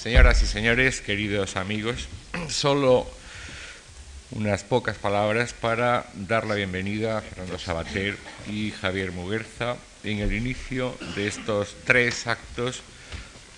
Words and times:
Señoras 0.00 0.42
y 0.42 0.46
señores, 0.46 1.02
queridos 1.02 1.56
amigos, 1.56 2.08
solo 2.48 3.06
unas 4.30 4.64
pocas 4.64 4.96
palabras 4.96 5.52
para 5.52 6.06
dar 6.14 6.46
la 6.46 6.54
bienvenida 6.54 7.18
a 7.18 7.20
Fernando 7.20 7.58
Sabater 7.58 8.16
y 8.48 8.70
Javier 8.70 9.12
Muguerza 9.12 9.76
en 10.02 10.20
el 10.20 10.32
inicio 10.32 10.96
de 11.16 11.26
estos 11.28 11.76
tres 11.84 12.26
actos 12.26 12.80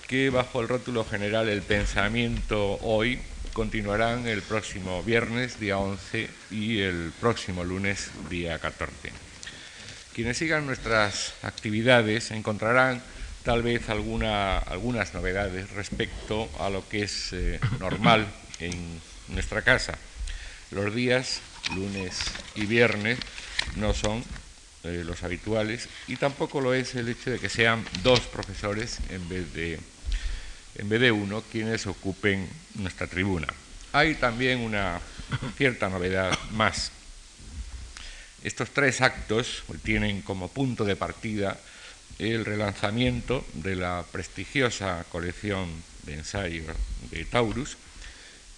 que 0.08 0.30
bajo 0.30 0.60
el 0.60 0.66
rótulo 0.66 1.04
general 1.04 1.48
El 1.48 1.62
pensamiento 1.62 2.76
hoy 2.82 3.20
continuarán 3.52 4.26
el 4.26 4.42
próximo 4.42 5.00
viernes, 5.04 5.60
día 5.60 5.78
11, 5.78 6.28
y 6.50 6.80
el 6.80 7.12
próximo 7.20 7.62
lunes, 7.62 8.10
día 8.28 8.58
14. 8.58 9.12
Quienes 10.12 10.38
sigan 10.38 10.66
nuestras 10.66 11.34
actividades 11.44 12.32
encontrarán 12.32 13.00
tal 13.44 13.62
vez 13.62 13.88
algunas 13.88 15.14
novedades 15.14 15.70
respecto 15.70 16.48
a 16.58 16.70
lo 16.70 16.88
que 16.88 17.02
es 17.02 17.32
eh, 17.32 17.60
normal 17.80 18.26
en 18.60 19.00
nuestra 19.28 19.62
casa. 19.62 19.98
Los 20.70 20.94
días, 20.94 21.40
lunes 21.74 22.18
y 22.54 22.66
viernes, 22.66 23.18
no 23.76 23.94
son 23.94 24.24
eh, 24.84 25.02
los 25.04 25.22
habituales 25.22 25.88
y 26.08 26.16
tampoco 26.16 26.60
lo 26.60 26.74
es 26.74 26.94
el 26.94 27.08
hecho 27.08 27.30
de 27.30 27.38
que 27.38 27.48
sean 27.48 27.84
dos 28.02 28.20
profesores 28.20 28.98
en 29.10 29.28
vez 29.28 29.52
de 29.54 29.80
en 30.76 30.88
vez 30.88 31.00
de 31.00 31.12
uno 31.12 31.42
quienes 31.52 31.86
ocupen 31.86 32.48
nuestra 32.76 33.06
tribuna. 33.06 33.46
Hay 33.92 34.14
también 34.14 34.60
una 34.60 35.00
cierta 35.56 35.90
novedad 35.90 36.38
más. 36.52 36.92
Estos 38.42 38.70
tres 38.70 39.02
actos 39.02 39.64
tienen 39.82 40.22
como 40.22 40.48
punto 40.48 40.84
de 40.84 40.96
partida 40.96 41.58
el 42.18 42.44
relanzamiento 42.44 43.44
de 43.54 43.76
la 43.76 44.04
prestigiosa 44.10 45.04
colección 45.10 45.68
de 46.04 46.14
ensayos 46.14 46.76
de 47.10 47.24
Taurus, 47.24 47.76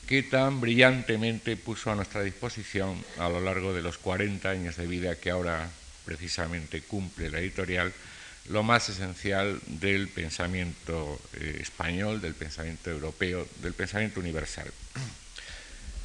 que 0.06 0.22
tan 0.22 0.60
brillantemente 0.60 1.56
puso 1.56 1.90
a 1.90 1.94
nuestra 1.94 2.22
disposición 2.22 3.02
a 3.18 3.28
lo 3.28 3.40
largo 3.40 3.72
de 3.72 3.82
los 3.82 3.98
40 3.98 4.48
años 4.50 4.76
de 4.76 4.86
vida 4.86 5.16
que 5.16 5.30
ahora 5.30 5.70
precisamente 6.04 6.82
cumple 6.82 7.30
la 7.30 7.38
editorial 7.38 7.92
lo 8.50 8.62
más 8.62 8.88
esencial 8.90 9.58
del 9.66 10.08
pensamiento 10.08 11.18
eh, 11.32 11.58
español, 11.60 12.20
del 12.20 12.34
pensamiento 12.34 12.90
europeo, 12.90 13.48
del 13.62 13.72
pensamiento 13.72 14.20
universal. 14.20 14.70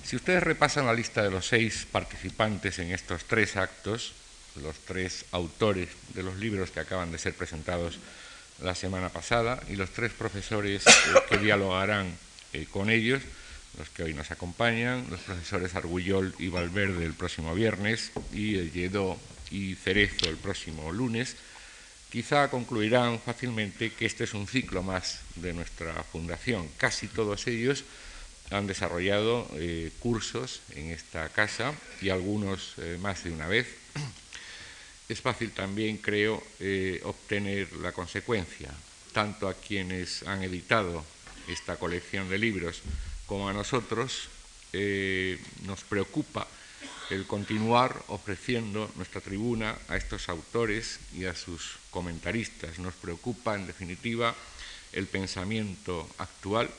Si 0.06 0.16
ustedes 0.16 0.41
repasan 0.41 0.86
la 0.86 0.94
lista 0.94 1.22
de 1.22 1.31
los 1.31 1.47
seis 1.47 1.86
participantes 1.91 2.80
en 2.80 2.91
estos 2.94 3.25
tres 3.25 3.58
actos, 3.58 4.13
los 4.55 4.75
tres 4.80 5.25
autores 5.31 5.89
de 6.14 6.23
los 6.23 6.38
libros 6.38 6.72
que 6.72 6.80
acaban 6.80 7.11
de 7.11 7.17
ser 7.17 7.33
presentados 7.33 8.00
la 8.61 8.75
semana 8.75 9.09
pasada 9.09 9.61
y 9.69 9.75
los 9.75 9.91
tres 9.91 10.11
profesores 10.11 10.86
eh, 10.86 10.91
que 11.30 11.38
dialogarán 11.38 12.14
eh, 12.53 12.67
con 12.69 12.89
ellos, 12.89 13.22
los 13.78 13.89
que 13.89 14.03
hoy 14.03 14.14
nos 14.14 14.31
acompañan, 14.31 15.06
los 15.09 15.19
profesores 15.22 15.75
Argullol 15.75 16.36
y 16.39 16.50
Valverde 16.50 17.06
el 17.06 17.14
próximo 17.14 17.53
viernes 17.53 18.11
y 18.33 18.69
Lledó 18.72 19.17
y 19.52 19.75
Cerezo 19.75 20.30
el 20.30 20.38
próximo 20.38 20.91
lunes, 20.91 21.36
quizá 22.11 22.50
concluirán 22.50 23.19
fácilmente 23.19 23.91
que 23.91 24.06
este 24.06 24.23
es 24.25 24.34
un 24.34 24.47
ciclo 24.47 24.84
más 24.84 25.22
de 25.36 25.53
nuestra 25.53 26.03
fundación. 26.03 26.67
Casi 26.78 27.08
todos 27.08 27.47
ellos 27.47 27.84
han 28.50 28.67
desarrollado 28.67 29.47
eh, 29.53 29.91
cursos 30.00 30.61
en 30.75 30.89
esta 30.89 31.30
casa 31.30 31.73
y 32.02 32.09
algunos 32.09 32.75
más 33.00 33.23
de 33.23 33.31
una 33.31 33.47
vez. 33.47 33.67
Es 35.10 35.22
fácil 35.22 35.52
también, 35.52 35.98
creo, 35.98 36.42
eh, 36.60 37.02
obtener 37.04 37.74
la 37.78 37.92
consecuencia, 37.92 38.72
tanto 39.12 39.50
a 39.50 39.56
quienes 39.56 40.24
han 40.24 40.44
editado 40.44 41.04
esta 41.48 41.78
colección 41.78 42.30
de 42.30 42.38
libros 42.38 42.82
como 43.26 43.50
a 43.50 43.54
nosotros, 43.54 44.30
nos 45.66 45.84
preocupa 45.84 46.48
el 47.10 47.26
continuar 47.26 48.04
ofreciendo 48.08 48.92
nuestra 48.96 49.22
tribuna 49.22 49.75
a 49.88 49.98
estos 49.98 50.30
autores 50.30 51.00
y 51.16 51.25
a 51.25 51.36
sus 51.36 51.78
comentaristas. 51.90 52.78
Nos 52.78 52.94
preocupa, 52.94 53.56
en 53.56 53.66
definitiva, 53.66 54.36
el 54.94 55.08
pensamiento 55.08 56.08
actual, 56.19 56.69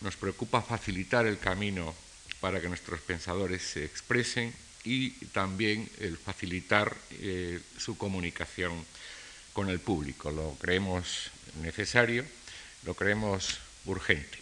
nos 0.00 0.16
preocupa 0.16 0.62
facilitar 0.62 1.26
el 1.26 1.38
camino 1.38 1.94
para 2.40 2.60
que 2.60 2.68
nuestros 2.68 3.00
pensadores 3.00 3.62
se 3.62 3.84
expresen 3.84 4.54
y 4.84 5.10
también 5.32 5.88
el 5.98 6.16
facilitar 6.16 6.94
eh, 7.12 7.60
su 7.78 7.96
comunicación 7.96 8.72
con 9.52 9.70
el 9.70 9.80
público. 9.80 10.30
Lo 10.30 10.56
creemos 10.60 11.30
necesario, 11.62 12.24
lo 12.84 12.94
creemos 12.94 13.58
urgente. 13.86 14.38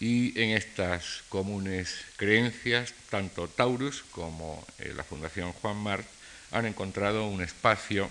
y 0.00 0.38
en 0.40 0.50
estas 0.50 1.22
comunes 1.28 1.94
creencias, 2.16 2.94
tanto 3.10 3.48
Taurus 3.48 4.04
como 4.10 4.64
eh, 4.78 4.92
la 4.94 5.04
Fundación 5.04 5.52
Juan 5.52 5.76
Mart 5.76 6.06
han 6.52 6.66
encontrado 6.66 7.26
un 7.26 7.42
espacio 7.42 8.08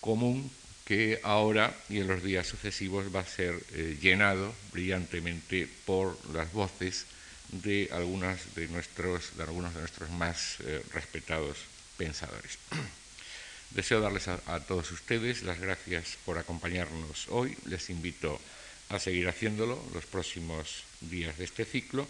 común 0.00 0.50
que 0.84 1.20
ahora 1.22 1.76
y 1.88 1.98
en 1.98 2.08
los 2.08 2.22
días 2.22 2.46
sucesivos 2.46 3.14
va 3.14 3.20
a 3.20 3.26
ser 3.26 3.54
eh, 3.72 3.98
llenado 4.00 4.52
brillantemente 4.72 5.68
por 5.84 6.18
las 6.34 6.52
voces 6.52 7.06
de, 7.52 7.88
algunas 7.92 8.54
de, 8.54 8.68
nuestros, 8.68 9.36
de 9.36 9.44
algunos 9.44 9.74
de 9.74 9.80
nuestros 9.80 10.10
más 10.10 10.56
eh, 10.60 10.82
respetados 10.92 11.58
pensadores. 11.96 12.58
Deseo 13.70 14.00
darles 14.00 14.28
a, 14.28 14.40
a 14.46 14.60
todos 14.60 14.90
ustedes 14.90 15.42
las 15.42 15.60
gracias 15.60 16.18
por 16.26 16.38
acompañarnos 16.38 17.28
hoy. 17.28 17.56
Les 17.66 17.88
invito 17.88 18.38
a 18.90 18.98
seguir 18.98 19.28
haciéndolo 19.28 19.82
los 19.94 20.04
próximos 20.04 20.84
días 21.00 21.38
de 21.38 21.44
este 21.44 21.64
ciclo 21.64 22.06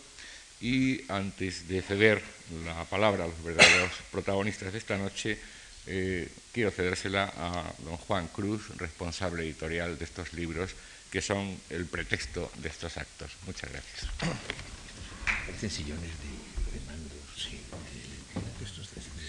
y 0.63 1.03
antes 1.09 1.67
de 1.67 1.83
ceder 1.83 2.23
la 2.65 2.85
palabra 2.85 3.25
a 3.25 3.29
los 3.29 3.43
verdaderos 3.43 3.91
protagonistas 4.13 4.73
de 4.73 4.79
esta 4.79 4.97
noche, 4.97 5.39
eh, 5.87 6.29
quiero 6.53 6.71
cedérsela 6.71 7.33
a 7.37 7.75
don 7.85 7.97
Juan 7.97 8.29
Cruz, 8.29 8.69
responsable 8.79 9.43
editorial 9.43 9.99
de 9.99 10.05
estos 10.05 10.33
libros, 10.33 10.71
que 11.11 11.21
son 11.21 11.59
el 11.69 11.87
pretexto 11.87 12.51
de 12.59 12.69
estos 12.69 12.97
actos. 12.97 13.33
Muchas 13.45 13.71
gracias. 13.73 14.07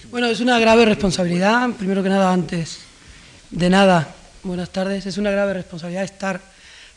Bueno, 0.10 0.28
es 0.28 0.40
una 0.42 0.60
grave 0.60 0.86
responsabilidad, 0.86 1.70
primero 1.72 2.04
que 2.04 2.10
nada, 2.10 2.32
antes 2.32 2.80
de 3.50 3.70
nada, 3.70 4.16
buenas 4.44 4.70
tardes, 4.70 5.06
es 5.06 5.18
una 5.18 5.32
grave 5.32 5.54
responsabilidad 5.54 6.04
estar 6.04 6.40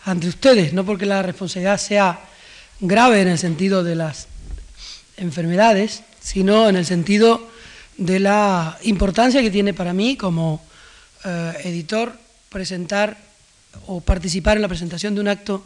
ante 0.05 0.29
ustedes, 0.29 0.73
no 0.73 0.85
porque 0.85 1.07
la 1.07 1.23
responsabilidad 1.23 1.79
sea 1.79 2.21
grave 2.81 3.23
en 3.23 3.29
el 3.29 3.39
sentido 3.39 3.83
de 3.83 3.95
las 3.95 4.29
enfermedades, 5.17 6.03
sino 6.21 6.69
en 6.69 6.77
el 6.77 6.85
sentido 6.85 7.49
de 7.97 8.21
la 8.21 8.79
importancia 8.83 9.41
que 9.41 9.51
tiene 9.51 9.73
para 9.73 9.95
mí 9.95 10.17
como 10.17 10.63
eh, 11.25 11.53
editor 11.65 12.13
presentar 12.51 13.17
o 13.87 14.01
participar 14.01 14.57
en 14.57 14.63
la 14.63 14.69
presentación 14.69 15.15
de 15.15 15.21
un 15.23 15.29
acto 15.29 15.65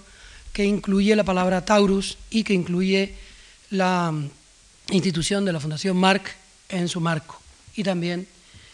que 0.53 0.65
incluye 0.65 1.17
la 1.17 1.25
palabra 1.25 1.65
Taurus 1.65 2.17
y 2.31 2.45
que 2.45 2.55
incluye 2.55 3.15
la 3.71 4.13
institución 4.91 5.45
de 5.45 5.53
la 5.53 5.61
Fundación 5.61 5.97
Marc 5.97 6.35
en 6.69 6.89
su 6.89 7.01
marco 7.01 7.41
y 7.75 7.83
también 7.83 8.27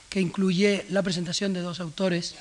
que 0.09 0.21
incluye 0.21 0.87
la 0.91 1.03
presentación 1.03 1.53
de 1.53 1.61
dos 1.61 1.81
autores 1.81 2.35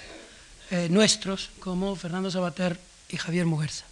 eh, 0.72 0.88
nuestros 0.90 1.50
como 1.60 1.96
Fernando 1.96 2.32
Sabater 2.32 2.80
y 3.10 3.18
Javier 3.18 3.46
Muguerza. 3.46 3.86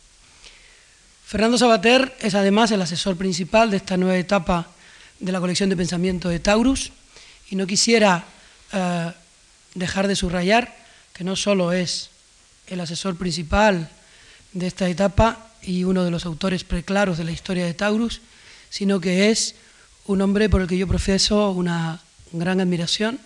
Fernando 1.26 1.58
Sabater 1.58 2.16
es 2.20 2.36
además 2.36 2.72
el 2.72 2.82
asesor 2.82 3.18
principal 3.18 3.72
de 3.72 3.78
esta 3.78 3.98
nueva 3.98 4.18
etapa 4.18 4.68
de 5.20 5.32
la 5.32 5.40
colección 5.40 5.70
de 5.70 5.78
pensamiento 5.78 6.30
de 6.30 6.40
Taurus 6.40 6.92
y 7.50 7.56
no 7.56 7.68
quisiera 7.68 8.26
eh, 8.72 9.12
dejar 9.76 10.08
de 10.08 10.16
subrayar 10.16 10.76
que 11.14 11.24
no 11.24 11.36
solo 11.36 11.72
es 11.72 12.10
el 12.68 12.80
asesor 12.80 13.18
principal 13.18 13.90
de 14.54 14.68
esta 14.68 14.88
etapa 14.90 15.50
y 15.62 15.84
uno 15.84 16.04
de 16.04 16.12
los 16.12 16.26
autores 16.26 16.64
preclaros 16.64 17.18
de 17.18 17.24
la 17.24 17.32
historia 17.32 17.66
de 17.66 17.74
Taurus, 17.74 18.22
sino 18.74 19.00
que 19.00 19.30
es 19.30 19.54
un 20.08 20.20
hombre 20.24 20.50
por 20.50 20.60
el 20.60 20.68
que 20.68 20.80
yo 20.80 20.88
profeso 20.88 21.52
una 21.52 22.02
gran 22.32 22.60
admiración 22.60 23.20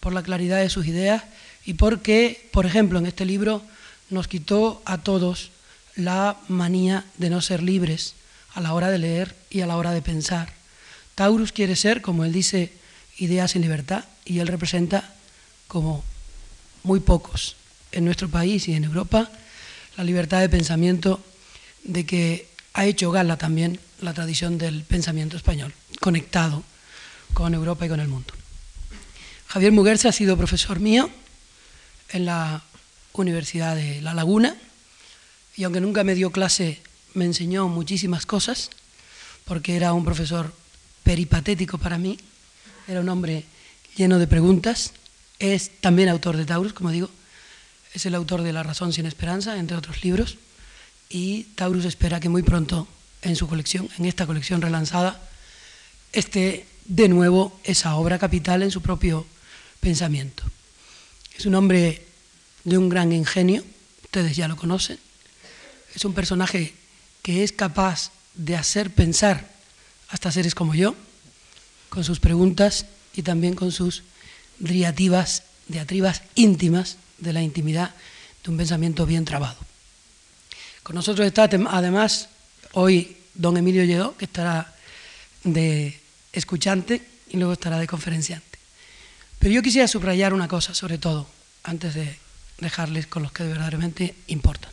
por 0.00 0.12
la 0.12 0.24
claridad 0.24 0.58
de 0.58 0.70
sus 0.70 0.88
ideas 0.88 1.22
y 1.64 1.74
porque, 1.74 2.48
por 2.50 2.66
ejemplo, 2.66 2.98
en 2.98 3.06
este 3.06 3.24
libro 3.24 3.62
nos 4.10 4.26
quitó 4.26 4.82
a 4.86 4.98
todos 4.98 5.52
la 5.94 6.36
manía 6.48 7.04
de 7.16 7.30
no 7.30 7.40
ser 7.40 7.62
libres 7.62 8.14
a 8.54 8.60
la 8.60 8.74
hora 8.74 8.90
de 8.90 8.98
leer 8.98 9.36
y 9.50 9.60
a 9.60 9.68
la 9.68 9.76
hora 9.76 9.92
de 9.92 10.02
pensar. 10.02 10.52
Taurus 11.14 11.52
quiere 11.52 11.76
ser, 11.76 12.02
como 12.02 12.24
él 12.24 12.32
dice, 12.32 12.72
ideas 13.18 13.54
en 13.54 13.62
libertad 13.62 14.04
y 14.24 14.40
él 14.40 14.48
representa 14.48 15.14
como 15.68 16.02
muy 16.82 16.98
pocos 16.98 17.54
en 17.92 18.04
nuestro 18.04 18.28
país 18.28 18.66
y 18.66 18.74
en 18.74 18.82
Europa 18.82 19.30
la 19.96 20.02
libertad 20.02 20.40
de 20.40 20.48
pensamiento 20.48 21.22
de 21.84 22.04
que 22.04 22.48
ha 22.72 22.84
hecho 22.84 23.12
gala 23.12 23.38
también 23.38 23.78
la 24.00 24.14
tradición 24.14 24.58
del 24.58 24.84
pensamiento 24.84 25.36
español, 25.36 25.72
conectado 26.00 26.62
con 27.34 27.54
Europa 27.54 27.86
y 27.86 27.88
con 27.88 28.00
el 28.00 28.08
mundo. 28.08 28.32
Javier 29.48 29.72
Muguerza 29.72 30.10
ha 30.10 30.12
sido 30.12 30.36
profesor 30.36 30.80
mío 30.80 31.10
en 32.10 32.26
la 32.26 32.62
Universidad 33.12 33.74
de 33.74 34.00
La 34.00 34.14
Laguna 34.14 34.56
y 35.56 35.64
aunque 35.64 35.80
nunca 35.80 36.04
me 36.04 36.14
dio 36.14 36.30
clase, 36.30 36.80
me 37.14 37.24
enseñó 37.24 37.68
muchísimas 37.68 38.26
cosas, 38.26 38.70
porque 39.44 39.74
era 39.76 39.92
un 39.92 40.04
profesor 40.04 40.54
peripatético 41.02 41.78
para 41.78 41.98
mí, 41.98 42.18
era 42.86 43.00
un 43.00 43.08
hombre 43.08 43.44
lleno 43.96 44.18
de 44.18 44.28
preguntas, 44.28 44.92
es 45.38 45.80
también 45.80 46.08
autor 46.08 46.36
de 46.36 46.44
Taurus, 46.44 46.72
como 46.72 46.90
digo, 46.90 47.10
es 47.92 48.06
el 48.06 48.14
autor 48.14 48.42
de 48.42 48.52
La 48.52 48.62
razón 48.62 48.92
sin 48.92 49.06
esperanza, 49.06 49.56
entre 49.58 49.76
otros 49.76 50.04
libros, 50.04 50.36
y 51.08 51.44
Taurus 51.56 51.86
espera 51.86 52.20
que 52.20 52.28
muy 52.28 52.42
pronto 52.42 52.86
en 53.22 53.36
su 53.36 53.48
colección, 53.48 53.88
en 53.98 54.04
esta 54.04 54.26
colección 54.26 54.62
relanzada, 54.62 55.20
esté 56.12 56.66
de 56.84 57.08
nuevo 57.08 57.58
esa 57.64 57.96
obra 57.96 58.18
capital 58.18 58.62
en 58.62 58.70
su 58.70 58.80
propio 58.80 59.26
pensamiento. 59.80 60.44
Es 61.36 61.46
un 61.46 61.54
hombre 61.54 62.06
de 62.64 62.78
un 62.78 62.88
gran 62.88 63.12
ingenio, 63.12 63.64
ustedes 64.04 64.36
ya 64.36 64.48
lo 64.48 64.56
conocen, 64.56 64.98
es 65.94 66.04
un 66.04 66.14
personaje 66.14 66.74
que 67.22 67.44
es 67.44 67.52
capaz 67.52 68.10
de 68.34 68.56
hacer 68.56 68.90
pensar 68.90 69.50
hasta 70.08 70.32
seres 70.32 70.54
como 70.54 70.74
yo, 70.74 70.94
con 71.88 72.04
sus 72.04 72.20
preguntas 72.20 72.86
y 73.14 73.22
también 73.22 73.54
con 73.54 73.72
sus 73.72 74.02
diatribas, 74.58 75.42
diatribas 75.68 76.22
íntimas 76.34 76.96
de 77.18 77.32
la 77.32 77.42
intimidad 77.42 77.94
de 78.44 78.50
un 78.50 78.56
pensamiento 78.56 79.06
bien 79.06 79.24
trabado. 79.24 79.56
Con 80.82 80.94
nosotros 80.94 81.26
está 81.26 81.44
además 81.44 82.28
hoy 82.72 83.16
don 83.34 83.56
Emilio 83.56 83.84
Lledó, 83.84 84.16
que 84.16 84.24
estará 84.24 84.74
de 85.44 85.98
escuchante 86.32 87.02
y 87.28 87.36
luego 87.36 87.52
estará 87.52 87.78
de 87.78 87.86
conferenciante. 87.86 88.58
Pero 89.38 89.54
yo 89.54 89.62
quisiera 89.62 89.86
subrayar 89.88 90.34
una 90.34 90.48
cosa, 90.48 90.74
sobre 90.74 90.98
todo, 90.98 91.28
antes 91.62 91.94
de 91.94 92.18
dejarles 92.58 93.06
con 93.06 93.22
los 93.22 93.32
que 93.32 93.44
verdaderamente 93.44 94.14
importan, 94.26 94.70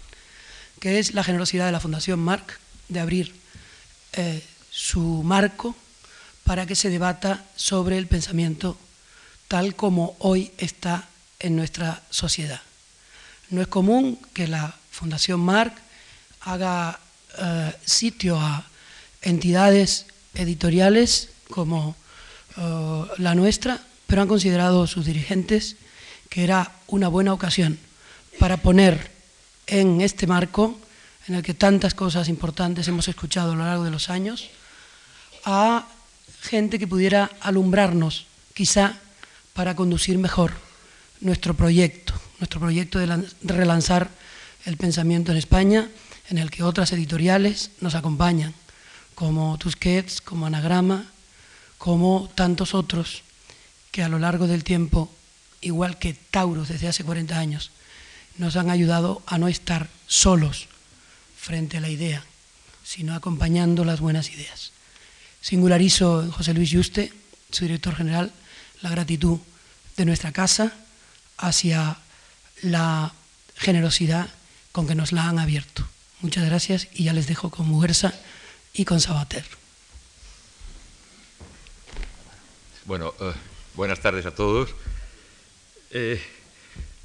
que 0.80 1.00
es 1.00 1.14
la 1.14 1.24
generosidad 1.24 1.68
de 1.68 1.72
la 1.72 1.80
Fundación 1.80 2.20
Marc 2.20 2.60
de 2.90 3.00
abrir 3.00 3.34
eh, 4.14 4.44
su 4.72 5.22
marco 5.24 5.76
para 6.44 6.66
que 6.66 6.76
se 6.76 6.90
debata 6.90 7.46
sobre 7.56 7.98
el 7.98 8.08
pensamiento 8.08 8.78
tal 9.48 9.76
como 9.76 10.16
hoy 10.20 10.52
está 10.58 11.08
en 11.40 11.56
nuestra 11.56 12.02
sociedad. 12.10 12.62
No 13.50 13.62
es 13.62 13.68
común 13.68 14.20
que 14.34 14.48
la 14.48 14.74
Fundación 14.92 15.40
Marc 15.40 15.78
haga 16.42 17.00
eh, 17.38 17.74
sitio 17.86 18.40
a 18.40 18.66
entidades 19.22 20.08
editoriales 20.34 21.30
como 21.50 21.96
eh, 22.58 23.04
la 23.18 23.36
nuestra, 23.36 23.82
pero 24.08 24.22
han 24.22 24.28
considerado 24.28 24.88
sus 24.88 25.06
dirigentes 25.06 25.78
que 26.30 26.44
era 26.44 26.72
una 26.88 27.08
buena 27.08 27.34
ocasión 27.34 27.80
para 28.40 28.58
poner 28.58 29.12
en 29.68 30.02
este 30.02 30.28
marco, 30.28 30.78
en 31.28 31.36
el 31.36 31.44
que 31.44 31.54
tantas 31.54 31.94
cosas 31.94 32.30
importantes 32.30 32.88
hemos 32.88 33.08
escuchado 33.08 33.54
a 33.54 33.56
lo 33.56 33.66
largo 33.66 33.84
de 33.84 33.92
los 33.92 34.10
años, 34.10 34.50
a 35.46 35.88
gente 36.42 36.78
que 36.78 36.88
pudiera 36.88 37.32
alumbrarnos, 37.42 38.28
quizá, 38.54 39.00
para 39.54 39.76
conducir 39.76 40.18
mejor 40.18 40.54
nuestro 41.22 41.54
proyecto, 41.54 42.14
nuestro 42.40 42.60
proyecto 42.60 43.00
de, 43.00 43.08
relanzar 43.44 44.10
el 44.66 44.78
pensamiento 44.78 45.32
en 45.32 45.38
España, 45.38 45.90
en 46.30 46.38
el 46.38 46.51
que 46.51 46.63
otras 46.63 46.92
editoriales 46.92 47.72
nos 47.81 47.95
acompañan, 47.95 48.54
como 49.13 49.57
Tusquets, 49.57 50.22
como 50.22 50.45
Anagrama, 50.45 51.06
como 51.77 52.30
tantos 52.36 52.74
otros 52.74 53.24
que 53.92 54.04
a 54.04 54.10
lo 54.10 54.19
largo 54.19 54.48
del 54.48 54.63
tiempo, 54.63 55.12
igual 55.62 55.98
que 55.98 56.13
Taurus 56.13 56.69
desde 56.69 56.88
hace 56.88 57.04
40 57.04 57.38
años, 57.38 57.72
nos 58.38 58.56
han 58.56 58.69
ayudado 58.69 59.22
a 59.25 59.38
no 59.38 59.48
estar 59.48 59.88
solos 60.07 60.68
frente 61.38 61.77
a 61.77 61.81
la 61.81 61.89
idea, 61.89 62.24
sino 62.83 63.16
acompañando 63.16 63.86
las 63.86 64.00
buenas 64.00 64.30
ideas. 64.31 64.72
Singularizo 65.42 66.31
José 66.31 66.54
Luis 66.54 66.72
Yuste, 66.72 67.13
su 67.51 67.66
director 67.66 67.95
general, 67.95 68.31
la 68.81 68.89
gratitud 68.89 69.39
de 69.95 70.06
nuestra 70.06 70.31
casa 70.31 70.74
hacia 71.38 71.98
la 72.62 73.13
generosidad 73.56 74.27
con 74.72 74.88
que 74.88 74.95
nos 74.95 75.12
la 75.12 75.30
han 75.30 75.39
abierto. 75.39 75.88
Muchas 76.25 76.48
gracias 76.48 76.88
y 76.92 77.04
ya 77.04 77.13
les 77.13 77.27
dejo 77.27 77.51
con 77.51 77.68
Mujerza 77.68 78.12
y 78.74 78.83
con 78.83 79.00
Sabater. 79.00 79.45
Bueno, 82.86 83.13
uh, 83.19 83.31
buenas 83.75 84.00
tardes 84.00 84.25
a 84.25 84.33
todos. 84.33 84.74
Eh, 85.92 86.19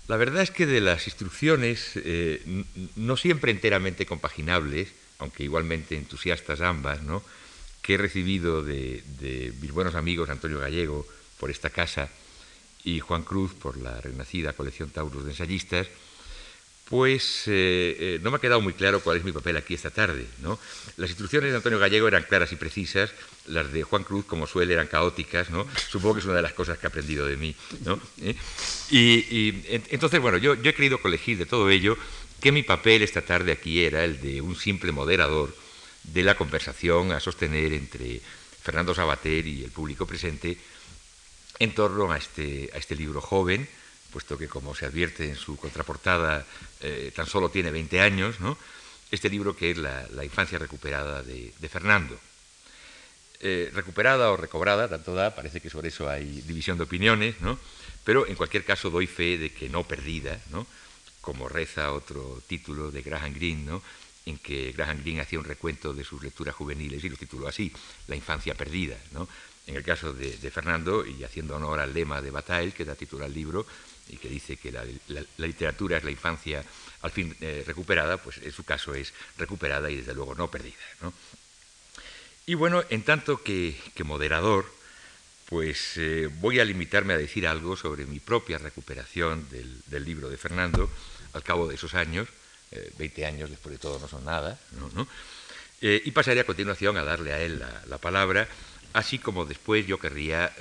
la 0.08 0.16
verdad 0.16 0.42
es 0.42 0.50
que 0.50 0.64
de 0.64 0.80
las 0.80 1.06
instrucciones, 1.06 1.90
eh, 1.96 2.64
no 2.96 3.18
siempre 3.18 3.52
enteramente 3.52 4.06
compaginables, 4.06 4.88
aunque 5.18 5.44
igualmente 5.44 5.98
entusiastas 5.98 6.62
ambas, 6.62 7.02
¿no? 7.02 7.22
que 7.82 7.94
he 7.94 7.98
recibido 7.98 8.62
de, 8.62 9.04
de 9.20 9.52
mis 9.60 9.70
buenos 9.70 9.96
amigos 9.96 10.30
Antonio 10.30 10.60
Gallego 10.60 11.06
por 11.38 11.50
esta 11.50 11.68
casa 11.68 12.08
y 12.84 13.00
Juan 13.00 13.22
Cruz 13.22 13.52
por 13.52 13.76
la 13.76 14.00
renacida 14.00 14.54
colección 14.54 14.88
Taurus 14.88 15.24
de 15.24 15.32
ensayistas, 15.32 15.88
pues 16.90 17.44
eh, 17.46 17.96
eh, 17.98 18.18
no 18.20 18.32
me 18.32 18.38
ha 18.38 18.40
quedado 18.40 18.60
muy 18.60 18.72
claro 18.72 18.98
cuál 18.98 19.16
es 19.16 19.24
mi 19.24 19.30
papel 19.30 19.56
aquí 19.56 19.74
esta 19.74 19.90
tarde. 19.90 20.26
Las 20.96 21.08
instrucciones 21.08 21.50
de 21.50 21.56
Antonio 21.56 21.78
Gallego 21.78 22.08
eran 22.08 22.24
claras 22.24 22.50
y 22.50 22.56
precisas, 22.56 23.12
las 23.46 23.72
de 23.72 23.84
Juan 23.84 24.02
Cruz, 24.02 24.24
como 24.24 24.48
suele, 24.48 24.74
eran 24.74 24.88
caóticas. 24.88 25.46
Supongo 25.88 26.14
que 26.14 26.20
es 26.20 26.26
una 26.26 26.34
de 26.34 26.42
las 26.42 26.52
cosas 26.52 26.78
que 26.78 26.86
ha 26.86 26.88
aprendido 26.88 27.26
de 27.26 27.36
mí. 27.36 27.54
¿Eh? 28.22 28.34
Y, 28.90 29.62
entonces, 29.90 30.20
bueno, 30.20 30.36
yo, 30.36 30.54
yo 30.56 30.70
he 30.70 30.74
querido 30.74 31.00
colegir 31.00 31.38
de 31.38 31.46
todo 31.46 31.70
ello 31.70 31.96
que 32.40 32.50
mi 32.50 32.64
papel 32.64 33.02
esta 33.02 33.22
tarde 33.22 33.52
aquí 33.52 33.84
era 33.84 34.04
el 34.04 34.20
de 34.20 34.40
un 34.40 34.56
simple 34.56 34.90
moderador 34.90 35.54
de 36.02 36.24
la 36.24 36.36
conversación 36.36 37.12
a 37.12 37.20
sostener 37.20 37.72
entre 37.72 38.20
Fernando 38.62 38.96
Sabater 38.96 39.46
y 39.46 39.62
el 39.62 39.70
público 39.70 40.06
presente 40.06 40.58
en 41.60 41.72
torno 41.72 42.10
a 42.10 42.18
este, 42.18 42.68
a 42.74 42.78
este 42.78 42.96
libro 42.96 43.20
joven, 43.20 43.68
puesto 44.10 44.36
que, 44.36 44.48
como 44.48 44.74
se 44.74 44.86
advierte 44.86 45.28
en 45.28 45.36
su 45.36 45.56
contraportada, 45.56 46.44
eh, 46.80 47.12
tan 47.14 47.26
solo 47.26 47.50
tiene 47.50 47.70
20 47.70 48.00
años, 48.00 48.40
¿no? 48.40 48.58
este 49.10 49.28
libro 49.28 49.56
que 49.56 49.70
es 49.70 49.78
La, 49.78 50.24
infancia 50.24 50.58
recuperada 50.58 51.22
de, 51.22 51.52
Fernando. 51.68 52.18
Eh, 53.40 53.70
recuperada 53.72 54.30
o 54.30 54.36
recobrada, 54.36 54.88
tanto 54.88 55.14
da, 55.14 55.34
parece 55.34 55.60
que 55.60 55.70
sobre 55.70 55.88
eso 55.88 56.08
hay 56.08 56.42
división 56.42 56.76
de 56.76 56.84
opiniones, 56.84 57.40
¿no? 57.40 57.58
pero 58.04 58.26
en 58.26 58.34
cualquier 58.34 58.64
caso 58.64 58.90
doy 58.90 59.06
fe 59.06 59.38
de 59.38 59.50
que 59.52 59.68
no 59.68 59.84
perdida, 59.84 60.38
¿no? 60.50 60.66
como 61.20 61.48
reza 61.48 61.92
otro 61.92 62.42
título 62.46 62.90
de 62.90 63.02
Graham 63.02 63.34
Greene, 63.34 63.64
¿no? 63.64 63.82
en 64.26 64.38
que 64.38 64.72
Graham 64.72 65.00
Greene 65.00 65.22
hacía 65.22 65.38
un 65.38 65.44
recuento 65.44 65.92
de 65.94 66.04
sus 66.04 66.22
lecturas 66.22 66.54
juveniles 66.54 67.02
y 67.02 67.08
lo 67.08 67.16
tituló 67.16 67.48
así, 67.48 67.72
La 68.06 68.16
infancia 68.16 68.54
perdida. 68.54 68.96
¿no? 69.12 69.28
En 69.66 69.76
el 69.76 69.84
caso 69.84 70.12
de, 70.12 70.32
Fernando, 70.50 71.06
y 71.06 71.22
haciendo 71.24 71.56
honor 71.56 71.80
al 71.80 71.94
lema 71.94 72.20
de 72.20 72.30
Bataille, 72.30 72.72
que 72.72 72.84
da 72.84 72.94
título 72.94 73.24
al 73.24 73.32
libro, 73.32 73.66
y 74.10 74.16
que 74.16 74.28
dice 74.28 74.56
que 74.56 74.72
la, 74.72 74.84
literatura 75.38 75.98
es 75.98 76.04
la 76.04 76.10
infancia 76.10 76.64
al 77.02 77.10
fin 77.10 77.34
eh, 77.40 77.64
recuperada, 77.66 78.16
pues 78.18 78.38
en 78.38 78.52
su 78.52 78.64
caso 78.64 78.94
es 78.94 79.12
recuperada 79.38 79.90
y 79.90 79.96
desde 79.96 80.14
luego 80.14 80.34
no 80.34 80.50
perdida. 80.50 80.74
Y 82.46 82.54
bueno, 82.54 82.82
en 82.90 83.02
tanto 83.02 83.42
que, 83.42 83.76
moderador, 84.04 84.66
pues 85.46 85.96
eh, 85.96 86.28
voy 86.40 86.60
a 86.60 86.64
limitarme 86.64 87.14
a 87.14 87.18
decir 87.18 87.46
algo 87.46 87.76
sobre 87.76 88.06
mi 88.06 88.20
propia 88.20 88.58
recuperación 88.58 89.46
del, 89.50 90.04
libro 90.04 90.28
de 90.28 90.36
Fernando 90.36 90.90
al 91.32 91.42
cabo 91.42 91.68
de 91.68 91.76
esos 91.76 91.94
años, 91.94 92.28
20 92.98 93.20
eh, 93.20 93.26
años 93.26 93.50
después 93.50 93.72
de 93.72 93.78
todo 93.78 93.98
no 93.98 94.08
son 94.08 94.24
nada, 94.24 94.58
y 95.80 96.10
pasaré 96.10 96.40
a 96.40 96.44
continuación 96.44 96.98
a 96.98 97.04
darle 97.04 97.32
a 97.32 97.40
él 97.40 97.58
la, 97.58 97.98
palabra, 97.98 98.48
así 98.92 99.18
como 99.18 99.46
después 99.46 99.86
yo 99.86 99.98
querría 99.98 100.52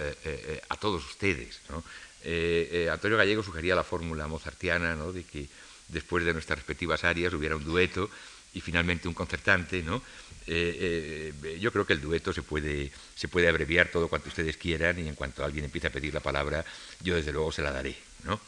a 0.69 0.77
todos 0.77 1.05
ustedes, 1.05 1.59
¿no? 1.69 1.83
Eh, 2.23 2.69
eh, 2.71 2.89
Antonio 2.89 3.17
Gallego 3.17 3.43
sugería 3.43 3.75
la 3.75 3.83
fórmula 3.83 4.27
mozartiana 4.27 4.95
¿no? 4.95 5.11
de 5.13 5.23
que 5.23 5.47
después 5.87 6.25
de 6.25 6.33
nuestras 6.33 6.59
respectivas 6.59 7.03
áreas 7.03 7.33
hubiera 7.33 7.55
un 7.55 7.63
dueto 7.63 8.09
y 8.53 8.61
finalmente 8.61 9.07
un 9.07 9.13
concertante. 9.13 9.81
¿no? 9.81 10.01
Eh, 10.47 11.33
yo 11.59 11.71
creo 11.71 11.85
que 11.85 11.93
el 11.93 12.01
dueto 12.01 12.33
se 12.33 12.41
puede, 12.41 12.91
se 13.15 13.27
puede 13.27 13.47
abreviar 13.47 13.89
todo 13.89 14.07
cuanto 14.07 14.29
ustedes 14.29 14.57
quieran 14.57 14.99
y 14.99 15.07
en 15.07 15.15
cuanto 15.15 15.43
alguien 15.43 15.65
empiece 15.65 15.87
a 15.87 15.91
pedir 15.91 16.13
la 16.13 16.19
palabra, 16.19 16.65
yo 17.01 17.15
desde 17.15 17.31
luego 17.31 17.51
se 17.51 17.61
la 17.61 17.71
daré. 17.71 17.95
¿no? 18.23 18.39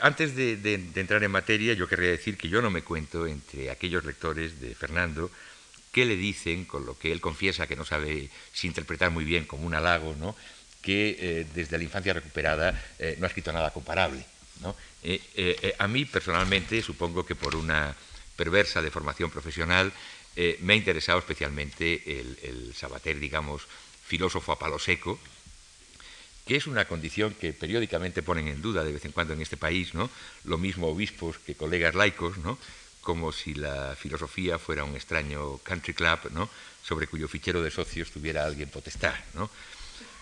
antes 0.00 0.34
de, 0.34 0.56
de, 0.56 0.74
entrar 0.96 1.22
en 1.22 1.30
materia, 1.30 1.72
yo 1.72 1.86
querría 1.86 2.10
decir 2.10 2.36
que 2.36 2.48
yo 2.48 2.60
no 2.60 2.70
me 2.70 2.82
cuento 2.82 3.24
entre 3.24 3.70
aquellos 3.70 4.04
lectores 4.04 4.60
de 4.60 4.74
Fernando 4.74 5.30
que 5.92 6.04
le 6.04 6.16
dicen, 6.16 6.64
con 6.64 6.84
lo 6.86 6.98
que 6.98 7.12
él 7.12 7.20
confiesa 7.20 7.66
que 7.66 7.76
no 7.76 7.84
sabe 7.84 8.30
si 8.52 8.66
interpretar 8.66 9.10
muy 9.10 9.24
bien 9.24 9.44
como 9.44 9.66
un 9.66 9.74
halago, 9.74 10.14
¿no? 10.16 10.36
Que 10.82 11.16
eh, 11.18 11.46
desde 11.54 11.76
la 11.76 11.84
infancia 11.84 12.12
recuperada 12.12 12.72
eh, 12.98 13.16
no 13.18 13.26
ha 13.26 13.28
escrito 13.28 13.52
nada 13.52 13.70
comparable. 13.72 14.24
Eh, 15.02 15.74
a 15.78 15.86
mí 15.86 16.04
personalmente, 16.04 16.82
supongo 16.82 17.24
que 17.24 17.34
por 17.34 17.54
una 17.54 17.94
perversa 18.36 18.82
deformación 18.82 19.30
profesional, 19.30 19.92
me 20.60 20.74
ha 20.74 20.76
interesado 20.76 21.18
especialmente 21.18 22.20
el, 22.20 22.72
Sabater, 22.72 23.18
digamos, 23.18 23.66
filósofo 24.06 24.52
a 24.52 24.58
palo 24.58 24.78
seco, 24.78 25.18
que 26.46 26.54
es 26.54 26.68
una 26.68 26.86
condición 26.86 27.34
que 27.34 27.52
periódicamente 27.52 28.22
ponen 28.22 28.46
en 28.46 28.62
duda 28.62 28.84
de 28.84 28.92
vez 28.92 29.04
en 29.04 29.10
cuando 29.10 29.34
en 29.34 29.42
este 29.42 29.56
país, 29.56 29.94
¿no? 29.94 30.08
lo 30.44 30.56
mismo 30.56 30.86
obispos 30.86 31.38
que 31.38 31.56
colegas 31.56 31.96
laicos, 31.96 32.38
¿no? 32.38 32.56
como 33.02 33.32
si 33.32 33.54
la 33.54 33.96
filosofía 33.96 34.58
fuera 34.58 34.84
un 34.84 34.94
extraño 34.94 35.58
country 35.58 35.92
club, 35.92 36.30
¿no? 36.30 36.48
sobre 36.82 37.08
cuyo 37.08 37.26
fichero 37.26 37.60
de 37.62 37.70
socios 37.70 38.10
tuviera 38.10 38.44
alguien 38.44 38.70
potestad. 38.70 39.14
¿no? 39.34 39.50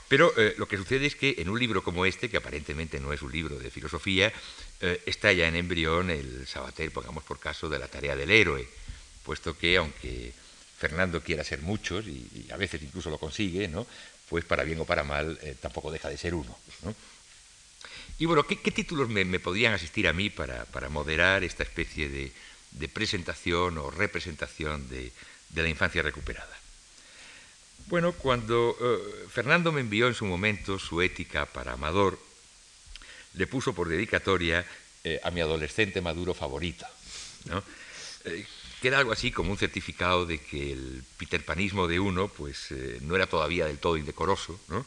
Pero 0.08 0.32
eh, 0.36 0.54
lo 0.56 0.68
que 0.68 0.76
sucede 0.76 1.06
es 1.06 1.16
que 1.16 1.36
en 1.38 1.48
un 1.48 1.58
libro 1.58 1.82
como 1.82 2.06
este, 2.06 2.30
que 2.30 2.36
aparentemente 2.36 3.00
no 3.00 3.12
es 3.12 3.22
un 3.22 3.32
libro 3.32 3.58
de 3.58 3.70
filosofía, 3.70 4.32
eh, 4.80 5.02
está 5.06 5.32
ya 5.32 5.48
en 5.48 5.56
embrión 5.56 6.10
el 6.10 6.46
Sabater, 6.46 6.92
pongamos 6.92 7.24
por 7.24 7.40
caso, 7.40 7.68
de 7.68 7.78
la 7.78 7.88
tarea 7.88 8.14
del 8.14 8.30
héroe, 8.30 8.68
puesto 9.24 9.58
que 9.58 9.76
aunque 9.78 10.32
Fernando 10.78 11.22
quiera 11.22 11.42
ser 11.42 11.60
muchos, 11.60 12.06
y, 12.06 12.48
a 12.52 12.56
veces 12.56 12.82
incluso 12.82 13.10
lo 13.10 13.18
consigue, 13.18 13.66
¿no? 13.66 13.86
pues 14.28 14.44
para 14.44 14.64
bien 14.64 14.80
o 14.80 14.84
para 14.84 15.04
mal 15.04 15.38
eh, 15.42 15.56
tampoco 15.60 15.90
deja 15.90 16.08
de 16.08 16.18
ser 16.18 16.34
uno. 16.34 16.56
Y 18.18 18.24
bueno, 18.26 18.44
¿qué, 18.44 18.56
títulos 18.56 19.08
me, 19.08 19.40
podrían 19.40 19.74
asistir 19.74 20.08
a 20.08 20.12
mí 20.12 20.30
para, 20.30 20.66
moderar 20.88 21.44
esta 21.44 21.62
especie 21.64 22.08
de, 22.08 22.88
presentación 22.88 23.78
o 23.78 23.90
representación 23.90 24.88
de 24.88 25.12
la 25.54 25.68
infancia 25.68 26.02
recuperada? 26.02 26.65
Bueno, 27.88 28.12
cuando 28.12 28.76
eh, 28.80 29.28
Fernando 29.28 29.70
me 29.70 29.80
envió 29.80 30.08
en 30.08 30.14
su 30.14 30.24
momento 30.26 30.78
su 30.78 31.00
ética 31.02 31.46
para 31.46 31.74
Amador, 31.74 32.18
le 33.34 33.46
puso 33.46 33.74
por 33.74 33.88
dedicatoria 33.88 34.66
eh, 35.04 35.20
a 35.22 35.30
mi 35.30 35.40
adolescente 35.40 36.00
maduro 36.00 36.34
favorito, 36.34 36.84
¿no? 37.44 37.62
Eh, 38.24 38.44
algo 38.94 39.10
así 39.10 39.32
como 39.32 39.50
un 39.50 39.58
certificado 39.58 40.26
de 40.26 40.38
que 40.38 40.70
el 40.70 41.02
peterpanismo 41.18 41.88
de 41.88 41.98
uno 41.98 42.28
pues, 42.28 42.68
no 43.00 43.16
era 43.16 43.26
todavía 43.26 43.66
del 43.66 43.78
todo 43.78 43.96
indecoroso, 43.96 44.60
¿no? 44.68 44.86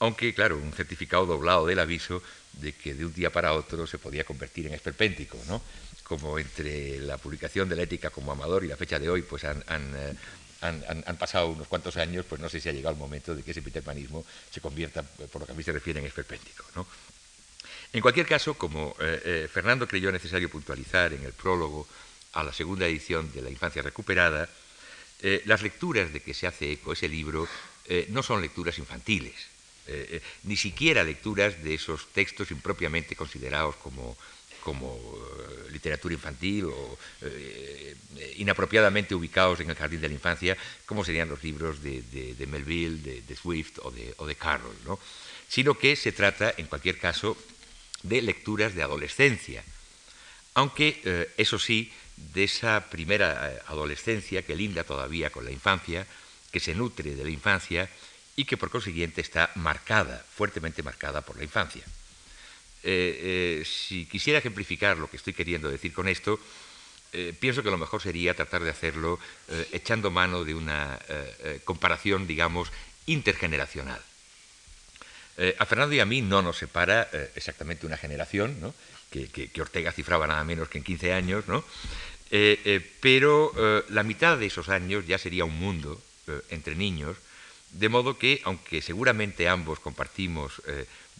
aunque 0.00 0.34
claro, 0.34 0.58
un 0.58 0.72
certificado 0.74 1.24
doblado 1.24 1.64
del 1.64 1.78
aviso 1.78 2.22
de 2.60 2.74
que 2.74 2.92
de 2.92 3.06
un 3.06 3.14
día 3.14 3.30
para 3.30 3.54
otro 3.54 3.86
se 3.86 3.96
podía 3.96 4.24
convertir 4.24 4.66
en 4.66 4.74
esperpéntico, 4.74 5.38
¿no? 5.48 5.62
como 6.02 6.38
entre 6.38 6.98
la 6.98 7.16
publicación 7.16 7.70
de 7.70 7.76
la 7.76 7.84
ética 7.84 8.10
como 8.10 8.32
Amador 8.32 8.64
y 8.64 8.68
la 8.68 8.76
fecha 8.76 8.98
de 8.98 9.08
hoy 9.08 9.22
pues 9.22 9.44
han, 9.44 9.64
pasado 11.18 11.48
unos 11.48 11.68
cuantos 11.68 11.96
años, 11.96 12.24
pues 12.28 12.40
no 12.40 12.48
sé 12.48 12.60
si 12.60 12.68
ha 12.68 12.72
llegado 12.72 12.94
el 12.94 12.98
momento 12.98 13.34
de 13.34 13.42
que 13.42 13.50
ese 13.50 13.62
peterpanismo 13.62 14.24
se 14.50 14.60
convierta, 14.60 15.02
por 15.02 15.40
lo 15.40 15.46
que 15.46 15.52
a 15.52 15.54
mí 15.54 15.62
se 15.62 15.72
refiere, 15.72 16.00
en 16.00 16.06
esperpéntico. 16.06 16.64
En 17.92 18.00
cualquier 18.00 18.26
caso, 18.26 18.54
como 18.54 18.96
eh, 19.00 19.22
eh, 19.24 19.48
Fernando 19.52 19.86
creyó 19.86 20.10
necesario 20.10 20.48
puntualizar 20.48 21.12
en 21.12 21.24
el 21.24 21.32
prólogo 21.32 21.86
a 22.32 22.42
la 22.42 22.52
segunda 22.52 22.86
edición 22.86 23.30
de 23.32 23.42
La 23.42 23.50
Infancia 23.50 23.82
Recuperada, 23.82 24.48
eh, 25.20 25.42
las 25.44 25.62
lecturas 25.62 26.12
de 26.12 26.20
que 26.20 26.32
se 26.32 26.46
hace 26.46 26.72
eco 26.72 26.92
ese 26.92 27.08
libro 27.08 27.46
no 28.08 28.22
son 28.22 28.40
lecturas 28.40 28.78
infantiles, 28.78 29.34
ni 30.44 30.56
siquiera 30.56 31.02
lecturas 31.02 31.62
de 31.62 31.74
esos 31.74 32.06
textos 32.12 32.50
impropiamente 32.52 33.16
considerados 33.16 33.76
como 33.76 34.16
como 34.62 34.94
eh, 34.94 35.70
literatura 35.70 36.14
infantil 36.14 36.66
o 36.66 36.98
eh, 37.22 37.96
inapropiadamente 38.36 39.14
ubicados 39.14 39.60
en 39.60 39.70
el 39.70 39.76
jardín 39.76 40.00
de 40.00 40.08
la 40.08 40.14
infancia, 40.14 40.56
como 40.86 41.04
serían 41.04 41.28
los 41.28 41.42
libros 41.42 41.82
de, 41.82 42.46
Melville, 42.48 43.22
de, 43.22 43.36
Swift 43.36 43.78
o 43.82 43.90
de, 43.90 44.34
Carroll, 44.36 44.76
¿no? 44.86 44.98
sino 45.48 45.76
que 45.76 45.96
se 45.96 46.12
trata, 46.12 46.54
en 46.56 46.66
cualquier 46.66 46.98
caso, 46.98 47.36
de 48.02 48.22
lecturas 48.22 48.74
de 48.74 48.82
adolescencia, 48.82 49.62
aunque, 50.54 51.00
eh, 51.04 51.30
eso 51.36 51.58
sí, 51.58 51.92
de 52.16 52.44
esa 52.44 52.88
primera 52.90 53.62
adolescencia 53.66 54.42
que 54.42 54.54
linda 54.54 54.84
todavía 54.84 55.30
con 55.30 55.44
la 55.44 55.50
infancia, 55.50 56.06
que 56.50 56.60
se 56.60 56.74
nutre 56.74 57.14
de 57.14 57.24
la 57.24 57.30
infancia 57.30 57.88
y 58.36 58.44
que 58.44 58.56
por 58.56 58.70
consiguiente 58.70 59.20
está 59.20 59.50
marcada, 59.56 60.24
fuertemente 60.34 60.82
marcada 60.82 61.22
por 61.22 61.36
la 61.36 61.44
infancia. 61.44 61.82
Eh, 62.84 63.60
eh, 63.60 63.64
si 63.64 64.06
quisiera 64.06 64.40
ejemplificar 64.40 64.98
lo 64.98 65.08
que 65.08 65.16
estoy 65.16 65.32
queriendo 65.32 65.70
decir 65.70 65.92
con 65.92 66.08
esto, 66.08 66.40
eh, 67.12 67.32
pienso 67.38 67.62
que 67.62 67.70
lo 67.70 67.78
mejor 67.78 68.02
sería 68.02 68.34
tratar 68.34 68.62
de 68.62 68.70
hacerlo 68.70 69.20
echando 69.70 70.10
mano 70.10 70.44
de 70.44 70.54
una 70.54 70.98
comparación, 71.64 72.26
digamos, 72.26 72.72
intergeneracional. 73.06 74.00
a 75.58 75.66
Fernando 75.66 75.94
y 75.94 76.00
a 76.00 76.06
mí 76.06 76.22
no 76.22 76.40
nos 76.40 76.58
separa 76.58 77.08
exactamente 77.34 77.86
una 77.86 77.98
generación, 77.98 78.74
que, 79.10 79.28
que, 79.28 79.60
Ortega 79.60 79.92
cifraba 79.92 80.26
nada 80.26 80.42
menos 80.44 80.68
que 80.68 80.78
en 80.78 80.84
15 80.84 81.12
años, 81.12 81.48
¿no? 81.48 81.64
pero 83.00 83.52
la 83.90 84.02
mitad 84.02 84.38
de 84.38 84.46
esos 84.46 84.70
años 84.70 85.06
ya 85.06 85.18
sería 85.18 85.44
un 85.44 85.58
mundo 85.58 86.00
entre 86.48 86.74
niños, 86.76 87.18
de 87.72 87.90
modo 87.90 88.16
que, 88.16 88.40
aunque 88.44 88.80
seguramente 88.80 89.48
ambos 89.48 89.80
compartimos 89.80 90.62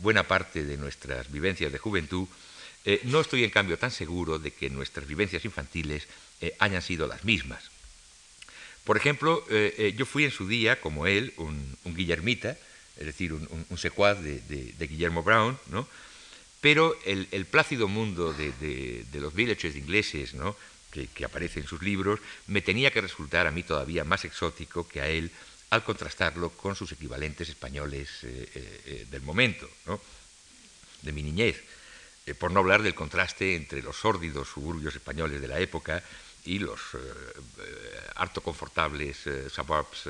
buena 0.03 0.27
parte 0.27 0.65
de 0.65 0.77
nuestras 0.77 1.31
vivencias 1.31 1.73
de 1.73 1.79
juventud, 1.79 2.27
eh, 2.85 3.01
no 3.05 3.21
estoy 3.21 3.45
en 3.45 3.51
cambio 3.51 3.79
tan 3.79 3.91
seguro 3.91 4.39
de 4.39 4.51
que 4.51 4.69
nuestras 4.69 5.07
vivencias 5.07 5.45
infantiles 5.45 6.09
eh, 6.41 6.55
hayan 6.59 6.83
sido 6.83 7.07
las 7.07 7.25
mismas. 7.25 7.71
Por 8.85 8.97
ejemplo, 8.97 9.45
eh, 9.49 9.95
yo 9.97 10.05
fui 10.05 10.25
en 10.25 10.33
su 10.33 10.49
día, 10.49 10.81
como 10.81 11.07
él, 11.07 11.33
un, 11.37 11.77
guillermita, 11.85 12.59
es 12.97 13.07
decir, 13.07 13.33
un, 13.33 13.79
secuaz 13.79 14.21
de, 14.21 14.75
Guillermo 14.79 15.23
Brown, 15.23 15.57
¿no? 15.71 15.87
pero 16.61 16.97
el, 17.05 17.47
plácido 17.47 17.87
mundo 17.87 18.33
de, 18.33 19.05
los 19.15 19.35
villages 19.35 19.77
ingleses 19.77 20.35
¿no? 20.35 20.57
que, 20.91 21.25
aparece 21.25 21.61
en 21.61 21.67
sus 21.67 21.83
libros 21.83 22.21
me 22.49 22.61
tenía 22.61 22.91
que 22.91 23.01
resultar 23.01 23.47
a 23.47 23.53
mí 23.53 23.63
todavía 23.63 24.05
más 24.05 24.25
exótico 24.25 24.87
que 24.87 25.01
a 25.01 25.09
él 25.09 25.31
al 25.73 25.85
contrastarlo 25.85 26.51
con 26.51 26.77
sus 26.77 26.93
equivalentes 26.93 27.49
españoles 27.49 28.25
eh, 28.25 28.49
eh, 28.55 28.81
eh, 28.85 29.07
del 29.11 29.23
momento, 29.23 29.67
de 31.01 31.13
mi 31.13 31.23
niñez, 31.23 31.65
por 32.39 32.51
no 32.51 32.61
hablar 32.61 32.83
del 32.83 32.95
contraste 32.95 33.57
entre 33.57 33.81
los 33.81 33.97
sórdidos 33.97 34.49
suburbios 34.49 34.95
españoles 34.95 35.41
de 35.41 35.49
la 35.49 35.59
época 35.61 36.05
y 36.45 36.59
los 36.59 36.79
harto 38.17 38.43
confortables 38.43 39.17
suburbs 39.51 40.09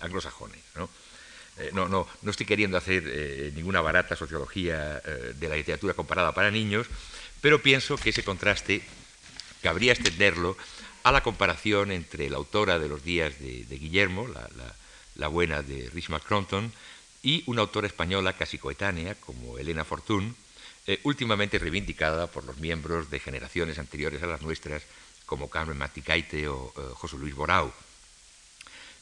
anglosajones. 0.00 0.62
¿no? 0.74 0.88
no, 1.72 1.88
no, 1.88 2.08
no, 2.22 2.30
estoy 2.30 2.46
queriendo 2.46 2.78
hacer 2.78 3.52
ninguna 3.54 3.82
barata 3.82 4.16
sociología 4.16 5.00
de 5.00 5.48
la 5.48 5.56
literatura 5.56 5.94
comparada 5.94 6.32
para 6.32 6.50
niños, 6.50 6.88
pero 7.40 7.62
pienso 7.62 7.96
que 7.96 8.10
ese 8.10 8.24
contraste 8.24 8.82
cabría 9.62 9.92
extenderlo 9.92 10.56
a 11.02 11.12
la 11.12 11.22
comparación 11.22 11.90
entre 11.90 12.30
la 12.30 12.36
autora 12.36 12.78
de 12.78 12.88
los 12.88 13.02
días 13.02 13.38
de, 13.38 13.78
Guillermo, 13.78 14.28
la, 15.16 15.28
buena 15.28 15.62
de 15.62 15.90
Richmond 15.90 16.22
Cronton, 16.22 16.72
y 17.22 17.42
una 17.46 17.62
autora 17.62 17.86
española 17.86 18.32
casi 18.32 18.58
coetánea 18.58 19.14
como 19.14 19.58
Elena 19.58 19.84
Fortún, 19.84 20.34
eh, 20.86 20.98
últimamente 21.04 21.58
reivindicada 21.58 22.26
por 22.26 22.44
los 22.44 22.58
miembros 22.58 23.10
de 23.10 23.20
generaciones 23.20 23.78
anteriores 23.78 24.22
a 24.22 24.26
las 24.26 24.42
nuestras, 24.42 24.82
como 25.26 25.48
Carmen 25.48 25.78
Maticaite 25.78 26.48
o 26.48 26.72
eh, 26.76 26.80
José 26.94 27.16
Luis 27.16 27.34
Borau. 27.34 27.72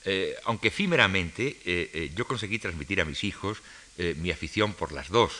Eh, 0.05 0.35
aunque 0.45 0.69
efímeramente, 0.69 2.11
yo 2.15 2.27
conseguí 2.27 2.59
transmitir 2.59 3.01
a 3.01 3.05
mis 3.05 3.25
hijos 3.25 3.59
mi 4.17 4.31
afición 4.31 4.73
por 4.73 4.93
las 4.93 5.11
dos, 5.11 5.33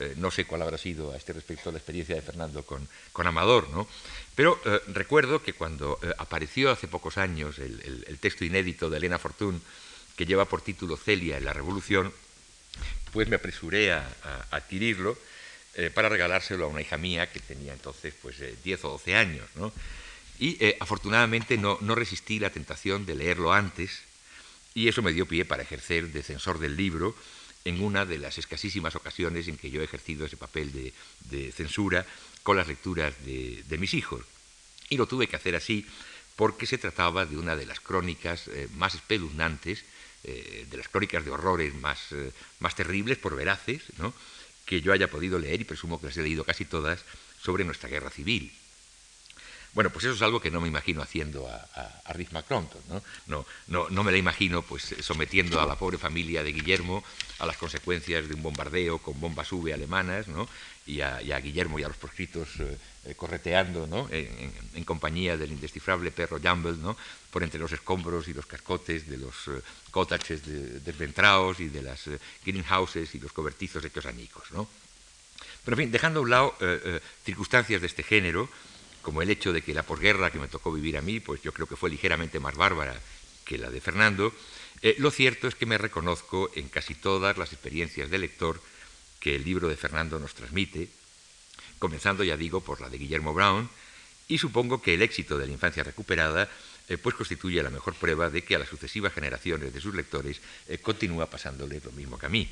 eh, 0.00 0.14
no 0.16 0.30
sé 0.30 0.46
cuál 0.46 0.62
habrá 0.62 0.78
sido 0.78 1.12
a 1.12 1.16
este 1.16 1.34
respecto 1.34 1.70
la 1.70 1.76
experiencia 1.76 2.14
de 2.14 2.22
Fernando 2.22 2.64
con, 2.64 3.26
Amador, 3.26 3.68
¿no? 3.68 3.86
Pero 4.34 4.58
eh, 4.64 4.80
recuerdo 4.88 5.42
que 5.42 5.52
cuando 5.52 5.98
eh, 6.02 6.10
apareció 6.16 6.70
hace 6.70 6.88
pocos 6.88 7.18
años 7.18 7.58
el, 7.58 8.18
texto 8.18 8.46
inédito 8.46 8.88
de 8.88 8.96
Elena 8.96 9.18
Fortún, 9.18 9.60
que 10.16 10.24
lleva 10.24 10.46
por 10.46 10.62
título 10.62 10.96
Celia 10.96 11.36
en 11.36 11.44
la 11.44 11.52
Revolución, 11.52 12.12
pues 13.12 13.28
me 13.28 13.36
apresuré 13.36 13.92
a, 13.92 14.08
adquirirlo 14.50 15.18
para 15.94 16.08
regalárselo 16.08 16.64
a 16.64 16.68
una 16.68 16.82
hija 16.82 16.98
mía 16.98 17.30
que 17.30 17.40
tenía 17.40 17.72
entonces 17.72 18.12
pues 18.20 18.36
10 18.62 18.84
o 18.84 18.90
12 18.90 19.16
años, 19.16 19.46
Y 20.38 20.58
afortunadamente 20.80 21.56
no, 21.56 21.78
no 21.80 21.94
resistí 21.94 22.38
la 22.38 22.50
tentación 22.50 23.06
de 23.06 23.14
leerlo 23.14 23.52
antes 23.52 24.02
y 24.74 24.88
eso 24.88 25.02
me 25.02 25.12
dio 25.12 25.26
pie 25.26 25.44
para 25.44 25.62
ejercer 25.62 26.12
de 26.12 26.22
censor 26.22 26.58
del 26.58 26.76
libro 26.76 27.14
en 27.64 27.82
una 27.82 28.06
de 28.06 28.18
las 28.18 28.38
escasísimas 28.38 28.96
ocasiones 28.96 29.48
en 29.48 29.56
que 29.56 29.70
yo 29.70 29.80
he 29.80 29.84
ejercido 29.84 30.24
ese 30.24 30.36
papel 30.36 30.72
de, 30.72 31.52
censura 31.52 32.06
con 32.42 32.56
las 32.56 32.68
lecturas 32.68 33.14
de, 33.24 33.78
mis 33.78 33.94
hijos. 33.94 34.24
Y 34.88 34.96
lo 34.96 35.06
tuve 35.06 35.28
que 35.28 35.36
hacer 35.36 35.54
así 35.56 35.86
porque 36.36 36.66
se 36.66 36.78
trataba 36.78 37.26
de 37.26 37.36
una 37.36 37.54
de 37.54 37.66
las 37.66 37.80
crónicas 37.80 38.48
eh, 38.48 38.68
más 38.76 38.94
espeluznantes, 38.94 39.84
eh, 40.24 40.66
de 40.70 40.76
las 40.76 40.88
crónicas 40.88 41.24
de 41.24 41.30
horrores 41.30 41.74
más, 41.74 42.12
eh, 42.12 42.32
más 42.60 42.74
terribles, 42.74 43.18
por 43.18 43.36
veraces, 43.36 43.82
¿no? 43.98 44.14
que 44.64 44.80
yo 44.80 44.92
haya 44.92 45.10
podido 45.10 45.38
leer, 45.38 45.60
y 45.60 45.64
presumo 45.64 46.00
que 46.00 46.06
las 46.06 46.16
he 46.16 46.22
leído 46.22 46.44
casi 46.44 46.64
todas, 46.64 47.04
sobre 47.42 47.64
nuestra 47.64 47.88
guerra 47.88 48.10
civil. 48.10 48.52
Bueno, 49.72 49.90
pues 49.90 50.04
eso 50.04 50.14
es 50.14 50.22
algo 50.22 50.40
que 50.40 50.50
no 50.50 50.60
me 50.60 50.66
imagino 50.66 51.00
haciendo 51.00 51.48
a, 51.48 52.00
a, 52.04 52.12
Rick 52.12 52.32
¿no? 52.32 53.02
No, 53.68 53.88
¿no? 53.88 54.02
me 54.02 54.10
la 54.10 54.18
imagino 54.18 54.62
pues 54.62 54.96
sometiendo 55.00 55.60
a 55.60 55.66
la 55.66 55.76
pobre 55.76 55.96
familia 55.96 56.42
de 56.42 56.52
Guillermo 56.52 57.04
a 57.38 57.46
las 57.46 57.56
consecuencias 57.56 58.28
de 58.28 58.34
un 58.34 58.42
bombardeo 58.42 58.98
con 58.98 59.20
bombas 59.20 59.52
V 59.52 59.72
alemanas, 59.72 60.26
¿no? 60.26 60.48
Y 60.86 61.02
a, 61.02 61.20
Guillermo 61.38 61.78
y 61.78 61.84
a 61.84 61.88
los 61.88 61.96
proscritos 61.96 62.48
eh, 62.58 62.76
eh, 63.04 63.14
correteando, 63.14 63.86
¿no? 63.86 64.08
En, 64.10 64.84
compañía 64.84 65.36
del 65.36 65.52
indescifrable 65.52 66.10
perro 66.10 66.40
Jumble, 66.42 66.76
¿no? 66.76 66.96
Por 67.30 67.44
entre 67.44 67.60
los 67.60 67.70
escombros 67.70 68.26
y 68.26 68.34
los 68.34 68.46
cascotes 68.46 69.08
de 69.08 69.18
los 69.18 69.46
uh, 69.46 69.62
cottages 69.92 70.42
desventrados 70.84 71.60
y 71.60 71.68
de 71.68 71.82
las 71.82 72.10
greenhouses 72.44 73.14
y 73.14 73.20
los 73.20 73.32
cobertizos 73.32 73.84
hechos 73.84 74.06
añicos, 74.06 74.50
¿no? 74.50 74.66
Pero 75.64 75.76
en 75.76 75.84
fin, 75.84 75.92
dejando 75.92 76.18
a 76.18 76.22
un 76.22 76.30
lado 76.30 76.56
circunstancias 77.24 77.80
de 77.80 77.86
este 77.86 78.02
género, 78.02 78.48
como 79.02 79.22
el 79.22 79.30
hecho 79.30 79.52
de 79.52 79.62
que 79.62 79.74
la 79.74 79.82
posguerra 79.82 80.30
que 80.30 80.38
me 80.38 80.48
tocó 80.48 80.72
vivir 80.72 80.96
a 80.96 81.02
mí, 81.02 81.20
pues 81.20 81.42
yo 81.42 81.52
creo 81.52 81.66
que 81.66 81.76
fue 81.76 81.90
ligeramente 81.90 82.40
más 82.40 82.56
bárbara 82.56 82.98
que 83.44 83.58
la 83.58 83.70
de 83.70 83.80
Fernando, 83.80 84.32
eh, 84.82 84.96
lo 84.98 85.10
cierto 85.10 85.46
es 85.46 85.54
que 85.54 85.66
me 85.66 85.78
reconozco 85.78 86.50
en 86.54 86.68
casi 86.68 86.94
todas 86.94 87.36
las 87.36 87.52
experiencias 87.52 88.10
de 88.10 88.18
lector 88.18 88.62
que 89.18 89.34
el 89.34 89.44
libro 89.44 89.68
de 89.68 89.76
Fernando 89.76 90.18
nos 90.18 90.34
transmite, 90.34 90.88
comenzando, 91.78 92.24
ya 92.24 92.36
digo, 92.36 92.62
por 92.62 92.80
la 92.80 92.88
de 92.88 92.98
Guillermo 92.98 93.34
Brown, 93.34 93.68
y 94.28 94.38
supongo 94.38 94.80
que 94.80 94.94
el 94.94 95.02
éxito 95.02 95.36
de 95.36 95.46
la 95.46 95.52
infancia 95.52 95.82
recuperada 95.82 96.48
eh, 96.88 96.96
pues 96.96 97.14
constituye 97.14 97.62
la 97.62 97.70
mejor 97.70 97.94
prueba 97.94 98.30
de 98.30 98.42
que 98.42 98.54
a 98.54 98.58
las 98.58 98.68
sucesivas 98.68 99.12
generaciones 99.12 99.74
de 99.74 99.80
sus 99.80 99.94
lectores 99.94 100.40
eh, 100.66 100.78
continúa 100.78 101.28
pasándoles 101.28 101.84
lo 101.84 101.92
mismo 101.92 102.18
que 102.18 102.26
a 102.26 102.30
mí. 102.30 102.48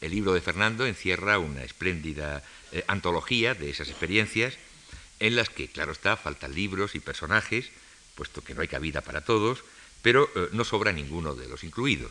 El 0.00 0.10
libro 0.10 0.32
de 0.32 0.40
Fernando 0.40 0.86
encierra 0.86 1.38
una 1.38 1.62
espléndida 1.62 2.42
antología 2.88 3.54
de 3.54 3.70
esas 3.70 3.88
experiencias, 3.88 4.58
en 5.22 5.36
las 5.36 5.50
que, 5.50 5.68
claro 5.68 5.92
está, 5.92 6.16
faltan 6.16 6.52
libros 6.52 6.96
y 6.96 7.00
personajes, 7.00 7.70
puesto 8.16 8.42
que 8.42 8.56
no 8.56 8.60
hay 8.60 8.66
cabida 8.66 9.02
para 9.02 9.20
todos, 9.20 9.62
pero 10.02 10.28
eh, 10.34 10.48
no 10.50 10.64
sobra 10.64 10.90
ninguno 10.90 11.36
de 11.36 11.46
los 11.46 11.62
incluidos, 11.62 12.10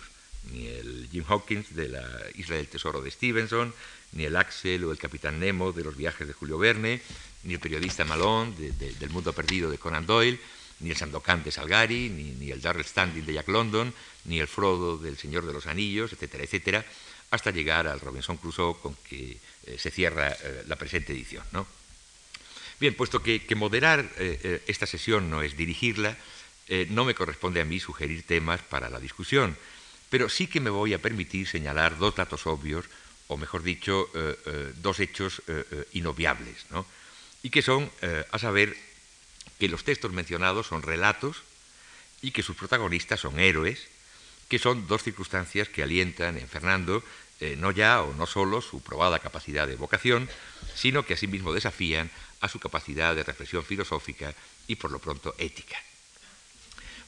ni 0.49 0.67
el 0.67 1.09
Jim 1.11 1.25
Hawkins 1.27 1.75
de 1.75 1.89
la 1.89 2.07
Isla 2.35 2.55
del 2.55 2.69
Tesoro 2.69 3.01
de 3.01 3.11
Stevenson, 3.11 3.73
ni 4.13 4.23
el 4.23 4.37
Axel 4.37 4.85
o 4.85 4.93
el 4.93 4.97
Capitán 4.97 5.41
Nemo 5.41 5.73
de 5.73 5.83
los 5.83 5.97
viajes 5.97 6.25
de 6.25 6.33
Julio 6.33 6.57
Verne, 6.57 7.01
ni 7.43 7.55
el 7.55 7.59
periodista 7.59 8.05
Malone 8.05 8.53
del 8.55 9.09
Mundo 9.09 9.33
Perdido 9.33 9.69
de 9.69 9.77
Conan 9.77 10.05
Doyle, 10.05 10.39
ni 10.79 10.91
el 10.91 10.95
Sandokan 10.95 11.43
de 11.43 11.51
Salgari, 11.51 12.09
ni, 12.09 12.49
el 12.49 12.61
Darrell 12.61 12.85
Standing 12.85 13.25
de 13.25 13.33
Jack 13.33 13.49
London, 13.49 13.93
ni 14.23 14.39
el 14.39 14.47
Frodo 14.47 14.97
del 14.97 15.17
Señor 15.17 15.45
de 15.45 15.51
los 15.51 15.67
Anillos, 15.67 16.13
etcétera, 16.13 16.45
etcétera, 16.45 16.85
hasta 17.29 17.51
llegar 17.51 17.87
al 17.87 17.99
Robinson 17.99 18.37
Crusoe 18.37 18.77
con 18.81 18.95
que 18.95 19.37
eh, 19.65 19.77
se 19.77 19.91
cierra 19.91 20.31
eh, 20.31 20.63
la 20.65 20.77
presente 20.77 21.11
edición. 21.11 21.43
¿no? 21.51 21.80
Bien, 22.81 22.95
puesto 22.95 23.21
que, 23.21 23.45
moderar 23.55 24.09
esta 24.65 24.87
sesión 24.87 25.29
no 25.29 25.43
es 25.43 25.55
dirigirla, 25.55 26.17
eh, 26.67 26.87
no 26.89 27.05
me 27.05 27.13
corresponde 27.13 27.61
a 27.61 27.65
mí 27.65 27.79
sugerir 27.79 28.23
temas 28.23 28.59
para 28.63 28.89
la 28.89 28.99
discusión, 28.99 29.55
pero 30.09 30.29
sí 30.29 30.47
que 30.47 30.59
me 30.59 30.71
voy 30.71 30.95
a 30.95 31.01
permitir 31.01 31.47
señalar 31.47 31.99
dos 31.99 32.15
datos 32.15 32.47
obvios, 32.47 32.85
o 33.27 33.37
mejor 33.37 33.61
dicho, 33.61 34.09
eh, 34.15 34.35
eh, 34.47 34.73
dos 34.77 34.99
hechos 34.99 35.43
inobviables, 35.93 36.65
y 37.43 37.51
que 37.51 37.61
son, 37.61 37.91
a 38.31 38.39
saber, 38.39 38.75
que 39.59 39.69
los 39.69 39.83
textos 39.83 40.11
mencionados 40.11 40.65
son 40.65 40.81
relatos 40.81 41.43
y 42.23 42.31
que 42.31 42.41
sus 42.41 42.55
protagonistas 42.55 43.19
son 43.19 43.39
héroes, 43.39 43.89
que 44.49 44.57
son 44.57 44.87
dos 44.87 45.03
circunstancias 45.03 45.69
que 45.69 45.83
alientan 45.83 46.39
en 46.39 46.47
Fernando 46.47 47.03
no 47.57 47.71
ya 47.71 48.01
o 48.01 48.13
no 48.13 48.25
solo 48.25 48.61
su 48.61 48.81
probada 48.81 49.19
capacidad 49.19 49.67
de 49.67 49.75
vocación, 49.75 50.29
sino 50.75 51.05
que 51.05 51.13
asimismo 51.13 51.53
desafían 51.53 52.09
a 52.41 52.47
su 52.47 52.59
capacidad 52.59 53.15
de 53.15 53.23
reflexión 53.23 53.63
filosófica 53.63 54.33
y 54.67 54.75
por 54.75 54.91
lo 54.91 54.99
pronto 54.99 55.35
ética. 55.37 55.77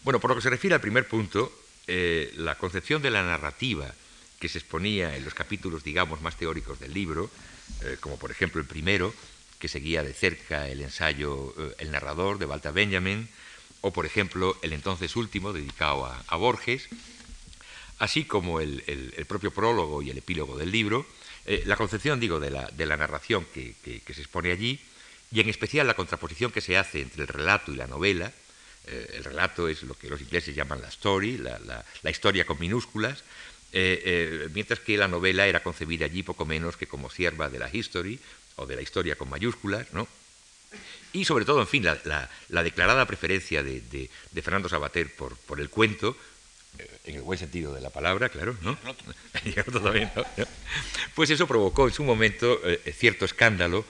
Bueno, 0.03 0.19
por 0.19 0.29
lo 0.29 0.35
que 0.35 0.41
se 0.41 0.49
refiere 0.49 0.75
al 0.75 0.81
primer 0.81 1.07
punto, 1.07 1.51
eh, 1.87 2.31
la 2.35 2.57
concepción 2.57 3.01
de 3.01 3.11
la 3.11 3.23
narrativa 3.23 3.93
que 4.39 4.49
se 4.49 4.57
exponía 4.59 5.15
en 5.15 5.23
los 5.23 5.33
capítulos, 5.33 5.83
digamos, 5.83 6.21
más 6.21 6.37
teóricos 6.37 6.79
del 6.79 6.93
libro, 6.93 7.29
eh, 7.81 7.97
como 7.99 8.17
por 8.17 8.31
ejemplo 8.31 8.59
el 8.59 8.67
primero, 8.67 9.13
que 9.59 9.69
seguía 9.69 10.03
de 10.03 10.13
cerca 10.13 10.67
el 10.67 10.81
ensayo 10.81 11.55
eh, 11.57 11.75
El 11.79 11.91
narrador 11.91 12.37
de 12.37 12.45
Walter 12.45 12.73
Benjamin, 12.73 13.29
o 13.79 13.91
por 13.91 14.05
ejemplo 14.05 14.57
el 14.61 14.73
entonces 14.73 15.15
último, 15.15 15.53
dedicado 15.53 16.05
a, 16.05 16.35
Borges, 16.35 16.89
así 17.99 18.25
como 18.25 18.59
el, 18.59 18.83
propio 19.27 19.51
prólogo 19.51 20.01
y 20.01 20.09
el 20.09 20.17
epílogo 20.17 20.57
del 20.57 20.71
libro, 20.71 21.05
la 21.45 21.75
concepción, 21.75 22.19
digo, 22.19 22.39
de 22.39 22.51
la, 22.51 22.97
narración 22.97 23.45
que 23.53 24.01
se 24.13 24.21
expone 24.21 24.51
allí, 24.51 24.79
y 25.33 25.39
en 25.39 25.49
especial 25.49 25.87
la 25.87 25.95
contraposición 25.95 26.51
que 26.51 26.61
se 26.61 26.77
hace 26.77 27.01
entre 27.01 27.23
el 27.23 27.27
relato 27.27 27.71
y 27.71 27.75
la 27.75 27.87
novela, 27.87 28.31
eh, 28.85 29.15
el 29.15 29.23
relato 29.23 29.67
es 29.67 29.81
lo 29.83 29.95
que 29.95 30.09
los 30.09 30.21
ingleses 30.21 30.55
llaman 30.55 30.81
la 30.81 30.89
story, 30.89 31.37
la, 31.37 32.11
historia 32.11 32.45
con 32.45 32.59
minúsculas, 32.59 33.23
eh, 33.71 34.01
eh, 34.05 34.49
mientras 34.53 34.79
que 34.79 34.95
la 34.95 35.07
novela 35.07 35.47
era 35.47 35.63
concebida 35.63 36.05
allí 36.05 36.21
poco 36.21 36.45
menos 36.45 36.77
que 36.77 36.85
como 36.85 37.09
sierva 37.09 37.49
de 37.49 37.57
la 37.57 37.69
history 37.73 38.19
o 38.57 38.67
de 38.67 38.75
la 38.75 38.83
historia 38.83 39.15
con 39.15 39.29
mayúsculas, 39.29 39.91
¿no? 39.93 40.07
Y 41.13 41.25
sobre 41.25 41.45
todo, 41.45 41.61
en 41.61 41.67
fin, 41.67 41.83
la, 41.83 42.63
declarada 42.63 43.05
preferencia 43.05 43.63
de, 43.63 44.09
Fernando 44.41 44.69
Sabater 44.69 45.15
por, 45.15 45.35
por, 45.37 45.59
el 45.59 45.69
cuento, 45.69 46.17
en 47.05 47.15
el 47.15 47.21
buen 47.21 47.37
sentido 47.37 47.73
de 47.73 47.81
la 47.81 47.89
palabra, 47.89 48.29
claro, 48.29 48.55
¿no? 48.61 48.77
Pues 51.15 51.29
eso 51.29 51.47
provocó 51.47 51.87
en 51.87 51.93
su 51.93 52.03
momento 52.03 52.59
cierto 52.93 53.25
escándalo 53.25 53.85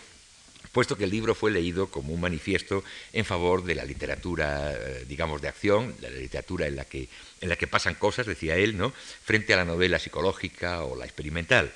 puesto 0.73 0.97
que 0.97 1.05
el 1.05 1.11
libro 1.11 1.35
fue 1.35 1.51
leído 1.51 1.87
como 1.87 2.13
un 2.13 2.19
manifiesto 2.19 2.83
en 3.13 3.23
favor 3.23 3.63
de 3.63 3.75
la 3.75 3.85
literatura, 3.85 4.73
eh, 4.73 5.05
digamos, 5.07 5.41
de 5.41 5.47
acción, 5.47 5.95
la 6.01 6.09
literatura 6.09 6.67
en 6.67 6.75
la 6.75 6.83
que, 6.83 7.07
en 7.39 7.49
la 7.49 7.55
que 7.55 7.67
pasan 7.67 7.93
cosas, 7.93 8.25
decía 8.25 8.57
él, 8.57 8.75
¿no? 8.75 8.91
frente 9.23 9.53
a 9.53 9.57
la 9.57 9.65
novela 9.65 9.99
psicológica 9.99 10.83
o 10.83 10.97
la 10.97 11.05
experimental. 11.05 11.71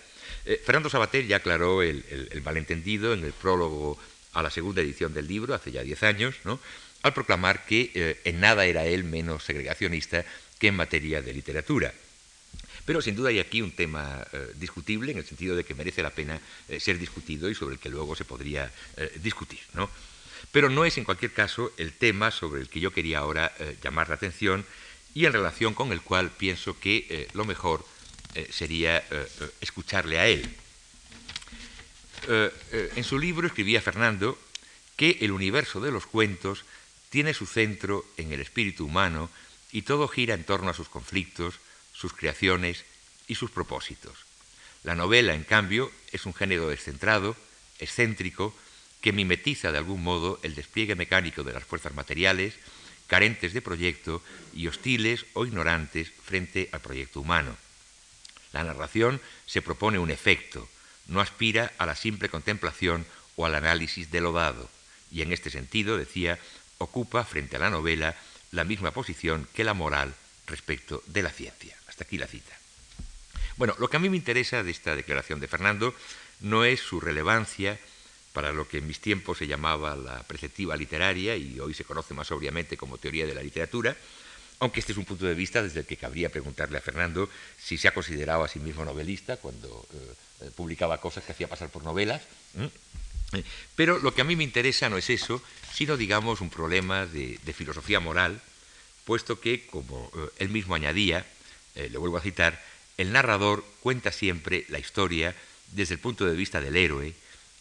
Eh, 0.46 0.60
Fernando 0.66 0.90
Sabater 0.90 1.28
ya 1.28 1.38
aclaró 1.38 1.84
el, 1.84 2.04
malentendido 2.44 3.14
en 3.14 3.24
el 3.24 3.34
prólogo 3.34 4.00
a 4.34 4.42
la 4.42 4.50
segunda 4.50 4.82
edición 4.82 5.14
del 5.14 5.28
libro, 5.28 5.54
hace 5.54 5.72
ya 5.72 5.84
diez 5.84 6.02
años, 6.02 6.36
¿no? 6.44 6.60
al 7.04 7.14
proclamar 7.14 7.66
que 7.66 7.92
eh, 7.94 8.20
en 8.24 8.40
nada 8.40 8.66
era 8.66 8.86
él 8.86 9.04
menos 9.04 9.44
segregacionista 9.44 10.26
que 10.60 10.68
en 10.68 10.76
materia 10.76 11.22
de 11.22 11.34
literatura. 11.34 11.94
Pero 12.88 13.02
sin 13.02 13.16
duda 13.16 13.30
hay 13.30 13.40
aquí 13.40 13.62
un 13.62 13.72
tema 13.72 14.26
eh, 14.32 14.54
discutible 14.56 15.12
en 15.12 15.18
el 15.18 15.26
sentido 15.26 15.58
de 15.58 15.66
que 15.66 15.76
merece 15.76 16.02
la 16.02 16.10
pena 16.10 16.40
eh, 16.70 16.80
ser 16.80 16.98
discutido 16.98 17.50
y 17.50 17.56
sobre 17.56 17.76
el 17.76 17.82
que 17.82 17.90
luego 17.90 18.16
se 18.16 18.24
podría 18.24 18.72
eh, 18.96 19.12
discutir. 19.22 19.60
¿no? 19.74 19.90
Pero 20.54 20.70
no 20.70 20.86
es 20.86 20.98
en 20.98 21.04
cualquier 21.04 21.34
caso 21.34 21.74
el 21.76 21.92
tema 21.92 22.32
sobre 22.32 22.62
el 22.62 22.70
que 22.70 22.80
yo 22.80 22.94
quería 22.94 23.20
ahora 23.20 23.54
llamar 23.84 24.08
la 24.08 24.16
atención 24.16 24.66
y 25.14 25.26
en 25.26 25.34
relación 25.34 25.74
con 25.74 25.92
el 25.92 26.00
cual 26.00 26.32
pienso 26.32 26.80
que 26.80 27.28
lo 27.34 27.44
mejor 27.44 27.86
sería 28.52 29.04
escucharle 29.60 30.20
a 30.20 30.28
él. 30.28 30.48
en 32.96 33.04
su 33.04 33.18
libro 33.18 33.48
escribía 33.48 33.82
Fernando 33.82 34.38
que 34.96 35.18
el 35.22 35.32
universo 35.32 35.82
de 35.82 35.92
los 35.92 36.06
cuentos 36.06 36.64
tiene 37.10 37.34
su 37.34 37.46
centro 37.46 38.06
en 38.16 38.32
el 38.32 38.40
espíritu 38.40 38.86
humano 38.86 39.30
y 39.72 39.84
todo 39.84 40.08
gira 40.08 40.34
en 40.34 40.44
torno 40.44 40.70
a 40.70 40.74
sus 40.74 40.90
conflictos, 40.90 41.56
sus 41.94 42.14
creaciones 42.14 42.86
y 43.28 43.36
sus 43.36 43.52
propósitos. 43.52 44.18
La 44.84 44.96
novela, 44.96 45.34
en 45.34 45.44
cambio, 45.44 45.92
es 46.12 46.26
un 46.26 46.34
género 46.34 46.70
descentrado, 46.70 47.36
excéntrico, 47.80 48.56
que 49.02 49.14
mimetiza 49.14 49.72
de 49.72 49.78
algún 49.78 50.04
modo 50.04 50.40
el 50.44 50.56
despliegue 50.56 50.96
mecánico 50.96 51.44
de 51.44 51.54
las 51.54 51.64
fuerzas 51.64 51.94
materiales, 51.94 52.56
carentes 53.08 53.54
de 53.54 53.62
proyecto 53.62 54.22
y 54.54 54.68
hostiles 54.68 55.26
o 55.34 55.46
ignorantes 55.46 56.12
frente 56.24 56.70
al 56.72 56.82
proyecto 56.82 57.22
humano. 57.22 57.56
La 58.54 58.64
narración 58.64 59.22
se 59.46 59.62
propone 59.62 60.00
un 60.00 60.12
efecto, 60.12 60.68
no 61.08 61.22
aspira 61.22 61.72
a 61.78 61.86
la 61.86 61.96
simple 61.96 62.30
contemplación 62.30 63.06
o 63.36 63.46
al 63.46 63.56
análisis 63.56 64.12
de 64.12 64.22
lo 64.22 64.34
dado, 64.34 64.70
y 65.12 65.22
en 65.22 65.32
este 65.32 65.50
sentido, 65.50 65.98
decía, 65.98 66.40
ocupa 66.80 67.24
frente 67.24 67.56
a 67.56 67.60
la 67.60 67.70
novela 67.70 68.16
la 68.52 68.64
misma 68.64 68.92
posición 68.92 69.48
que 69.54 69.64
la 69.64 69.74
moral 69.74 70.14
respecto 70.48 71.04
de 71.08 71.24
la 71.24 71.32
ciencia. 71.32 71.76
Hasta 71.88 72.04
aquí 72.04 72.18
la 72.18 72.28
cita. 72.28 72.54
Bueno, 73.58 73.76
lo 73.80 73.90
que 73.90 73.98
a 73.98 74.00
mí 74.00 74.10
me 74.10 74.18
interesa 74.18 74.64
de 74.64 74.72
esta 74.72 74.96
declaración 74.96 75.40
de 75.40 75.48
Fernando 75.48 75.94
no 76.42 76.64
es 76.64 76.80
su 76.80 77.00
relevancia 77.00 77.80
para 78.34 78.52
lo 78.52 78.68
que 78.68 78.78
en 78.78 78.88
mis 78.88 79.00
tiempos 79.00 79.40
se 79.40 79.48
llamaba 79.48 79.96
la 79.96 80.22
perceptiva 80.24 80.78
literaria 80.78 81.36
y 81.36 81.60
hoy 81.60 81.74
se 81.74 81.84
conoce 81.84 82.14
más 82.14 82.32
obviamente 82.32 82.78
como 82.78 83.00
teoría 83.00 83.26
de 83.26 83.34
la 83.34 83.42
literatura, 83.42 83.98
aunque 84.60 84.80
este 84.80 84.92
es 84.92 84.98
un 85.00 85.06
punto 85.06 85.26
de 85.26 85.34
vista 85.34 85.64
desde 85.64 85.80
el 85.80 85.86
que 85.88 85.98
cabría 85.98 86.30
preguntarle 86.30 86.78
a 86.78 86.82
Fernando 86.82 87.30
si 87.60 87.80
se 87.80 87.88
ha 87.88 87.96
considerado 87.96 88.44
a 88.44 88.48
sí 88.48 88.60
mismo 88.60 88.86
novelista 88.86 89.38
cuando 89.38 89.88
eh, 89.92 90.52
publicaba 90.56 91.02
cosas 91.02 91.24
que 91.24 91.32
hacía 91.32 91.48
pasar 91.48 91.70
por 91.70 91.84
novelas. 91.84 92.22
Eh, 93.34 93.44
pero 93.76 93.98
lo 93.98 94.14
que 94.14 94.22
a 94.22 94.24
mí 94.24 94.36
me 94.36 94.44
interesa 94.44 94.88
no 94.88 94.98
es 94.98 95.10
eso, 95.10 95.42
sino, 95.78 95.96
digamos, 95.96 96.42
un 96.42 96.50
problema 96.50 97.06
de, 97.06 97.38
filosofía 97.54 98.00
moral, 98.00 98.42
puesto 99.06 99.40
que, 99.40 99.68
como 99.68 100.12
eh, 100.16 100.30
él 100.40 100.50
mismo 100.50 100.74
añadía, 100.74 101.24
eh, 101.76 101.88
le 101.92 102.00
vuelvo 102.00 102.18
a 102.18 102.22
citar, 102.22 102.60
el 102.98 103.12
narrador 103.12 103.64
cuenta 103.82 104.12
siempre 104.12 104.66
la 104.70 104.80
historia 104.80 105.36
desde 105.74 105.94
el 105.94 106.00
punto 106.00 106.26
de 106.26 106.36
vista 106.36 106.62
del 106.62 106.78
héroe 106.78 107.14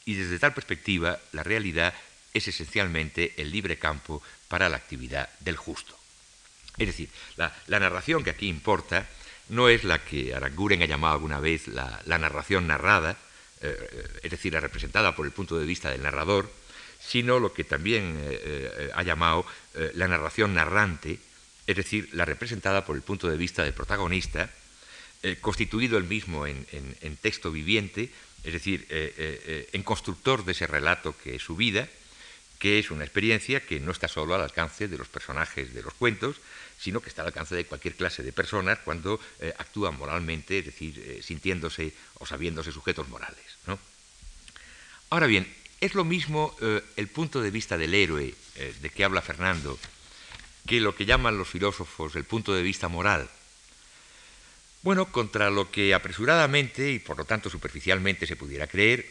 y 0.07 0.15
desde 0.15 0.39
tal 0.39 0.55
perspectiva 0.55 1.21
la 1.33 1.43
realidad 1.43 1.93
es 2.33 2.49
esencialmente 2.49 3.35
el 3.37 3.51
libre 3.51 3.77
campo 3.77 4.23
para 4.49 4.71
la 4.71 4.79
actividad 4.79 5.29
del 5.41 5.59
justo. 5.59 5.95
Es 6.79 6.87
decir, 6.87 7.11
la, 7.37 7.53
narración 7.69 8.25
que 8.25 8.31
aquí 8.31 8.49
importa 8.49 9.07
no 9.51 9.69
es 9.69 9.85
la 9.85 10.03
que 10.03 10.35
Aranguren 10.35 10.81
ha 10.81 10.87
llamado 10.87 11.13
alguna 11.13 11.39
vez 11.39 11.69
la, 11.69 12.01
narración 12.07 12.67
narrada, 12.67 13.19
eh, 13.61 14.09
es 14.23 14.31
decir, 14.31 14.55
la 14.55 14.61
representada 14.61 15.15
por 15.15 15.27
el 15.27 15.33
punto 15.33 15.59
de 15.59 15.67
vista 15.67 15.91
del 15.91 16.03
narrador, 16.03 16.51
sino 17.07 17.39
lo 17.39 17.53
que 17.53 17.65
también 17.65 18.19
eh, 18.21 18.91
ha 18.95 19.03
llamado 19.03 19.47
la 19.95 20.09
narración 20.09 20.55
narrante, 20.55 21.19
es 21.67 21.77
decir, 21.77 22.09
la 22.13 22.25
representada 22.25 22.85
por 22.85 22.97
el 22.97 23.03
punto 23.03 23.29
de 23.29 23.37
vista 23.37 23.63
del 23.63 23.75
protagonista, 23.75 24.51
eh, 25.23 25.37
constituido 25.41 25.99
el 25.99 26.05
mismo 26.05 26.47
en, 26.47 26.65
texto 27.21 27.51
viviente, 27.51 28.11
es 28.45 28.53
decir, 28.53 28.87
eh, 28.91 29.13
eh, 29.19 29.69
en 29.73 29.83
constructor 29.83 30.45
de 30.45 30.53
ese 30.53 30.67
relato 30.67 31.15
que 31.19 31.37
es 31.37 31.43
su 31.43 31.57
vida, 31.57 31.89
que 32.59 32.79
es 32.79 32.91
una 32.91 33.05
experiencia 33.05 33.61
que 33.61 33.81
no 33.81 33.93
está 33.93 34.09
solo 34.09 34.35
al 34.35 34.41
alcance 34.41 34.89
de 34.89 34.99
los 34.99 35.09
personajes 35.09 35.75
de 35.75 35.83
los 35.83 35.95
cuentos, 35.95 36.37
sino 36.79 37.01
que 37.01 37.09
está 37.09 37.23
al 37.23 37.29
alcance 37.29 37.55
de 37.55 37.65
cualquier 37.65 37.95
clase 37.95 38.23
de 38.23 38.33
personas 38.33 38.79
cuando 38.85 39.21
eh, 39.41 39.53
actúan 39.59 39.97
moralmente, 39.97 40.59
es 40.59 40.67
decir, 40.67 40.99
eh, 40.99 41.23
sintiéndose 41.23 41.93
o 42.19 42.27
sabiéndose 42.27 42.73
sujetos 42.73 43.09
morales. 43.09 43.45
Ahora 45.11 45.27
bien, 45.27 45.47
es 45.81 45.95
lo 45.95 46.05
mismo 46.05 46.55
eh, 46.61 46.83
el 46.97 47.09
punto 47.09 47.41
de 47.41 47.51
vista 47.51 47.77
del 47.77 47.95
héroe 47.95 48.35
de 48.81 48.89
que 48.89 49.05
habla 49.05 49.21
Fernando 49.21 49.79
que 50.67 50.81
lo 50.81 50.95
que 50.95 51.07
llaman 51.07 51.39
los 51.39 51.49
filósofos 51.49 52.17
el 52.17 52.25
punto 52.25 52.53
de 52.53 52.63
vista 52.63 52.89
moral. 52.89 53.29
Bueno, 54.83 55.11
contra 55.11 55.51
lo 55.51 55.71
que 55.71 55.95
apresuradamente 55.95 56.93
y 56.93 56.99
por 56.99 57.17
lo 57.17 57.25
tanto 57.25 57.51
superficialmente 57.51 58.27
se 58.27 58.37
pudiera 58.37 58.67
creer, 58.67 59.07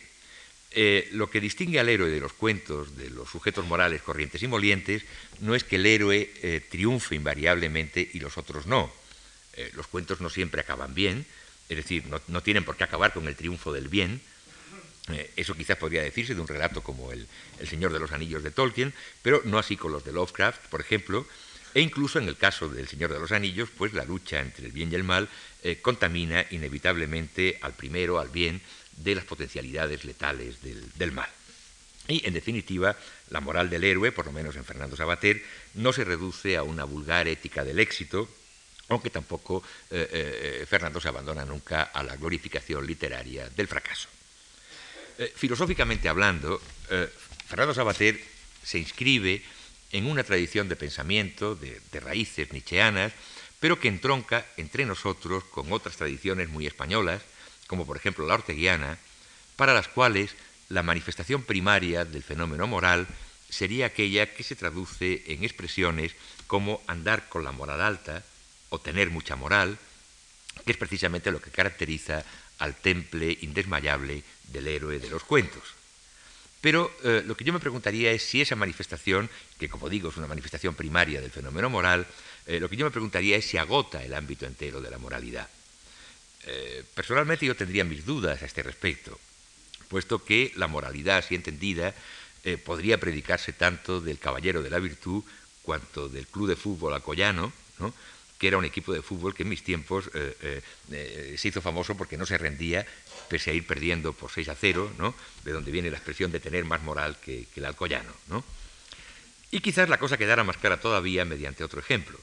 eh, 0.71 1.07
lo 1.13 1.29
que 1.29 1.39
distingue 1.39 1.79
al 1.79 1.89
héroe 1.89 2.09
de 2.09 2.19
los 2.19 2.33
cuentos, 2.33 2.97
de 2.97 3.09
los 3.09 3.29
sujetos 3.29 3.65
morales 3.65 4.01
corrientes 4.01 4.43
y 4.43 4.47
molientes, 4.47 5.03
no 5.39 5.55
es 5.55 5.63
que 5.63 5.77
el 5.77 5.85
héroe 5.85 6.31
eh, 6.41 6.61
triunfe 6.69 7.15
invariablemente 7.15 8.09
y 8.13 8.19
los 8.19 8.37
otros 8.37 8.65
no. 8.65 8.91
Eh, 9.53 9.71
los 9.73 9.87
cuentos 9.87 10.19
no 10.19 10.29
siempre 10.29 10.61
acaban 10.61 10.93
bien, 10.93 11.25
es 11.69 11.77
decir, 11.77 12.03
no, 12.27 12.41
tienen 12.41 12.65
por 12.65 12.75
qué 12.75 12.83
acabar 12.83 13.13
con 13.13 13.27
el 13.27 13.35
triunfo 13.35 13.71
del 13.71 13.87
bien. 13.87 14.21
Eso 15.35 15.55
quizás 15.55 15.77
podría 15.77 16.01
decirse 16.01 16.33
de 16.33 16.41
un 16.41 16.47
relato 16.47 16.81
como 16.81 17.11
el, 17.11 17.27
el, 17.59 17.67
Señor 17.67 17.93
de 17.93 17.99
los 17.99 18.11
Anillos 18.11 18.43
de 18.43 18.51
Tolkien, 18.51 18.93
pero 19.21 19.41
no 19.45 19.59
así 19.59 19.77
con 19.77 19.91
los 19.91 20.03
de 20.03 20.11
Lovecraft, 20.11 20.67
por 20.67 20.81
ejemplo, 20.81 21.27
e 21.73 21.81
incluso 21.81 22.19
en 22.19 22.27
el 22.27 22.37
caso 22.37 22.69
del 22.69 22.87
Señor 22.87 23.13
de 23.13 23.19
los 23.19 23.31
Anillos, 23.31 23.69
pues 23.77 23.93
la 23.93 24.05
lucha 24.05 24.39
entre 24.39 24.65
el 24.65 24.71
bien 24.71 24.91
y 24.91 24.95
el 24.95 25.03
mal 25.03 25.29
contamina 25.81 26.45
inevitablemente 26.51 27.57
al 27.61 27.73
primero, 27.73 28.19
al 28.19 28.29
bien, 28.29 28.61
de 28.97 29.15
las 29.15 29.25
potencialidades 29.25 30.05
letales 30.05 30.57
del, 30.61 31.11
mal. 31.11 31.29
Y, 32.07 32.25
en 32.25 32.33
definitiva, 32.33 32.95
la 33.29 33.41
moral 33.41 33.69
del 33.69 33.83
héroe, 33.83 34.11
por 34.11 34.25
lo 34.25 34.31
menos 34.31 34.55
en 34.55 34.65
Fernando 34.65 34.95
Sabater, 34.95 35.43
no 35.73 35.91
se 35.91 36.03
reduce 36.03 36.55
a 36.55 36.63
una 36.63 36.83
vulgar 36.83 37.27
ética 37.27 37.63
del 37.63 37.79
éxito, 37.79 38.29
aunque 38.89 39.09
tampoco 39.09 39.63
eh, 39.89 40.61
eh, 40.61 40.65
Fernando 40.67 41.01
se 41.01 41.07
abandona 41.07 41.43
nunca 41.43 41.83
a 41.83 42.03
la 42.03 42.15
glorificación 42.15 42.85
literaria 42.85 43.49
del 43.49 43.67
fracaso. 43.67 44.07
Eh, 45.17 45.33
filosóficamente 45.35 46.09
hablando, 46.09 46.61
Fernando 47.47 47.73
Sabater 47.73 48.19
se 48.63 48.79
inscribe 48.79 49.41
en 49.91 50.07
una 50.07 50.23
tradición 50.23 50.67
de 50.67 50.75
pensamiento, 50.75 51.55
de, 51.55 51.81
de 51.91 51.99
raíces 51.99 52.51
nietzscheanas, 52.51 53.13
pero 53.59 53.79
que 53.79 53.87
entronca 53.87 54.45
entre 54.57 54.85
nosotros 54.85 55.43
con 55.45 55.71
otras 55.71 55.95
tradiciones 55.97 56.49
muy 56.49 56.67
españolas, 56.67 57.21
como 57.67 57.85
por 57.85 57.97
ejemplo 57.97 58.27
la 58.27 58.35
orteguiana, 58.35 58.97
para 59.55 59.73
las 59.73 59.87
cuales 59.87 60.35
la 60.69 60.83
manifestación 60.83 61.43
primaria 61.43 62.05
del 62.05 62.23
fenómeno 62.23 62.67
moral 62.67 63.07
sería 63.49 63.87
aquella 63.87 64.33
que 64.33 64.43
se 64.43 64.55
traduce 64.55 65.23
en 65.27 65.43
expresiones 65.43 66.13
como 66.47 66.81
andar 66.87 67.29
con 67.29 67.43
la 67.43 67.51
moral 67.51 67.81
alta 67.81 68.23
o 68.69 68.79
tener 68.79 69.09
mucha 69.09 69.35
moral, 69.35 69.77
que 70.65 70.71
es 70.71 70.77
precisamente 70.77 71.31
lo 71.31 71.41
que 71.41 71.51
caracteriza 71.51 72.25
al 72.59 72.75
temple 72.75 73.37
indesmayable 73.41 74.23
del 74.51 74.67
héroe 74.67 74.99
de 74.99 75.09
los 75.09 75.23
cuentos. 75.23 75.63
Pero 76.61 76.91
eh, 77.03 77.23
lo 77.25 77.37
que 77.37 77.43
yo 77.43 77.53
me 77.53 77.59
preguntaría 77.59 78.11
es 78.11 78.23
si 78.23 78.41
esa 78.41 78.55
manifestación, 78.55 79.29
que 79.59 79.69
como 79.69 79.87
digo 79.87 80.09
es 80.09 80.17
una 80.17 80.25
manifestación 80.25 80.73
primaria 80.73 81.21
del 81.21 81.29
fenómeno 81.29 81.69
moral, 81.69 82.07
eh, 82.47 82.59
lo 82.59 82.69
que 82.69 82.75
yo 82.75 82.85
me 82.85 82.91
preguntaría 82.91 83.37
es 83.37 83.45
si 83.45 83.57
agota 83.57 84.03
el 84.03 84.15
ámbito 84.15 84.47
entero 84.47 84.81
de 84.81 84.89
la 84.89 84.97
moralidad. 84.97 85.47
Eh, 86.47 86.83
personalmente 86.95 87.45
yo 87.45 87.55
tendría 87.55 87.83
mis 87.83 88.05
dudas 88.05 88.41
a 88.41 88.45
este 88.45 88.63
respecto, 88.63 89.19
puesto 89.89 90.23
que 90.23 90.53
la 90.55 90.67
moralidad 90.67 91.17
así 91.17 91.35
entendida 91.35 91.93
podría 92.63 92.99
predicarse 92.99 93.53
tanto 93.53 93.99
del 94.01 94.19
caballero 94.19 94.61
de 94.61 94.69
la 94.69 94.77
virtud 94.77 95.23
cuanto 95.63 96.09
del 96.09 96.27
club 96.27 96.47
de 96.47 96.55
fútbol 96.55 96.93
alcoyano, 96.93 97.51
que 98.37 98.47
era 98.47 98.57
un 98.57 98.65
equipo 98.65 98.93
de 98.93 99.01
fútbol 99.01 99.33
que 99.33 99.43
en 99.43 99.49
mis 99.49 99.63
tiempos 99.63 100.09
eh, 100.13 100.61
se 101.37 101.47
hizo 101.47 101.61
famoso 101.61 101.95
porque 101.95 102.17
no 102.17 102.25
se 102.25 102.37
rendía 102.37 102.85
pese 103.29 103.51
a 103.51 103.53
ir 103.53 103.65
perdiendo 103.65 104.13
por 104.13 104.31
6 104.31 104.49
a 104.49 104.55
0, 104.55 105.15
de 105.43 105.51
donde 105.51 105.71
viene 105.71 105.89
la 105.89 105.97
expresión 105.97 106.31
de 106.31 106.39
tener 106.39 106.65
más 106.65 106.83
moral 106.83 107.17
que, 107.19 107.47
el 107.55 107.65
alcoyano. 107.65 108.13
Y 109.51 109.61
quizás 109.61 109.89
la 109.89 109.97
cosa 109.97 110.17
quedara 110.17 110.43
más 110.43 110.57
clara 110.57 110.79
todavía 110.79 111.25
mediante 111.25 111.63
otro 111.63 111.79
ejemplo. 111.79 112.19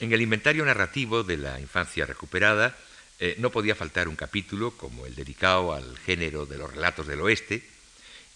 En 0.00 0.12
el 0.12 0.20
inventario 0.20 0.64
narrativo 0.64 1.22
de 1.22 1.36
la 1.36 1.60
infancia 1.60 2.06
recuperada 2.06 2.76
eh, 3.20 3.36
no 3.38 3.50
podía 3.50 3.76
faltar 3.76 4.08
un 4.08 4.16
capítulo 4.16 4.72
como 4.72 5.06
el 5.06 5.14
dedicado 5.14 5.72
al 5.72 5.96
género 5.98 6.44
de 6.44 6.58
los 6.58 6.72
relatos 6.74 7.06
del 7.06 7.20
oeste, 7.20 7.62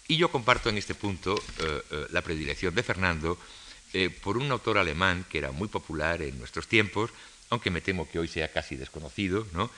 y 0.07 0.15
yo 0.15 0.31
comparto 0.31 0.69
en 0.69 0.77
este 0.77 0.95
punto 0.95 1.35
eh, 1.59 1.81
eh, 1.91 2.05
la 2.11 2.21
predilección 2.21 2.73
de 2.73 2.83
Fernando 2.83 3.37
por 4.21 4.37
un 4.37 4.51
autor 4.51 4.77
alemán 4.77 5.25
que 5.29 5.37
era 5.39 5.51
muy 5.51 5.67
popular 5.67 6.21
en 6.21 6.37
nuestros 6.37 6.67
tiempos, 6.67 7.11
aunque 7.49 7.71
me 7.71 7.81
temo 7.81 8.09
que 8.09 8.19
hoy 8.19 8.27
sea 8.27 8.51
casi 8.51 8.75
desconocido, 8.75 9.47
¿no? 9.53 9.71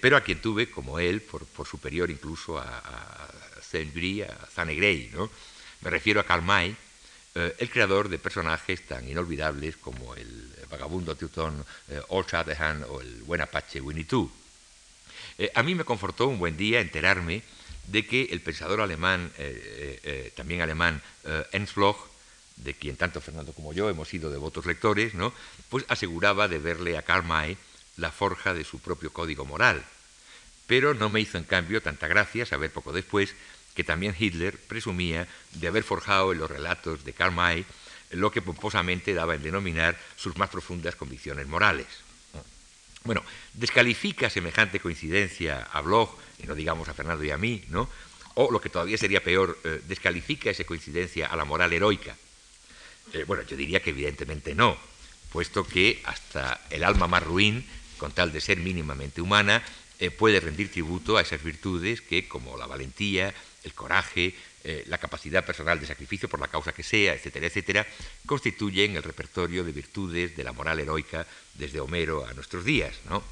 pero 0.00 0.16
a 0.16 0.22
quien 0.22 0.40
tuve, 0.40 0.70
como 0.70 0.98
él, 0.98 1.20
por, 1.20 1.66
superior 1.66 2.10
incluso 2.10 2.58
a, 2.58 2.78
a 2.78 3.28
Zanegray. 4.50 5.10
¿no? 5.12 5.30
Me 5.82 5.90
refiero 5.90 6.20
a 6.20 6.24
Karl 6.24 6.42
May, 6.42 6.74
el 7.34 7.70
creador 7.70 8.08
de 8.08 8.18
personajes 8.18 8.86
tan 8.86 9.08
inolvidables 9.08 9.76
como 9.76 10.14
el 10.14 10.52
vagabundo 10.72 11.14
teutón 11.14 11.60
eh, 11.88 12.00
Old 12.08 12.26
Shatterhand 12.26 12.88
o 12.88 13.00
el 13.00 13.22
buen 13.28 13.44
apache 13.44 13.80
Winnie 13.80 14.08
Two. 14.08 14.32
Eh, 15.38 15.52
a 15.54 15.62
mí 15.62 15.76
me 15.76 15.84
confortó 15.84 16.26
un 16.26 16.40
buen 16.40 16.56
día 16.56 16.80
enterarme 16.80 17.42
de 17.86 18.06
que 18.06 18.32
el 18.32 18.40
pensador 18.40 18.80
alemán, 18.80 19.30
eh, 19.38 20.32
también 20.34 20.62
alemán, 20.62 21.02
Ernst 21.52 21.74
Bloch, 21.74 21.98
de 22.62 22.74
quien 22.74 22.96
tanto 22.96 23.20
Fernando 23.20 23.52
como 23.52 23.72
yo 23.72 23.88
hemos 23.88 24.08
sido 24.08 24.30
devotos 24.30 24.66
lectores, 24.66 25.14
¿no? 25.14 25.32
pues 25.68 25.84
aseguraba 25.88 26.48
de 26.48 26.58
verle 26.58 26.96
a 26.96 27.02
Karl 27.02 27.24
May 27.24 27.56
la 27.96 28.10
forja 28.10 28.54
de 28.54 28.64
su 28.64 28.78
propio 28.78 29.12
código 29.12 29.44
moral. 29.44 29.84
Pero 30.66 30.94
no 30.94 31.10
me 31.10 31.20
hizo 31.20 31.38
en 31.38 31.44
cambio 31.44 31.82
tanta 31.82 32.08
gracia 32.08 32.46
saber 32.46 32.70
poco 32.70 32.92
después 32.92 33.34
que 33.74 33.84
también 33.84 34.14
Hitler 34.18 34.58
presumía 34.58 35.26
de 35.52 35.68
haber 35.68 35.82
forjado 35.82 36.32
en 36.32 36.38
los 36.38 36.50
relatos 36.50 37.04
de 37.04 37.12
Karl 37.12 37.34
May 37.34 37.64
lo 38.10 38.30
que 38.30 38.42
pomposamente 38.42 39.14
daba 39.14 39.34
en 39.34 39.42
denominar 39.42 39.98
sus 40.16 40.36
más 40.36 40.50
profundas 40.50 40.96
convicciones 40.96 41.46
morales. 41.46 41.86
Bueno, 43.04 43.24
descalifica 43.54 44.30
semejante 44.30 44.78
coincidencia 44.78 45.68
a 45.72 45.80
Bloch, 45.80 46.10
y 46.38 46.46
no 46.46 46.54
digamos 46.54 46.88
a 46.88 46.94
Fernando 46.94 47.24
y 47.24 47.30
a 47.30 47.38
mí, 47.38 47.64
¿no? 47.68 47.88
O 48.34 48.50
lo 48.50 48.60
que 48.60 48.70
todavía 48.70 48.96
sería 48.96 49.22
peor, 49.22 49.58
eh, 49.64 49.80
descalifica 49.86 50.50
esa 50.50 50.64
coincidencia 50.64 51.26
a 51.26 51.36
la 51.36 51.44
moral 51.44 51.72
heroica. 51.72 52.16
Eh, 53.12 53.24
bueno, 53.24 53.42
yo 53.42 53.56
diría 53.56 53.82
que 53.82 53.90
evidentemente 53.90 54.54
no, 54.54 54.76
puesto 55.32 55.66
que 55.66 56.00
hasta 56.04 56.60
el 56.70 56.84
alma 56.84 57.06
más 57.06 57.22
ruin, 57.22 57.64
con 57.98 58.12
tal 58.12 58.32
de 58.32 58.40
ser 58.40 58.58
mínimamente 58.58 59.20
humana, 59.20 59.62
eh, 59.98 60.10
puede 60.10 60.40
rendir 60.40 60.70
tributo 60.70 61.16
a 61.16 61.22
esas 61.22 61.42
virtudes 61.42 62.00
que, 62.00 62.26
como 62.26 62.56
la 62.56 62.66
valentía, 62.66 63.32
el 63.62 63.72
coraje, 63.72 64.34
eh, 64.64 64.84
la 64.86 64.98
capacidad 64.98 65.44
personal 65.44 65.78
de 65.78 65.86
sacrificio 65.86 66.28
por 66.28 66.40
la 66.40 66.48
causa 66.48 66.72
que 66.72 66.82
sea, 66.82 67.14
etcétera, 67.14 67.46
etcétera, 67.46 67.86
constituyen 68.26 68.96
el 68.96 69.02
repertorio 69.02 69.64
de 69.64 69.72
virtudes 69.72 70.36
de 70.36 70.44
la 70.44 70.52
moral 70.52 70.80
heroica 70.80 71.26
desde 71.54 71.80
Homero 71.80 72.26
a 72.26 72.34
nuestros 72.34 72.64
días. 72.64 72.94
¿no? 73.08 73.22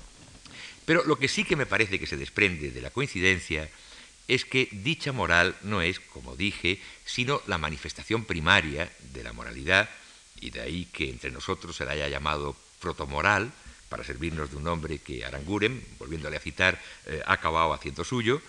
Pero 0.85 1.05
lo 1.05 1.19
que 1.19 1.29
sí 1.29 1.45
que 1.45 1.57
me 1.57 1.67
parece 1.67 1.99
que 1.99 2.07
se 2.07 2.17
desprende 2.17 2.71
de 2.71 2.81
la 2.81 2.91
coincidencia 2.91 3.69
es 4.31 4.45
que 4.45 4.69
dicha 4.71 5.11
moral 5.11 5.57
no 5.63 5.83
es, 5.83 5.99
como 5.99 6.37
dije, 6.37 6.81
sino 7.05 7.43
la 7.49 7.59
manifestación 7.59 8.25
primaria 8.25 8.89
de 9.13 9.25
la 9.25 9.33
moralidad, 9.33 9.91
y 10.41 10.51
de 10.51 10.61
ahí 10.61 10.85
que 10.87 11.11
entre 11.11 11.33
nosotros 11.33 11.75
se 11.75 11.85
la 11.85 11.93
haya 11.93 12.09
llamado 12.09 12.55
protomoral, 12.81 13.51
para 13.89 14.05
servirnos 14.05 14.53
de 14.53 14.57
un 14.57 14.63
nombre 14.63 14.99
que 14.99 15.25
Aranguren, 15.25 15.85
volviéndole 15.99 16.37
a 16.37 16.41
citar, 16.41 16.81
eh, 17.07 17.21
ha 17.27 17.33
acabado 17.33 17.75
haciendo 17.75 18.05
suyo. 18.05 18.41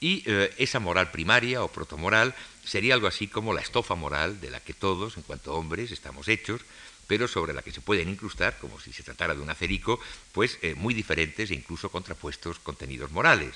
Y 0.00 0.24
eh, 0.26 0.52
esa 0.58 0.80
moral 0.80 1.12
primaria 1.12 1.62
o 1.62 1.70
protomoral 1.70 2.34
sería 2.64 2.94
algo 2.94 3.06
así 3.06 3.28
como 3.28 3.54
la 3.54 3.60
estofa 3.60 3.94
moral 3.94 4.40
de 4.40 4.50
la 4.50 4.58
que 4.58 4.74
todos, 4.74 5.16
en 5.16 5.22
cuanto 5.22 5.54
hombres, 5.54 5.92
estamos 5.92 6.26
hechos, 6.26 6.62
pero 7.06 7.28
sobre 7.28 7.54
la 7.54 7.62
que 7.62 7.70
se 7.70 7.80
pueden 7.80 8.08
incrustar, 8.08 8.58
como 8.58 8.80
si 8.80 8.92
se 8.92 9.04
tratara 9.04 9.34
de 9.34 9.42
un 9.42 9.50
acerico, 9.50 10.00
pues 10.32 10.58
eh, 10.62 10.74
muy 10.74 10.92
diferentes 10.92 11.52
e 11.52 11.54
incluso 11.54 11.88
contrapuestos 11.88 12.58
contenidos 12.58 13.12
morales. 13.12 13.54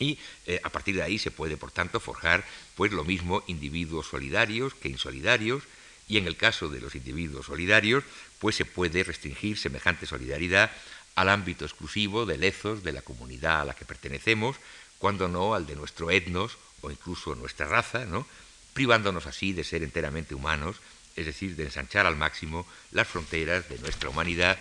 Y 0.00 0.18
eh, 0.46 0.60
a 0.64 0.70
partir 0.70 0.96
de 0.96 1.02
ahí 1.02 1.18
se 1.18 1.30
puede, 1.30 1.56
por 1.56 1.70
tanto, 1.70 2.00
forjar 2.00 2.44
pues 2.74 2.90
lo 2.90 3.04
mismo 3.04 3.44
individuos 3.46 4.08
solidarios 4.08 4.74
que 4.74 4.88
insolidarios, 4.88 5.62
y 6.08 6.16
en 6.16 6.26
el 6.26 6.36
caso 6.36 6.68
de 6.68 6.80
los 6.80 6.96
individuos 6.96 7.46
solidarios, 7.46 8.02
pues 8.40 8.56
se 8.56 8.64
puede 8.64 9.04
restringir 9.04 9.58
semejante 9.58 10.06
solidaridad 10.06 10.72
al 11.14 11.28
ámbito 11.28 11.64
exclusivo 11.64 12.26
del 12.26 12.42
ethos 12.42 12.82
de 12.82 12.92
la 12.92 13.02
comunidad 13.02 13.60
a 13.60 13.64
la 13.66 13.74
que 13.74 13.84
pertenecemos, 13.84 14.56
cuando 14.98 15.28
no 15.28 15.54
al 15.54 15.66
de 15.66 15.76
nuestro 15.76 16.10
etnos 16.10 16.56
o 16.80 16.90
incluso 16.90 17.34
nuestra 17.34 17.66
raza, 17.66 18.06
¿no? 18.06 18.26
privándonos 18.72 19.26
así 19.26 19.52
de 19.52 19.64
ser 19.64 19.82
enteramente 19.82 20.34
humanos, 20.34 20.76
es 21.16 21.26
decir, 21.26 21.56
de 21.56 21.64
ensanchar 21.64 22.06
al 22.06 22.16
máximo 22.16 22.66
las 22.92 23.06
fronteras 23.06 23.68
de 23.68 23.78
nuestra 23.78 24.08
humanidad, 24.08 24.58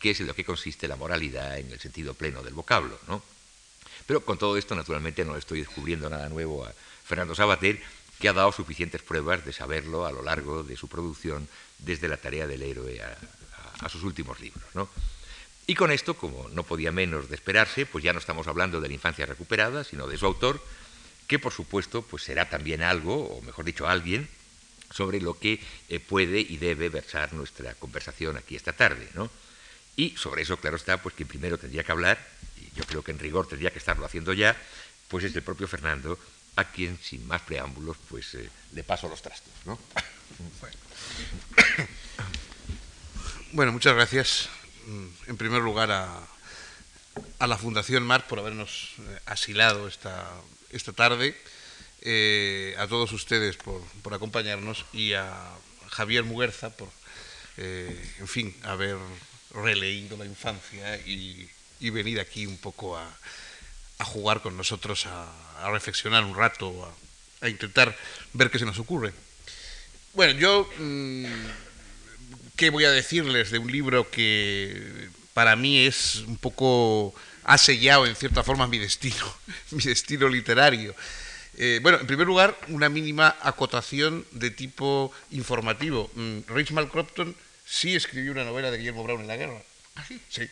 que 0.00 0.10
es 0.10 0.20
en 0.20 0.26
lo 0.26 0.34
que 0.34 0.44
consiste 0.44 0.88
la 0.88 0.96
moralidad 0.96 1.58
en 1.58 1.70
el 1.70 1.78
sentido 1.78 2.14
pleno 2.14 2.42
del 2.42 2.54
vocablo. 2.54 2.98
¿no? 3.06 3.22
Pero 4.08 4.24
con 4.24 4.38
todo 4.38 4.56
esto, 4.56 4.74
naturalmente, 4.74 5.22
no 5.22 5.36
estoy 5.36 5.60
descubriendo 5.60 6.08
nada 6.08 6.30
nuevo 6.30 6.64
a 6.64 6.72
Fernando 7.04 7.34
Sabater, 7.34 7.78
que 8.18 8.30
ha 8.30 8.32
dado 8.32 8.50
suficientes 8.52 9.02
pruebas 9.02 9.44
de 9.44 9.52
saberlo 9.52 10.06
a 10.06 10.12
lo 10.12 10.22
largo 10.22 10.64
de 10.64 10.78
su 10.78 10.88
producción, 10.88 11.46
desde 11.78 12.08
la 12.08 12.16
tarea 12.16 12.46
del 12.46 12.62
héroe 12.62 13.02
a, 13.02 13.88
sus 13.90 14.02
últimos 14.04 14.40
libros. 14.40 14.64
Y 15.66 15.74
con 15.74 15.90
esto, 15.92 16.14
como 16.14 16.48
no 16.48 16.62
podía 16.62 16.90
menos 16.90 17.28
de 17.28 17.34
esperarse, 17.34 17.84
pues 17.84 18.02
ya 18.02 18.14
no 18.14 18.18
estamos 18.18 18.48
hablando 18.48 18.80
de 18.80 18.88
la 18.88 18.94
infancia 18.94 19.26
recuperada, 19.26 19.84
sino 19.84 20.06
de 20.06 20.16
su 20.16 20.24
autor, 20.24 20.64
que 21.26 21.38
por 21.38 21.52
supuesto 21.52 22.00
pues 22.00 22.22
será 22.22 22.48
también 22.48 22.82
algo, 22.82 23.26
o 23.26 23.42
mejor 23.42 23.66
dicho, 23.66 23.86
alguien, 23.86 24.26
sobre 24.90 25.20
lo 25.20 25.38
que 25.38 25.60
eh, 25.90 26.00
puede 26.00 26.40
y 26.40 26.56
debe 26.56 26.88
versar 26.88 27.34
nuestra 27.34 27.74
conversación 27.74 28.38
aquí 28.38 28.56
esta 28.56 28.72
tarde. 28.72 29.06
Y 29.98 30.16
sobre 30.16 30.42
eso, 30.42 30.56
claro 30.58 30.76
está, 30.76 31.02
pues 31.02 31.16
quien 31.16 31.26
primero 31.26 31.58
tendría 31.58 31.82
que 31.82 31.90
hablar, 31.90 32.24
y 32.56 32.70
yo 32.78 32.84
creo 32.84 33.02
que 33.02 33.10
en 33.10 33.18
rigor 33.18 33.48
tendría 33.48 33.72
que 33.72 33.80
estarlo 33.80 34.06
haciendo 34.06 34.32
ya, 34.32 34.56
pues 35.08 35.24
es 35.24 35.34
el 35.34 35.42
propio 35.42 35.66
Fernando, 35.66 36.16
a 36.54 36.70
quien 36.70 36.96
sin 37.02 37.26
más 37.26 37.42
preámbulos, 37.42 37.96
pues 38.08 38.32
eh, 38.34 38.48
le 38.74 38.84
paso 38.84 39.08
los 39.08 39.20
trastos. 39.20 39.52
Bueno. 43.50 43.72
muchas 43.72 43.96
gracias. 43.96 44.48
Mm, 44.86 45.06
en 45.30 45.36
primer 45.36 45.62
lugar 45.62 45.90
a, 45.90 46.20
la 47.44 47.58
Fundación 47.58 48.04
Mar 48.04 48.24
por 48.28 48.38
habernos 48.38 48.92
eh, 49.00 49.18
asilado 49.26 49.88
esta, 49.88 50.30
esta 50.70 50.92
tarde, 50.92 51.36
eh, 52.02 52.76
a 52.78 52.86
todos 52.86 53.10
ustedes 53.10 53.56
por, 53.56 53.82
acompañarnos 54.14 54.86
y 54.92 55.14
a 55.14 55.34
Javier 55.88 56.22
Muguerza 56.22 56.70
por, 56.70 56.88
en 57.56 58.28
fin, 58.28 58.54
haber 58.62 58.96
releído 59.62 60.16
la 60.16 60.24
infancia 60.24 60.96
y, 61.06 61.48
venir 61.90 62.20
aquí 62.20 62.46
un 62.46 62.58
poco 62.58 62.96
a, 62.96 63.08
a 63.98 64.04
jugar 64.04 64.40
con 64.40 64.56
nosotros, 64.56 65.06
a, 65.06 65.70
reflexionar 65.70 66.24
un 66.24 66.34
rato, 66.34 66.92
a, 67.40 67.48
intentar 67.48 67.96
ver 68.32 68.50
qué 68.50 68.58
se 68.58 68.64
nos 68.64 68.78
ocurre. 68.78 69.12
Bueno, 70.14 70.38
yo, 70.38 70.68
mm, 70.78 71.24
¿qué 72.56 72.70
voy 72.70 72.84
a 72.84 72.90
decirles 72.90 73.50
de 73.50 73.58
un 73.58 73.70
libro 73.70 74.10
que 74.10 75.08
para 75.34 75.56
mí 75.56 75.86
es 75.86 76.16
un 76.26 76.36
poco, 76.36 77.14
ha 77.44 77.58
sellado 77.58 78.06
en 78.06 78.16
cierta 78.16 78.42
forma 78.42 78.66
mi 78.66 78.78
destino, 78.78 79.36
mi 79.70 79.82
destino 79.82 80.28
literario? 80.28 80.94
Eh, 81.60 81.80
bueno, 81.82 81.98
en 81.98 82.06
primer 82.06 82.26
lugar, 82.26 82.56
una 82.68 82.88
mínima 82.88 83.36
acotación 83.40 84.24
de 84.30 84.50
tipo 84.50 85.12
informativo. 85.32 86.08
Mm, 86.14 86.38
Rich 86.46 86.70
Malcropton 86.70 87.34
sí 87.68 87.94
escribió 87.94 88.32
una 88.32 88.44
novela 88.44 88.70
de 88.70 88.78
Guillermo 88.78 89.04
Brown 89.04 89.20
en 89.20 89.26
la 89.26 89.36
guerra. 89.36 89.62
¿Ah, 89.96 90.04
sí? 90.06 90.20
Sí. 90.28 90.48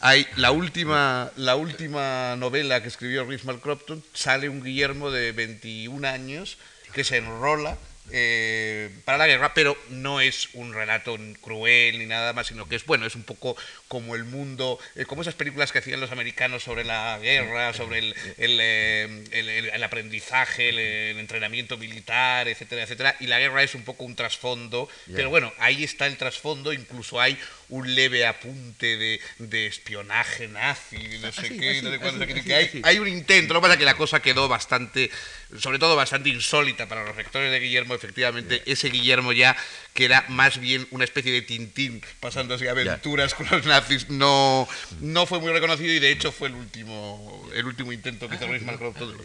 Hay 0.00 0.26
la 0.36 0.50
última, 0.50 1.30
la 1.36 1.56
última 1.56 2.36
novela 2.36 2.82
que 2.82 2.88
escribió 2.88 3.24
Rhys 3.24 3.44
Malcropton, 3.44 4.04
sale 4.12 4.48
un 4.48 4.62
Guillermo 4.62 5.10
de 5.10 5.32
21 5.32 6.06
años 6.06 6.58
que 6.92 7.04
se 7.04 7.16
enrola 7.16 7.78
eh, 8.12 8.90
para 9.04 9.18
la 9.18 9.26
guerra, 9.26 9.52
pero 9.54 9.76
no 9.90 10.20
es 10.20 10.48
un 10.54 10.72
relato 10.72 11.16
cruel 11.40 11.98
ni 11.98 12.06
nada 12.06 12.32
más, 12.32 12.46
sino 12.46 12.68
que 12.68 12.76
es 12.76 12.86
bueno, 12.86 13.06
es 13.06 13.16
un 13.16 13.24
poco 13.24 13.56
como 13.88 14.14
el 14.14 14.24
mundo, 14.24 14.78
eh, 14.94 15.04
como 15.04 15.22
esas 15.22 15.34
películas 15.34 15.72
que 15.72 15.78
hacían 15.78 16.00
los 16.00 16.12
americanos 16.12 16.62
sobre 16.62 16.84
la 16.84 17.18
guerra, 17.20 17.72
sobre 17.72 17.98
el, 17.98 18.14
el, 18.38 18.58
eh, 18.60 19.24
el, 19.72 19.82
aprendizaje, 19.82 20.68
el, 20.68 21.18
entrenamiento 21.18 21.76
militar, 21.78 22.48
etcétera, 22.48 22.84
etcétera. 22.84 23.16
Y 23.20 23.26
la 23.26 23.38
guerra 23.38 23.62
es 23.62 23.74
un 23.74 23.82
poco 23.82 24.04
un 24.04 24.14
trasfondo, 24.14 24.88
pero 25.12 25.30
bueno, 25.30 25.52
ahí 25.58 25.82
está 25.82 26.06
el 26.06 26.16
trasfondo, 26.16 26.72
incluso 26.72 27.20
hay 27.20 27.36
un 27.68 27.94
leve 27.94 28.26
apunte 28.26 28.96
de, 28.96 29.20
de 29.38 29.66
espionaje 29.66 30.46
nazi, 30.46 31.18
no 31.20 31.32
sé 31.32 31.48
qué, 31.48 31.82
no 31.82 31.90
sé 31.90 31.98
cuándo, 31.98 32.24
hay, 32.24 32.80
hay 32.84 32.98
un 32.98 33.08
intento, 33.08 33.54
lo 33.54 33.60
que 33.60 33.64
pasa 33.64 33.74
es 33.74 33.78
que 33.80 33.84
la 33.84 33.96
cosa 33.96 34.20
quedó 34.20 34.46
bastante 34.46 35.10
sobre 35.58 35.78
todo 35.78 35.94
bastante 35.96 36.28
insólita 36.28 36.88
para 36.88 37.04
los 37.04 37.16
lectores 37.16 37.50
de 37.50 37.60
Guillermo, 37.60 37.94
efectivamente, 37.96 38.62
ese 38.66 38.88
Guillermo 38.88 39.32
ya 39.32 39.56
que 39.94 40.04
era 40.04 40.24
más 40.28 40.60
bien 40.60 40.86
una 40.90 41.04
especie 41.04 41.32
de 41.32 41.42
Tintín 41.42 42.02
pasando 42.20 42.54
así 42.54 42.68
aventuras 42.68 43.34
con 43.34 43.48
los 43.50 43.64
nazis, 43.64 44.08
no, 44.10 44.68
no 45.00 45.26
fue 45.26 45.40
muy 45.40 45.50
reconocido 45.50 45.92
y 45.92 45.98
de 45.98 46.12
hecho 46.12 46.30
fue 46.30 46.48
el 46.48 46.54
último, 46.54 47.48
el 47.54 47.64
último 47.64 47.92
intento 47.92 48.28
que 48.28 48.36
hizo 48.36 48.46
Luis 48.46 48.62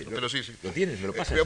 Pero 0.09 0.29
sí, 0.29 0.43
sí. 0.43 0.53
Lo 0.63 0.71
tienes, 0.71 0.99
me 0.99 1.07
lo 1.07 1.13
pasas. 1.13 1.37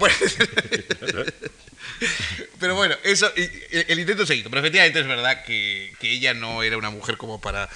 Pero 2.60 2.76
bueno, 2.76 2.96
eso, 3.04 3.32
el 3.36 4.00
intento 4.00 4.26
se 4.26 4.36
hizo, 4.36 4.50
pero 4.50 4.60
efectivamente 4.60 5.00
es 5.00 5.08
verdad 5.08 5.44
que, 5.44 5.94
que 6.00 6.12
ella 6.12 6.34
no 6.34 6.62
era 6.62 6.78
una 6.78 6.92
mujer 6.92 7.18
como 7.18 7.42
para 7.42 7.68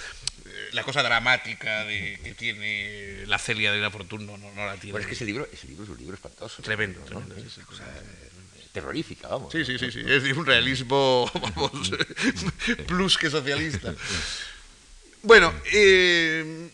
la 0.73 0.83
cosa 0.83 1.03
dramática 1.03 1.85
de, 1.85 2.19
que 2.23 2.33
tiene 2.33 3.25
la 3.25 3.39
Celia 3.39 3.71
de 3.71 3.79
la 3.79 3.89
Fortuna 3.89 4.38
no, 4.38 4.38
no, 4.38 4.65
la 4.65 4.75
tiene. 4.75 4.91
Bueno, 4.91 5.03
es 5.03 5.07
que 5.07 5.15
ese 5.15 5.25
libro, 5.25 5.47
ese 5.51 5.67
libro 5.67 5.83
es 5.83 5.89
un 5.89 5.97
libro 5.97 6.13
espantoso. 6.15 6.62
Tremendo, 6.62 6.99
tremendo. 7.01 7.35
Es 7.35 7.57
una 7.57 7.65
cosa 7.65 7.85
terrorífica, 8.71 9.27
vamos. 9.27 9.51
Sí, 9.51 9.65
sí, 9.65 9.77
sí, 9.77 9.91
sí. 9.91 10.01
Es 10.08 10.23
un 10.36 10.45
realismo, 10.45 11.29
vamos, 11.55 11.91
plus 12.88 13.17
que 13.17 13.29
socialista. 13.29 13.93
Bueno, 15.23 15.53
eh, 15.73 16.69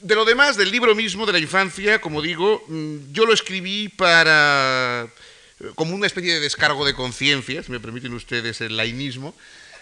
de 0.00 0.14
lo 0.14 0.24
demás, 0.24 0.56
del 0.56 0.70
libro 0.70 0.94
mismo, 0.94 1.26
de 1.26 1.32
la 1.32 1.38
infancia, 1.38 2.00
como 2.00 2.22
digo, 2.22 2.64
mm, 2.68 3.12
yo 3.12 3.26
lo 3.26 3.32
escribí 3.32 3.88
para 3.88 5.08
como 5.74 5.94
una 5.94 6.06
especie 6.06 6.34
de 6.34 6.40
descargo 6.40 6.84
de 6.84 6.94
conciencia, 6.94 7.62
si 7.62 7.72
me 7.72 7.80
permiten 7.80 8.12
ustedes 8.14 8.60
el 8.60 8.76
lainismo, 8.76 9.34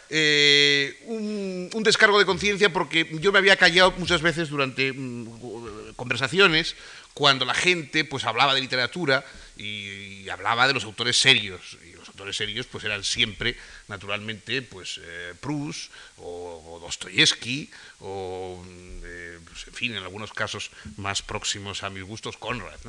eh, 0.09 1.03
un, 1.07 1.83
descargo 1.83 2.19
de 2.19 2.25
conciencia 2.25 2.73
porque 2.73 3.09
yo 3.21 3.33
me 3.33 3.39
había 3.39 3.57
callado 3.57 3.93
muchas 3.99 4.23
veces 4.23 4.49
durante 4.49 4.93
mm, 4.93 5.95
conversaciones 5.97 6.77
cuando 7.17 7.47
la 7.47 7.55
gente 7.55 8.05
pues 8.05 8.25
hablaba 8.25 8.55
de 8.55 8.61
literatura 8.61 9.25
y, 9.57 10.29
hablaba 10.29 10.67
de 10.69 10.75
los 10.75 10.85
autores 10.85 11.19
serios 11.19 11.79
y 11.83 11.93
los 11.93 12.09
autores 12.09 12.37
serios 12.37 12.67
pues 12.67 12.85
eran 12.85 13.03
siempre 13.05 13.57
naturalmente 13.89 14.61
pues 14.61 15.01
eh, 15.03 15.33
Proust 15.41 15.91
o, 16.19 16.79
Dostoyevsky 16.83 17.71
o 18.01 18.63
mm, 18.63 19.01
eh, 19.03 19.39
pues, 19.47 19.67
en 19.69 19.73
fin 19.73 19.97
en 19.97 20.03
algunos 20.03 20.35
casos 20.35 20.71
más 20.99 21.23
próximos 21.23 21.85
a 21.85 21.89
mis 21.89 22.03
gustos 22.03 22.37
Conrad 22.37 22.81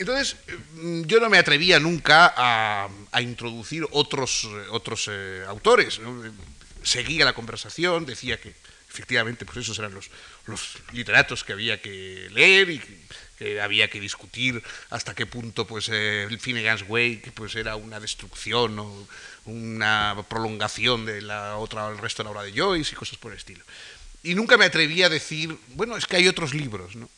entonces, 0.00 0.34
mm, 0.72 1.02
yo 1.02 1.20
no 1.20 1.30
me 1.30 1.38
atrevía 1.38 1.78
nunca 1.78 2.34
a, 2.36 2.88
introducir 3.20 3.86
otros, 3.90 4.48
otros 4.70 5.06
eh, 5.10 5.44
autores. 5.46 6.00
Seguía 6.82 7.26
la 7.26 7.34
conversación, 7.34 8.06
decía 8.06 8.40
que 8.40 8.54
efectivamente 8.90 9.44
pues 9.44 9.58
esos 9.58 9.78
eran 9.78 9.94
los, 9.94 10.10
los 10.46 10.78
literatos 10.92 11.44
que 11.44 11.52
había 11.52 11.80
que 11.80 12.28
leer 12.32 12.70
y 12.70 12.78
que, 13.38 13.60
había 13.62 13.88
que 13.88 14.00
discutir 14.00 14.62
hasta 14.90 15.14
qué 15.14 15.24
punto 15.24 15.66
pues 15.66 15.88
eh, 15.88 16.24
el 16.24 16.38
Finnegan's 16.38 16.84
Wake 16.86 17.32
pues 17.34 17.54
era 17.54 17.76
una 17.76 17.98
destrucción 17.98 18.78
o 18.78 19.08
una 19.46 20.14
prolongación 20.28 21.06
de 21.06 21.22
la 21.22 21.56
otra 21.56 21.88
el 21.88 21.96
resto 21.96 22.22
de 22.22 22.24
la 22.24 22.30
obra 22.32 22.42
de 22.42 22.52
Joyce 22.52 22.92
y 22.92 22.96
cosas 22.96 23.16
por 23.16 23.32
el 23.32 23.38
estilo. 23.38 23.64
Y 24.22 24.34
nunca 24.34 24.58
me 24.58 24.66
atrevía 24.66 25.06
a 25.06 25.08
decir, 25.08 25.56
bueno, 25.68 25.96
es 25.96 26.04
que 26.04 26.16
hay 26.16 26.28
otros 26.28 26.52
libros, 26.52 26.94
¿no? 26.96 27.08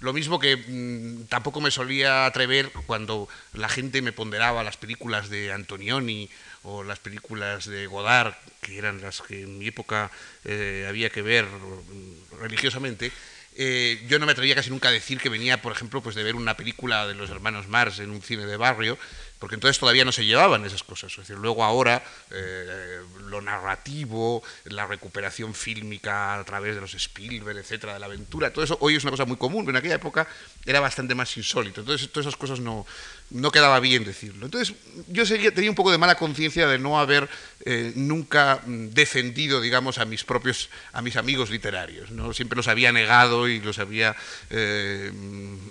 Lo 0.00 0.12
mismo 0.12 0.38
que 0.38 0.56
mm, 0.56 1.26
tampoco 1.28 1.60
me 1.60 1.70
solía 1.70 2.26
atrever 2.26 2.70
cuando 2.86 3.28
la 3.52 3.68
gente 3.68 4.02
me 4.02 4.12
ponderaba 4.12 4.62
las 4.62 4.76
películas 4.76 5.28
de 5.28 5.52
Antonioni 5.52 6.28
o 6.62 6.84
las 6.84 6.98
películas 6.98 7.66
de 7.66 7.86
Godard, 7.86 8.34
que 8.60 8.78
eran 8.78 9.00
las 9.00 9.22
que 9.22 9.42
en 9.42 9.58
mi 9.58 9.68
época 9.68 10.10
eh, 10.44 10.86
había 10.88 11.10
que 11.10 11.22
ver 11.22 11.46
mm, 11.46 12.40
religiosamente. 12.40 13.12
Eh, 13.60 14.04
yo 14.06 14.20
no 14.20 14.26
me 14.26 14.32
atrevía 14.32 14.54
casi 14.54 14.70
nunca 14.70 14.88
a 14.88 14.92
decir 14.92 15.18
que 15.18 15.28
venía, 15.28 15.60
por 15.60 15.72
ejemplo, 15.72 16.00
pues 16.00 16.14
de 16.14 16.22
ver 16.22 16.36
una 16.36 16.56
película 16.56 17.08
de 17.08 17.14
los 17.14 17.28
hermanos 17.28 17.66
Mars 17.66 17.98
en 17.98 18.10
un 18.10 18.22
cine 18.22 18.46
de 18.46 18.56
barrio, 18.56 18.96
porque 19.38 19.54
entonces 19.54 19.78
todavía 19.78 20.04
no 20.04 20.12
se 20.12 20.24
llevaban 20.24 20.64
esas 20.64 20.82
cosas. 20.82 21.12
Es 21.12 21.18
decir, 21.18 21.36
luego 21.36 21.64
ahora 21.64 22.02
eh, 22.30 23.00
lo 23.28 23.40
narrativo, 23.40 24.42
la 24.64 24.86
recuperación 24.86 25.54
fílmica 25.54 26.38
a 26.38 26.44
través 26.44 26.74
de 26.74 26.80
los 26.80 26.94
Spielberg, 26.94 27.58
etcétera, 27.58 27.94
de 27.94 28.00
la 28.00 28.06
aventura, 28.06 28.52
todo 28.52 28.64
eso 28.64 28.76
hoy 28.80 28.96
es 28.96 29.04
una 29.04 29.12
cosa 29.12 29.26
muy 29.26 29.36
común, 29.36 29.64
pero 29.64 29.76
en 29.76 29.80
aquella 29.80 29.94
época 29.94 30.26
era 30.66 30.80
bastante 30.80 31.14
más 31.14 31.36
insólito. 31.36 31.80
Entonces, 31.80 32.10
todas 32.10 32.26
esas 32.26 32.36
cosas 32.36 32.60
no, 32.60 32.84
no 33.30 33.50
quedaba 33.50 33.78
bien 33.80 34.04
decirlo. 34.04 34.46
Entonces, 34.46 34.74
yo 35.08 35.24
tenía 35.52 35.70
un 35.70 35.76
poco 35.76 35.92
de 35.92 35.98
mala 35.98 36.16
conciencia 36.16 36.66
de 36.66 36.78
no 36.78 36.98
haber 36.98 37.28
eh, 37.64 37.92
nunca 37.94 38.60
mm, 38.66 38.88
defendido, 38.88 39.60
digamos, 39.60 39.98
a 39.98 40.04
mis 40.04 40.24
propios, 40.24 40.68
a 40.92 41.02
mis 41.02 41.16
amigos 41.16 41.50
literarios. 41.50 42.10
¿no? 42.10 42.32
Siempre 42.32 42.56
los 42.56 42.68
había 42.68 42.90
negado 42.90 43.48
y 43.48 43.60
los 43.60 43.78
había 43.78 44.16
eh, 44.50 45.12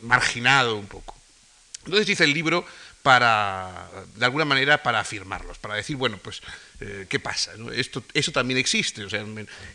marginado 0.03 0.77
un 0.77 0.87
poco. 0.87 1.17
Entonces 1.87 2.09
hice 2.09 2.25
el 2.25 2.33
libro 2.33 2.65
para, 3.07 3.89
de 4.15 4.25
alguna 4.25 4.43
manera, 4.43 4.83
para 4.83 4.99
afirmarlos, 4.99 5.57
para 5.59 5.75
decir, 5.75 5.95
bueno, 5.95 6.17
pues 6.21 6.41
eh, 6.81 7.05
¿qué 7.07 7.21
pasa? 7.21 7.53
Esto, 7.73 8.03
eso 8.13 8.33
también 8.33 8.57
existe. 8.57 9.05
O 9.05 9.09
sea, 9.09 9.21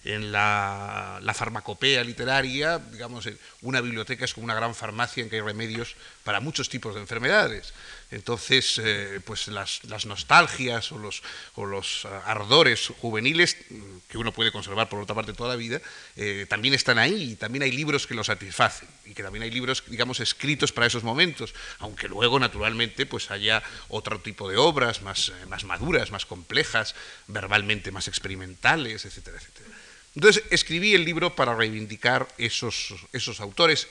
en, 0.05 0.33
la, 0.33 1.33
farmacopea 1.35 2.05
literaria, 2.05 2.79
digamos, 2.79 3.27
una 3.63 3.81
biblioteca 3.81 4.27
es 4.27 4.35
como 4.35 4.45
una 4.45 4.55
gran 4.55 4.75
farmacia 4.75 5.23
en 5.23 5.31
que 5.31 5.37
hay 5.37 5.41
remedios 5.41 5.97
para 6.25 6.41
muchos 6.41 6.69
tipos 6.69 6.95
de 6.95 7.01
enfermedades. 7.01 7.73
Entonces, 8.11 8.79
eh, 8.85 9.21
pues 9.25 9.49
las, 9.49 9.81
nostalgias 10.05 10.93
o 10.93 10.99
los, 10.99 11.23
o 11.55 11.65
los, 11.65 12.05
ah, 12.05 12.23
ardores 12.27 12.93
juveniles, 13.01 13.57
mm, 13.71 13.97
que 14.09 14.19
uno 14.19 14.33
puede 14.33 14.53
conservar 14.53 14.89
por 14.89 15.01
otra 15.01 15.15
parte 15.15 15.33
toda 15.33 15.49
la 15.49 15.57
vida, 15.57 15.81
eh, 16.17 16.47
también 16.49 16.75
están 16.75 16.99
ahí 16.99 17.33
y 17.33 17.37
también 17.37 17.63
hay 17.63 17.73
libros 17.73 18.07
que 18.07 18.15
los 18.15 18.27
satisfacen 18.27 18.89
y 19.07 19.15
que 19.15 19.23
también 19.23 19.43
hay 19.45 19.51
libros, 19.51 19.83
digamos, 19.87 20.21
escritos 20.21 20.73
para 20.73 20.87
esos 20.87 21.05
momentos, 21.05 21.55
aunque 21.79 22.07
luego, 22.07 22.39
naturalmente, 22.39 23.07
pues 23.07 23.31
haya 23.31 23.63
otro 23.89 24.21
tipo 24.21 24.49
de 24.49 24.59
obras 24.59 25.01
más, 25.01 25.31
eh, 25.31 25.47
más 25.47 25.65
maduras, 25.65 26.11
más 26.11 26.27
complejas, 26.27 26.95
verbalmente 27.29 27.91
más 27.93 28.09
experimentales, 28.09 29.07
etcétera, 29.07 29.39
etcétera. 29.39 29.71
Entonces, 30.15 30.45
escribí 30.51 30.95
el 30.95 31.07
libro 31.07 31.35
para 31.35 31.55
reivindicar 31.55 32.29
esos, 32.37 32.95
esos 33.13 33.41
autores 33.41 33.89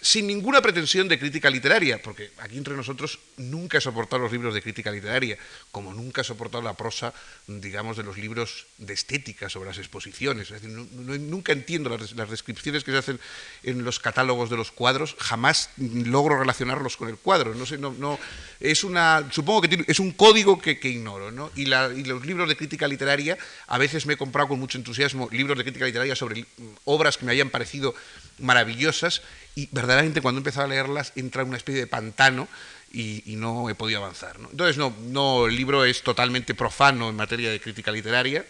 sin 0.00 0.26
ninguna 0.26 0.62
pretensión 0.62 1.08
de 1.08 1.18
crítica 1.18 1.50
literaria, 1.50 2.00
porque 2.02 2.30
aquí 2.38 2.56
entre 2.56 2.74
nosotros 2.74 3.18
nunca 3.36 3.78
he 3.78 3.80
soportado 3.80 4.22
los 4.22 4.32
libros 4.32 4.54
de 4.54 4.62
crítica 4.62 4.90
literaria, 4.90 5.38
como 5.70 5.92
nunca 5.92 6.22
he 6.22 6.24
soportado 6.24 6.62
la 6.62 6.74
prosa, 6.74 7.12
digamos, 7.46 7.96
de 7.96 8.02
los 8.02 8.16
libros 8.16 8.66
de 8.78 8.94
estética 8.94 9.48
sobre 9.48 9.68
las 9.68 9.78
exposiciones. 9.78 10.50
Es 10.50 10.62
decir, 10.62 10.70
nunca 10.70 11.52
entiendo 11.52 11.96
las, 11.96 12.30
descripciones 12.30 12.84
que 12.84 12.92
se 12.92 12.98
hacen 12.98 13.20
en 13.62 13.84
los 13.84 14.00
catálogos 14.00 14.50
de 14.50 14.56
los 14.56 14.70
cuadros, 14.70 15.16
jamás 15.18 15.70
logro 15.76 16.38
relacionarlos 16.38 16.96
con 16.96 17.08
el 17.08 17.16
cuadro. 17.16 17.54
No 17.54 17.66
sé, 17.66 17.76
no, 17.76 17.92
no 17.92 18.18
es 18.60 18.84
una, 18.84 19.28
supongo 19.32 19.62
que 19.62 19.84
es 19.88 19.98
un 19.98 20.12
código 20.12 20.60
que, 20.60 20.78
ignoro, 20.82 21.30
¿no? 21.30 21.50
Y, 21.56 21.62
y 21.62 22.04
los 22.04 22.24
libros 22.24 22.48
de 22.48 22.56
crítica 22.56 22.86
literaria, 22.86 23.36
a 23.66 23.78
veces 23.78 24.06
me 24.06 24.14
he 24.14 24.16
comprado 24.16 24.48
con 24.48 24.60
mucho 24.60 24.78
entusiasmo 24.78 25.28
libros 25.32 25.56
de 25.58 25.64
crítica 25.64 25.86
literaria 25.86 26.14
sobre 26.14 26.44
obras 26.84 27.16
que 27.16 27.24
me 27.24 27.32
hayan 27.32 27.50
parecido 27.50 27.94
maravillosas 28.38 29.22
y 29.54 29.68
verdaderamente 29.72 30.20
cuando 30.20 30.38
he 30.38 30.42
empezado 30.42 30.66
a 30.66 30.68
leerlas 30.68 31.12
entra 31.16 31.42
en 31.42 31.48
una 31.48 31.56
especie 31.56 31.80
de 31.80 31.86
pantano 31.86 32.48
y, 32.92 33.22
no 33.36 33.70
he 33.70 33.74
podido 33.74 34.02
avanzar. 34.02 34.36
Entonces, 34.50 34.76
no, 34.76 34.94
no, 35.00 35.46
el 35.46 35.56
libro 35.56 35.84
es 35.84 36.02
totalmente 36.02 36.54
profano 36.54 37.08
en 37.08 37.16
materia 37.16 37.50
de 37.50 37.60
crítica 37.60 37.92
literaria, 37.92 38.44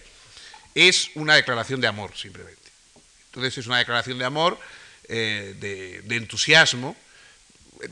es 0.75 1.11
una 1.15 1.35
declaración 1.35 1.81
de 1.81 1.87
amor, 1.87 2.17
simplemente. 2.17 2.59
Entonces, 3.27 3.59
es 3.59 3.67
una 3.67 3.79
declaración 3.79 4.19
de 4.19 4.25
amor, 4.25 4.59
eh, 5.09 5.55
de, 6.05 6.17
entusiasmo, 6.17 6.97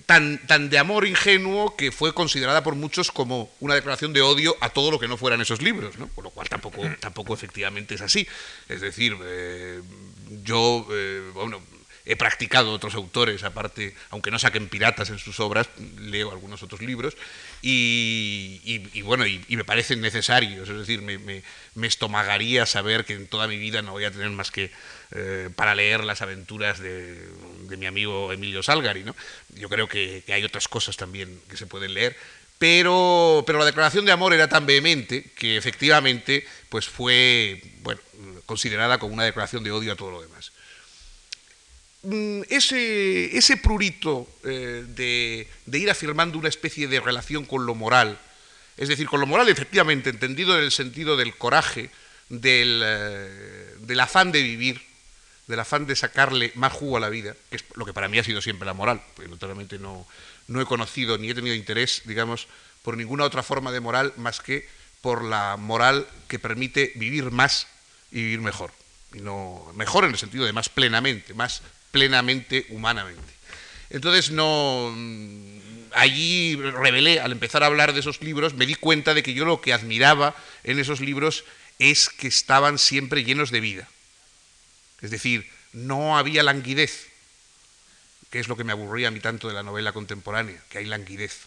tan, 0.07 0.39
tan, 0.47 0.71
de 0.71 0.79
amor 0.79 1.07
ingenuo 1.07 1.77
que 1.77 1.93
fue 1.93 2.13
considerada 2.15 2.63
por 2.63 2.75
muchos 2.75 3.11
como 3.11 3.51
una 3.61 3.75
declaración 3.75 4.13
de 4.13 4.23
odio 4.23 4.57
a 4.61 4.71
todo 4.71 4.91
lo 4.91 4.99
que 4.99 5.09
no 5.09 5.17
fueran 5.17 5.41
esos 5.41 5.63
libros, 5.63 5.99
¿no? 5.99 6.09
por 6.09 6.25
lo 6.25 6.31
cual 6.31 6.49
tampoco, 6.49 6.83
tampoco 7.01 7.35
efectivamente 7.35 7.95
es 7.95 8.01
así. 8.01 8.27
Es 8.69 8.81
decir, 8.81 9.17
eh, 9.23 9.81
yo, 10.43 10.87
eh, 10.91 11.31
bueno, 11.35 11.61
he 12.09 12.17
practicado 12.17 12.73
otros 12.73 12.95
autores, 12.95 13.45
aparte, 13.45 13.95
aunque 14.09 14.31
no 14.31 14.39
saquen 14.39 14.71
piratas 14.71 15.11
en 15.11 15.19
sus 15.19 15.41
obras, 15.41 15.69
leo 15.99 16.33
algunos 16.33 16.63
otros 16.63 16.81
libros, 16.81 17.19
y, 17.61 19.03
bueno, 19.03 19.27
y, 19.27 19.45
me 19.51 19.65
parecen 19.65 20.01
necesarios, 20.01 20.71
es 20.71 20.79
decir, 20.79 21.03
me, 21.03 21.43
estomagaría 21.87 22.65
saber 22.65 23.05
que 23.05 23.13
en 23.13 23.27
toda 23.27 23.47
mi 23.47 23.59
vida 23.59 23.83
no 23.83 23.93
voy 23.93 24.05
a 24.05 24.11
tener 24.11 24.31
más 24.31 24.51
que 24.51 24.71
eh, 25.15 25.51
para 25.55 25.75
leer 25.75 26.03
las 26.03 26.23
aventuras 26.23 26.79
de, 26.79 27.29
mi 27.77 27.85
amigo 27.85 28.33
Emilio 28.33 28.63
Salgari, 28.63 29.05
¿no? 29.05 29.15
Yo 29.51 29.69
creo 29.69 29.87
que, 29.87 30.25
hay 30.29 30.45
otras 30.45 30.67
cosas 30.67 30.97
también 30.97 31.39
que 31.51 31.59
se 31.59 31.67
pueden 31.67 31.93
leer, 31.93 32.17
pero, 32.57 33.45
pero 33.47 33.59
la 33.59 33.67
declaración 33.67 34.07
de 34.07 34.13
amor 34.13 34.33
era 34.33 34.49
tan 34.49 34.65
vehemente 34.65 35.25
que 35.37 35.59
efectivamente 35.59 36.47
pues 36.71 36.89
fue 36.89 37.63
considerada 38.47 38.99
como 38.99 39.13
una 39.13 39.25
declaración 39.25 39.63
de 39.63 39.73
odio 39.73 39.93
a 39.93 39.97
todo 39.97 40.11
lo 40.11 40.23
demás. 40.23 40.53
Mm, 42.09 42.41
ese, 42.49 43.37
ese 43.37 43.59
prurito 43.59 44.27
eh, 44.43 44.83
de, 44.89 45.79
ir 45.79 45.91
afirmando 45.91 46.39
una 46.39 46.49
especie 46.49 46.89
de 46.89 47.01
relación 47.01 47.45
con 47.45 47.67
lo 47.67 47.75
moral, 47.75 48.19
es 48.79 48.89
decir, 48.89 49.07
con 49.07 49.21
lo 49.21 49.27
moral 49.27 49.51
efectivamente 49.51 50.09
entendido 50.09 50.57
en 50.57 50.65
el 50.65 50.73
sentido 50.73 51.19
del 51.19 51.37
coraje, 51.37 51.91
del, 52.31 52.81
eh, 52.83 53.75
del 53.81 54.01
afán 54.01 54.33
de 54.33 54.43
vivir, 54.43 54.81
del 55.49 55.61
afán 55.61 55.87
de 55.87 55.97
sacarle 55.97 56.51
más 56.55 56.73
jugo 56.73 56.97
a 56.97 57.01
la 57.01 57.11
vida, 57.11 57.37
que 57.51 57.57
es 57.57 57.65
lo 57.75 57.85
que 57.85 57.93
para 57.93 58.09
mí 58.09 58.19
ha 58.19 58.25
sido 58.25 58.41
siempre 58.41 58.65
la 58.65 58.73
moral, 58.73 59.03
porque 59.15 59.31
naturalmente 59.31 59.79
no, 59.79 60.07
no 60.47 60.63
he 60.63 60.65
conocido 60.65 61.19
ni 61.19 61.29
he 61.29 61.35
tenido 61.35 61.55
interés, 61.55 62.01
digamos, 62.07 62.49
por 62.81 62.97
ninguna 62.97 63.25
otra 63.25 63.43
forma 63.43 63.71
de 63.71 63.81
moral 63.81 64.15
más 64.17 64.41
que 64.41 64.67
por 65.03 65.25
la 65.25 65.59
moral 65.59 66.07
que 66.27 66.39
permite 66.39 66.93
vivir 66.95 67.31
más 67.33 67.67
y 68.11 68.23
vivir 68.23 68.41
mejor. 68.41 68.73
No 69.13 69.71
mejor 69.75 70.05
en 70.05 70.13
el 70.13 70.19
sentido 70.19 70.47
de 70.47 70.55
más 70.55 70.71
plenamente, 70.71 71.35
más 71.35 71.63
plenamente 71.91 72.67
humanamente. 72.71 73.33
Entonces, 73.91 74.31
no. 74.31 74.95
Allí 75.93 76.57
revelé, 76.57 77.21
al 77.21 77.33
empezar 77.33 77.63
a 77.63 77.67
hablar 77.67 77.95
de 77.95 78.01
esos 78.01 78.21
libros, 78.21 78.55
me 78.55 78.67
di 78.67 78.75
cuenta 78.75 79.15
de 79.15 79.23
que 79.23 79.33
yo 79.33 79.45
lo 79.45 79.61
que 79.61 79.73
admiraba 79.73 80.37
en 80.63 80.79
esos 80.79 81.01
libros 81.01 81.45
es 81.79 82.11
que 82.11 82.29
estaban 82.29 82.79
siempre 82.79 83.25
llenos 83.25 83.51
de 83.51 83.61
vida. 83.61 83.89
Es 85.01 85.11
decir, 85.11 85.51
no 85.73 86.19
había 86.19 86.43
languidez, 86.43 87.09
que 88.31 88.39
es 88.39 88.49
lo 88.49 88.57
que 88.57 88.65
me 88.65 88.73
aburría 88.73 89.09
a 89.09 89.11
mí 89.11 89.21
tanto 89.21 89.49
de 89.49 89.55
la 89.55 89.63
novela 89.63 89.93
contemporánea, 89.93 90.63
que 90.69 90.79
hay 90.79 90.85
languidez. 90.85 91.47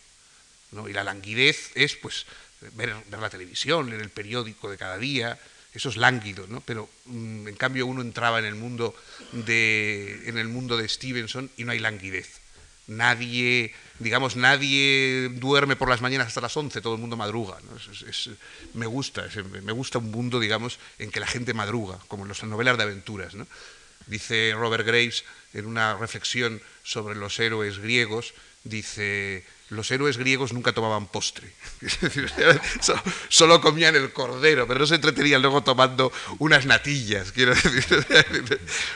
Y 0.88 0.94
la 0.94 1.04
languidez 1.04 1.72
es 1.76 1.96
pues 1.96 2.26
ver, 2.74 2.96
ver 3.10 3.20
la 3.20 3.30
televisión, 3.30 3.90
leer 3.90 4.02
el 4.02 4.10
periódico 4.10 4.70
de 4.70 4.78
cada 4.78 4.98
día, 4.98 5.38
eso 5.74 5.90
es 5.90 5.98
lánguido, 5.98 6.48
¿no? 6.48 6.62
Pero 6.62 6.90
mm, 7.06 7.48
en 7.48 7.56
cambio 7.56 7.86
uno 7.86 8.02
entraba 8.02 8.40
en 8.40 8.46
el 8.46 8.56
mundo 8.56 8.94
de 9.32 10.22
en 10.26 10.38
el 10.38 10.48
mundo 10.48 10.78
de 10.78 10.88
Stevenson 10.88 11.50
y 11.58 11.64
no 11.64 11.72
hay 11.72 11.80
languidez. 11.80 12.42
Nadie, 12.88 13.74
digamos, 14.00 14.36
nadie 14.36 15.30
duerme 15.30 15.78
por 15.78 15.88
las 15.88 16.02
mañanas 16.02 16.28
hasta 16.28 16.42
las 16.42 16.58
11, 16.58 16.82
todo 16.82 16.96
el 16.96 17.00
mundo 17.00 17.16
madruga. 17.16 17.58
me 18.74 18.86
gusta, 18.86 19.28
me 19.64 19.72
gusta 19.72 20.00
un 20.00 20.12
mundo, 20.12 20.40
digamos, 20.40 20.78
en 21.00 21.10
que 21.12 21.22
la 21.22 21.28
gente 21.28 21.54
madruga, 21.54 22.00
como 22.08 22.24
en 22.24 22.30
las 22.30 22.44
novelas 22.44 22.78
de 22.78 22.84
aventuras. 22.84 23.36
¿no? 23.36 23.48
Dice 24.08 24.54
Robert 24.58 24.86
Graves 24.86 25.24
en 25.54 25.68
una 25.68 25.96
reflexión 25.96 26.62
sobre 26.84 27.16
los 27.16 27.40
héroes 27.40 27.80
griegos, 27.80 28.34
dice, 28.64 29.46
los 29.72 29.90
héroes 29.90 30.18
griegos 30.18 30.52
nunca 30.52 30.74
tomaban 30.74 31.08
postre, 31.08 31.48
solo 33.30 33.62
comían 33.62 33.96
el 33.96 34.12
cordero, 34.12 34.68
pero 34.68 34.82
no 34.82 34.86
se 34.86 34.96
entretenían 34.96 35.42
luego 35.42 35.64
tomando 35.64 36.12
unas 36.40 36.66
natillas. 36.66 37.34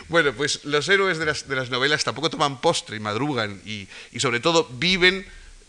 Bueno, 0.09 0.33
pues 0.33 0.65
los 0.65 0.88
héroes 0.89 1.17
de 1.17 1.25
las, 1.25 1.69
novelas 1.69 2.03
tampoco 2.03 2.29
toman 2.29 2.59
postre 2.61 2.97
y 2.97 2.99
madrugan 2.99 3.61
y, 3.65 3.88
sobre 4.19 4.39
todo 4.39 4.67
viven 4.71 5.25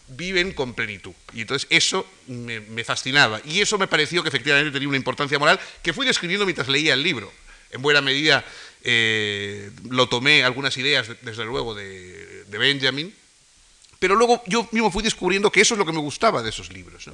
viven 0.09 0.53
con 0.53 0.75
plenitud. 0.75 1.13
Y 1.33 1.43
entonces 1.43 1.67
eso 1.71 2.07
me, 2.27 2.85
fascinaba. 2.85 3.41
Y 3.45 3.61
eso 3.61 3.79
me 3.79 3.89
pareció 3.89 4.23
que 4.23 4.29
efectivamente 4.29 4.71
tenía 4.71 4.89
una 4.89 4.97
importancia 4.97 5.39
moral 5.39 5.59
que 5.83 5.93
fui 5.93 6.07
describiendo 6.07 6.45
mientras 6.47 6.69
leía 6.69 6.95
el 6.95 7.03
libro. 7.03 7.33
En 7.71 7.83
buena 7.83 8.01
medida 8.01 8.45
eh, 8.85 9.71
lo 9.89 10.09
tomé 10.09 10.45
algunas 10.45 10.77
ideas, 10.77 11.09
desde 11.23 11.45
luego, 11.45 11.75
de 11.75 12.45
Benjamin, 12.49 13.13
pero 14.07 14.15
luego 14.15 14.41
yo 14.47 14.69
mismo 14.71 14.89
fui 14.89 15.03
descubriendo 15.03 15.51
que 15.51 15.61
eso 15.61 15.75
es 15.75 15.79
lo 15.79 15.85
que 15.85 15.91
me 15.91 15.99
gustaba 15.99 16.41
de 16.41 16.51
esos 16.51 16.73
libros. 16.73 17.11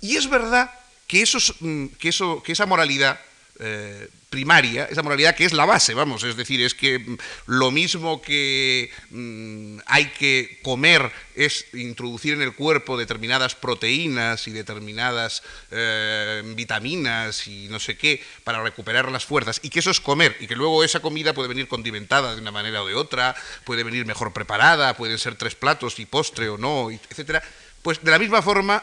Y 0.00 0.14
es 0.14 0.30
verdad 0.30 0.70
que, 1.08 1.24
mm, 1.58 1.86
que, 1.98 2.08
eso, 2.10 2.40
que 2.40 2.52
esa 2.52 2.66
moralidad 2.66 3.18
eh, 3.60 4.08
primaria, 4.30 4.86
esa 4.90 5.04
moralidad 5.04 5.36
que 5.36 5.44
es 5.44 5.52
la 5.52 5.64
base, 5.64 5.94
vamos, 5.94 6.24
es 6.24 6.36
decir, 6.36 6.60
es 6.60 6.74
que 6.74 6.98
mm, 6.98 7.16
lo 7.46 7.70
mismo 7.70 8.20
que 8.20 8.90
mm, 9.10 9.78
hay 9.86 10.06
que 10.06 10.58
comer 10.64 11.12
es 11.36 11.72
introducir 11.72 12.34
en 12.34 12.42
el 12.42 12.52
cuerpo 12.52 12.96
determinadas 12.96 13.54
proteínas 13.54 14.48
y 14.48 14.50
determinadas 14.50 15.44
eh, 15.70 16.42
vitaminas 16.56 17.46
y 17.46 17.68
no 17.68 17.78
sé 17.78 17.96
qué 17.96 18.20
para 18.42 18.60
recuperar 18.60 19.08
las 19.12 19.24
fuerzas, 19.24 19.60
y 19.62 19.70
que 19.70 19.78
eso 19.78 19.92
es 19.92 20.00
comer, 20.00 20.36
y 20.40 20.48
que 20.48 20.56
luego 20.56 20.82
esa 20.82 20.98
comida 20.98 21.32
puede 21.32 21.48
venir 21.48 21.68
condimentada 21.68 22.34
de 22.34 22.40
una 22.40 22.50
manera 22.50 22.82
o 22.82 22.86
de 22.88 22.94
otra, 22.94 23.36
puede 23.64 23.84
venir 23.84 24.04
mejor 24.04 24.32
preparada, 24.32 24.96
pueden 24.96 25.18
ser 25.18 25.36
tres 25.36 25.54
platos 25.54 26.00
y 26.00 26.06
postre 26.06 26.48
o 26.48 26.58
no, 26.58 26.90
etcétera, 26.90 27.40
pues 27.82 28.02
de 28.02 28.10
la 28.10 28.18
misma 28.18 28.42
forma 28.42 28.82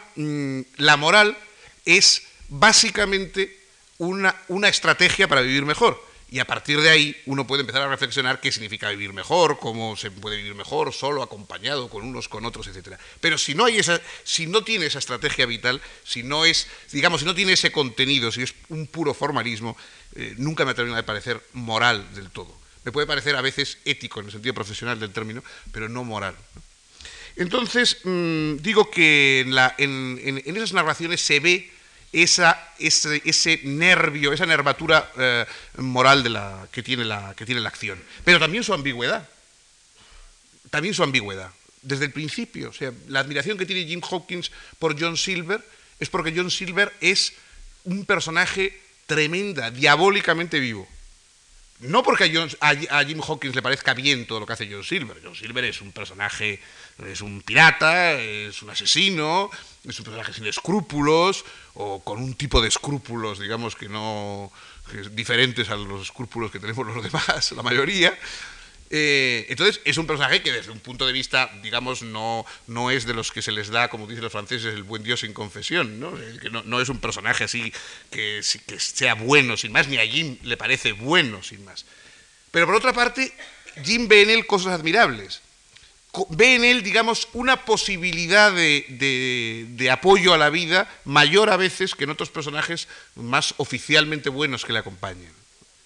la 0.77 0.95
moral 0.95 1.37
es 1.83 2.23
básicamente 2.47 3.60
una, 4.01 4.67
estrategia 4.67 5.27
para 5.27 5.41
vivir 5.41 5.65
mejor. 5.65 6.03
Y 6.31 6.39
a 6.39 6.47
partir 6.47 6.79
de 6.79 6.89
ahí 6.89 7.21
uno 7.25 7.45
puede 7.45 7.61
empezar 7.61 7.81
a 7.81 7.89
reflexionar 7.89 8.39
qué 8.39 8.51
significa 8.51 8.89
vivir 8.89 9.11
mejor, 9.11 9.59
cómo 9.59 9.97
se 9.97 10.09
puede 10.09 10.37
vivir 10.37 10.55
mejor, 10.55 10.93
solo, 10.93 11.21
acompañado, 11.21 11.89
con 11.89 12.03
unos, 12.03 12.29
con 12.29 12.45
otros, 12.45 12.67
etc. 12.67 12.95
Pero 13.19 13.37
si 13.37 13.53
no, 13.53 13.65
hay 13.65 13.77
esa, 13.77 14.01
si 14.23 14.47
no 14.47 14.63
tiene 14.63 14.85
esa 14.85 14.99
estrategia 14.99 15.45
vital, 15.45 15.81
si 16.05 16.23
no 16.23 16.45
es, 16.45 16.67
digamos, 16.91 17.19
si 17.19 17.25
no 17.25 17.35
tiene 17.35 17.53
ese 17.53 17.71
contenido, 17.71 18.31
si 18.31 18.43
es 18.43 18.55
un 18.69 18.87
puro 18.87 19.13
formalismo, 19.13 19.77
eh, 20.15 20.33
nunca 20.37 20.63
me 20.63 20.71
ha 20.71 20.73
terminado 20.73 21.01
de 21.01 21.05
parecer 21.05 21.41
moral 21.53 22.15
del 22.15 22.31
todo. 22.31 22.57
Me 22.85 22.93
puede 22.93 23.05
parecer 23.05 23.35
a 23.35 23.41
veces 23.41 23.77
ético 23.83 24.21
en 24.21 24.27
el 24.27 24.31
sentido 24.31 24.55
profesional 24.55 24.99
del 24.99 25.11
término, 25.11 25.43
pero 25.73 25.89
no 25.89 26.05
moral. 26.05 26.35
Entonces, 27.35 27.97
mm, 28.03 28.55
digo 28.57 28.89
que 28.89 29.41
en 29.41 30.57
esas 30.57 30.73
narraciones 30.73 31.21
se 31.21 31.39
ve 31.39 31.69
esa, 32.11 32.73
ese, 32.77 33.61
nervio, 33.63 34.33
esa 34.33 34.45
nervatura 34.45 35.11
eh, 35.17 35.45
moral 35.77 36.23
de 36.23 36.29
la, 36.29 36.67
que, 36.71 36.83
tiene 36.83 37.05
la, 37.05 37.33
que 37.35 37.45
tiene 37.45 37.61
la 37.61 37.69
acción. 37.69 38.01
Pero 38.23 38.39
también 38.39 38.63
su 38.63 38.73
ambigüedad. 38.73 39.27
También 40.69 40.93
su 40.93 41.03
ambigüedad. 41.03 41.51
Desde 41.81 42.05
el 42.05 42.11
principio, 42.11 42.69
o 42.69 42.73
sea, 42.73 42.91
la 43.07 43.21
admiración 43.21 43.57
que 43.57 43.65
tiene 43.65 43.85
Jim 43.85 44.01
Hawkins 44.01 44.51
por 44.77 44.99
John 44.99 45.17
Silver 45.17 45.63
es 45.99 46.09
porque 46.09 46.33
John 46.35 46.51
Silver 46.51 46.93
es 47.01 47.33
un 47.85 48.05
personaje 48.05 48.79
tremenda, 49.07 49.71
diabólicamente 49.71 50.59
vivo. 50.59 50.87
No 51.79 52.03
porque 52.03 52.25
a, 52.59 53.05
Jim 53.05 53.21
Hawkins 53.27 53.55
le 53.55 53.61
parezca 53.63 53.95
bien 53.95 54.27
todo 54.27 54.39
lo 54.39 54.45
que 54.45 54.53
hace 54.53 54.69
John 54.71 54.83
Silver. 54.83 55.17
John 55.23 55.35
Silver 55.35 55.65
es 55.65 55.81
un 55.81 55.91
personaje, 55.91 56.59
es 57.07 57.21
un 57.21 57.41
pirata, 57.41 58.13
es 58.13 58.61
un 58.61 58.69
asesino, 58.69 59.49
es 59.87 59.97
un 59.99 60.05
personaje 60.05 60.33
sin 60.33 60.45
escrúpulos 60.45 61.43
o 61.73 62.03
con 62.03 62.21
un 62.21 62.35
tipo 62.35 62.61
de 62.61 62.67
escrúpulos, 62.67 63.39
digamos, 63.39 63.75
que 63.75 63.89
no 63.89 64.51
diferentes 65.11 65.69
a 65.69 65.75
los 65.75 66.03
escrúpulos 66.03 66.51
que 66.51 66.59
tenemos 66.59 66.85
los 66.85 67.03
demás, 67.11 67.51
la 67.53 67.63
mayoría. 67.63 68.17
Eh, 68.93 69.45
entonces, 69.47 69.79
es 69.85 69.97
un 69.97 70.05
personaje 70.05 70.41
que 70.41 70.51
desde 70.51 70.69
un 70.69 70.79
punto 70.79 71.07
de 71.07 71.13
vista, 71.13 71.49
digamos, 71.63 72.01
no, 72.03 72.45
no 72.67 72.91
es 72.91 73.05
de 73.05 73.13
los 73.13 73.31
que 73.31 73.41
se 73.41 73.53
les 73.53 73.69
da, 73.69 73.87
como 73.87 74.05
dicen 74.05 74.23
los 74.23 74.33
franceses, 74.33 74.73
el 74.73 74.83
buen 74.83 75.01
Dios 75.01 75.21
sin 75.21 75.33
confesión, 75.33 75.99
¿no? 75.99 76.13
Que 76.41 76.49
no, 76.49 76.81
es 76.81 76.89
un 76.89 76.99
personaje 76.99 77.45
así 77.45 77.71
que, 78.09 78.41
que 78.67 78.79
sea 78.79 79.13
bueno 79.13 79.55
sin 79.55 79.71
más, 79.71 79.87
ni 79.87 79.97
a 79.97 80.05
Jim 80.05 80.37
le 80.43 80.57
parece 80.57 80.91
bueno 80.91 81.41
sin 81.41 81.63
más. 81.63 81.85
Pero 82.51 82.65
por 82.65 82.75
otra 82.75 82.91
parte, 82.91 83.33
Jim 83.81 84.09
ve 84.09 84.23
en 84.23 84.29
él 84.29 84.45
cosas 84.45 84.73
admirables. 84.73 85.41
Ve 86.29 86.55
en 86.55 86.65
él, 86.65 86.83
digamos, 86.83 87.29
una 87.31 87.63
posibilidad 87.63 88.51
de, 88.51 89.89
apoyo 89.91 90.33
a 90.33 90.37
la 90.37 90.49
vida 90.49 90.89
mayor 91.05 91.49
a 91.49 91.57
veces 91.57 91.95
que 91.95 92.03
en 92.03 92.09
otros 92.09 92.29
personajes 92.29 92.87
más 93.15 93.53
oficialmente 93.57 94.29
buenos 94.29 94.65
que 94.65 94.73
le 94.73 94.79
acompañan. 94.79 95.31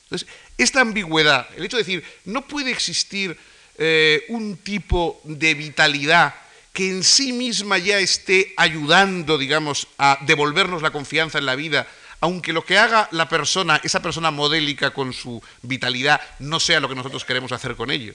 Entonces, 0.05 0.27
esta 0.57 0.81
ambigüedad, 0.81 1.47
el 1.55 1.65
hecho 1.65 1.77
de 1.77 1.83
decir, 1.83 2.03
no 2.25 2.47
puede 2.47 2.71
existir 2.71 3.37
eh, 3.77 4.25
un 4.29 4.57
tipo 4.57 5.21
de 5.25 5.53
vitalidad 5.53 6.33
que 6.73 6.89
en 6.89 7.03
sí 7.03 7.31
misma 7.31 7.77
ya 7.77 7.99
esté 7.99 8.53
ayudando, 8.57 9.37
digamos, 9.37 9.87
a 9.97 10.17
devolvernos 10.21 10.81
la 10.81 10.91
confianza 10.91 11.37
en 11.37 11.45
la 11.45 11.55
vida, 11.55 11.87
aunque 12.19 12.51
lo 12.51 12.65
que 12.65 12.77
haga 12.77 13.07
la 13.11 13.29
persona, 13.29 13.79
esa 13.83 14.01
persona 14.01 14.31
modélica 14.31 14.91
con 14.91 15.13
su 15.13 15.41
vitalidad, 15.61 16.19
no 16.39 16.59
sea 16.59 16.79
lo 16.79 16.89
que 16.89 16.95
nosotros 16.95 17.23
queremos 17.25 17.51
hacer 17.51 17.75
con 17.75 17.91
ello. 17.91 18.13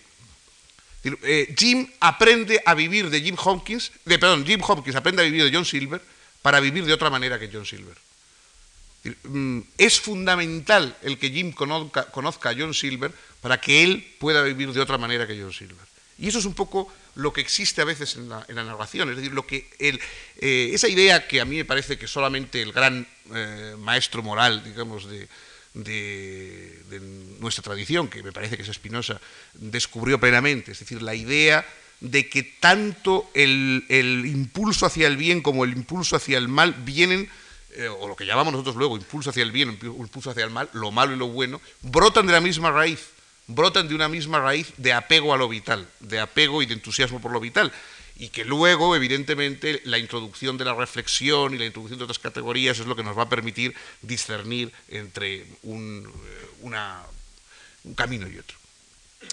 Eh, 1.03 1.55
Jim 1.57 1.89
aprende 2.01 2.61
a 2.65 2.75
vivir 2.75 3.09
de 3.09 3.21
Jim 3.21 3.37
Hopkins, 3.43 3.93
de, 4.05 4.19
perdón, 4.19 4.45
Jim 4.45 4.61
Hopkins 4.63 4.97
aprende 4.97 5.23
a 5.23 5.25
vivir 5.25 5.45
de 5.45 5.55
John 5.55 5.65
Silver 5.65 6.01
para 6.43 6.61
vivir 6.61 6.85
de 6.85 6.93
otra 6.93 7.09
manera 7.09 7.39
que 7.39 7.49
John 7.53 7.65
Silver. 7.65 7.97
Mm, 9.25 9.61
es 9.79 9.99
fundamental 9.99 10.95
el 11.03 11.19
que 11.19 11.31
Jim 11.31 11.53
conozca, 11.53 12.51
a 12.51 12.55
John 12.55 12.75
Silver 12.75 13.13
para 13.41 13.59
que 13.59 13.83
él 13.83 14.15
pueda 14.19 14.43
vivir 14.43 14.73
de 14.73 14.81
otra 14.81 14.99
manera 14.99 15.27
que 15.27 15.41
John 15.41 15.53
Silver. 15.53 15.89
Y 16.19 16.29
eso 16.29 16.39
es 16.39 16.45
un 16.45 16.53
poco 16.53 16.93
lo 17.15 17.33
que 17.33 17.41
existe 17.41 17.81
a 17.81 17.87
veces 17.87 18.17
en 18.17 18.29
la, 18.29 18.45
narración, 18.49 19.09
es 19.09 19.17
decir, 19.17 19.33
lo 19.33 19.47
que 19.47 19.71
eh, 19.79 20.71
esa 20.73 20.87
idea 20.87 21.27
que 21.27 21.41
a 21.41 21.47
mí 21.47 21.57
me 21.57 21.65
parece 21.65 21.97
que 21.97 22.07
solamente 22.07 22.61
el 22.61 22.73
gran 22.73 23.07
eh, 23.35 23.75
maestro 23.79 24.23
moral, 24.23 24.63
digamos, 24.63 25.09
de, 25.09 25.27
nuestra 27.41 27.63
tradición, 27.63 28.09
que 28.09 28.23
me 28.23 28.33
parece 28.33 28.57
que 28.57 28.63
es 28.63 28.69
Espinosa, 28.69 29.21
descubrió 29.55 30.19
plenamente, 30.19 30.73
es 30.73 30.81
decir, 30.81 31.03
la 31.03 31.15
idea 31.15 31.67
de 32.01 32.29
que 32.29 32.43
tanto 32.43 33.31
el, 33.35 33.85
el 33.89 34.27
impulso 34.27 34.87
hacia 34.87 35.07
el 35.07 35.17
bien 35.17 35.43
como 35.43 35.65
el 35.65 35.73
impulso 35.73 36.17
hacia 36.17 36.39
el 36.39 36.49
mal 36.49 36.73
vienen 36.73 37.29
eh, 37.77 37.89
o 37.89 38.09
lo 38.09 38.17
que 38.17 38.27
llamamos 38.27 38.53
nosotros 38.53 38.75
luego 38.75 38.97
impulso 38.97 39.31
hacia 39.31 39.45
el 39.45 39.53
bien, 39.53 39.79
impulso 39.81 40.31
hacia 40.31 40.45
el 40.45 40.51
mal, 40.51 40.69
lo 40.73 40.91
malo 40.91 41.13
y 41.15 41.17
lo 41.17 41.29
bueno, 41.29 41.61
brotan 41.83 42.27
de 42.27 42.33
la 42.33 42.41
misma 42.41 42.73
raíz, 42.73 43.11
brotan 43.47 43.87
de 43.87 43.95
una 43.95 44.09
misma 44.09 44.41
raíz 44.41 44.73
de 44.77 44.93
apego 44.93 45.33
a 45.35 45.37
lo 45.37 45.49
vital, 45.49 45.87
de 46.01 46.19
apego 46.19 46.63
y 46.63 46.67
de 46.67 46.75
entusiasmo 46.75 47.21
por 47.21 47.31
lo 47.31 47.39
vital. 47.39 47.73
Y 48.21 48.29
que 48.29 48.45
luego, 48.45 48.95
evidentemente, 48.95 49.81
la 49.87 49.97
introducción 49.97 50.59
de 50.59 50.67
la 50.67 50.75
reflexión 50.75 51.55
y 51.55 51.59
la 51.59 51.65
introducción 51.65 51.99
de 51.99 52.05
otras 52.05 52.19
categorías 52.19 52.79
es 52.79 52.85
lo 52.87 52.95
que 52.95 53.03
nos 53.03 53.17
va 53.17 53.23
a 53.23 53.29
permitir 53.31 53.75
discernir 54.03 54.71
entre 54.89 55.47
un 55.63 56.07
eh, 56.07 57.95
camino 57.97 58.29
y 58.29 58.37
otro. 58.37 58.61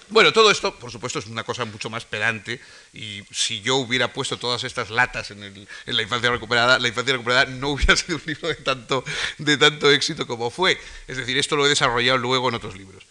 Bueno, 0.08 0.32
todo 0.32 0.50
esto, 0.50 0.74
por 0.74 0.90
supuesto, 0.90 1.18
es 1.18 1.26
una 1.26 1.44
cosa 1.44 1.66
mucho 1.66 1.90
más 1.90 2.06
pedante 2.06 2.62
y 2.94 3.22
si 3.30 3.60
yo 3.60 3.76
hubiera 3.76 4.10
puesto 4.14 4.38
todas 4.38 4.64
estas 4.64 4.88
latas 4.88 5.32
en, 5.32 5.68
la 5.84 6.02
infancia 6.02 6.30
recuperada, 6.30 6.78
la 6.78 6.88
infancia 6.88 7.12
recuperada 7.12 7.44
no 7.44 7.68
hubiera 7.72 7.94
sido 7.94 8.16
un 8.16 8.22
libro 8.24 8.56
tanto, 8.56 9.04
de 9.36 9.58
tanto 9.58 9.90
éxito 9.90 10.26
como 10.26 10.48
fue. 10.48 10.80
Es 11.06 11.18
decir, 11.18 11.36
esto 11.36 11.56
lo 11.56 11.66
he 11.66 11.68
desarrollado 11.68 12.16
luego 12.16 12.48
en 12.48 12.54
otros 12.54 12.74
libros. 12.74 13.04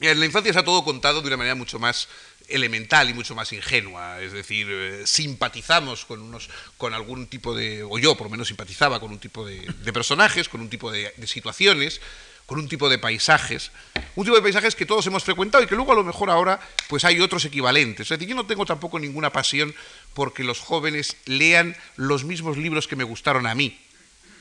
En 0.00 0.20
la 0.20 0.26
infancia 0.26 0.52
se 0.52 0.58
ha 0.58 0.64
todo 0.64 0.84
contado 0.84 1.22
de 1.22 1.26
una 1.26 1.36
manera 1.36 1.54
mucho 1.54 1.78
más 1.78 2.08
elemental 2.48 3.10
y 3.10 3.14
mucho 3.14 3.34
más 3.34 3.52
ingenua, 3.52 4.20
es 4.20 4.32
decir, 4.32 4.66
eh, 4.70 5.06
simpatizamos 5.06 6.04
con 6.04 6.22
unos, 6.22 6.48
con 6.76 6.94
algún 6.94 7.26
tipo 7.26 7.54
de, 7.54 7.82
o 7.82 7.98
yo 7.98 8.16
por 8.16 8.26
lo 8.26 8.30
menos 8.30 8.48
simpatizaba 8.48 9.00
con 9.00 9.10
un 9.12 9.18
tipo 9.18 9.46
de, 9.46 9.60
personajes, 9.92 10.48
con 10.48 10.60
un 10.60 10.68
tipo 10.68 10.90
de 10.90 11.12
situaciones, 11.26 12.00
con 12.48 12.58
un 12.58 12.66
tipo 12.66 12.88
de 12.88 12.98
paisajes, 12.98 13.70
un 14.16 14.24
tipo 14.24 14.34
de 14.34 14.40
paisajes 14.40 14.74
que 14.74 14.86
todos 14.86 15.06
hemos 15.06 15.22
frecuentado 15.22 15.62
y 15.62 15.66
que 15.66 15.74
luego 15.74 15.92
a 15.92 15.94
lo 15.94 16.02
mejor 16.02 16.30
ahora 16.30 16.58
pues 16.88 17.04
hay 17.04 17.20
otros 17.20 17.44
equivalentes. 17.44 18.06
Es 18.06 18.18
decir, 18.18 18.28
yo 18.28 18.34
no 18.34 18.46
tengo 18.46 18.64
tampoco 18.64 18.98
ninguna 18.98 19.30
pasión 19.30 19.74
porque 20.14 20.44
los 20.44 20.58
jóvenes 20.58 21.18
lean 21.26 21.76
los 21.96 22.24
mismos 22.24 22.56
libros 22.56 22.88
que 22.88 22.96
me 22.96 23.04
gustaron 23.04 23.46
a 23.46 23.54
mí. 23.54 23.78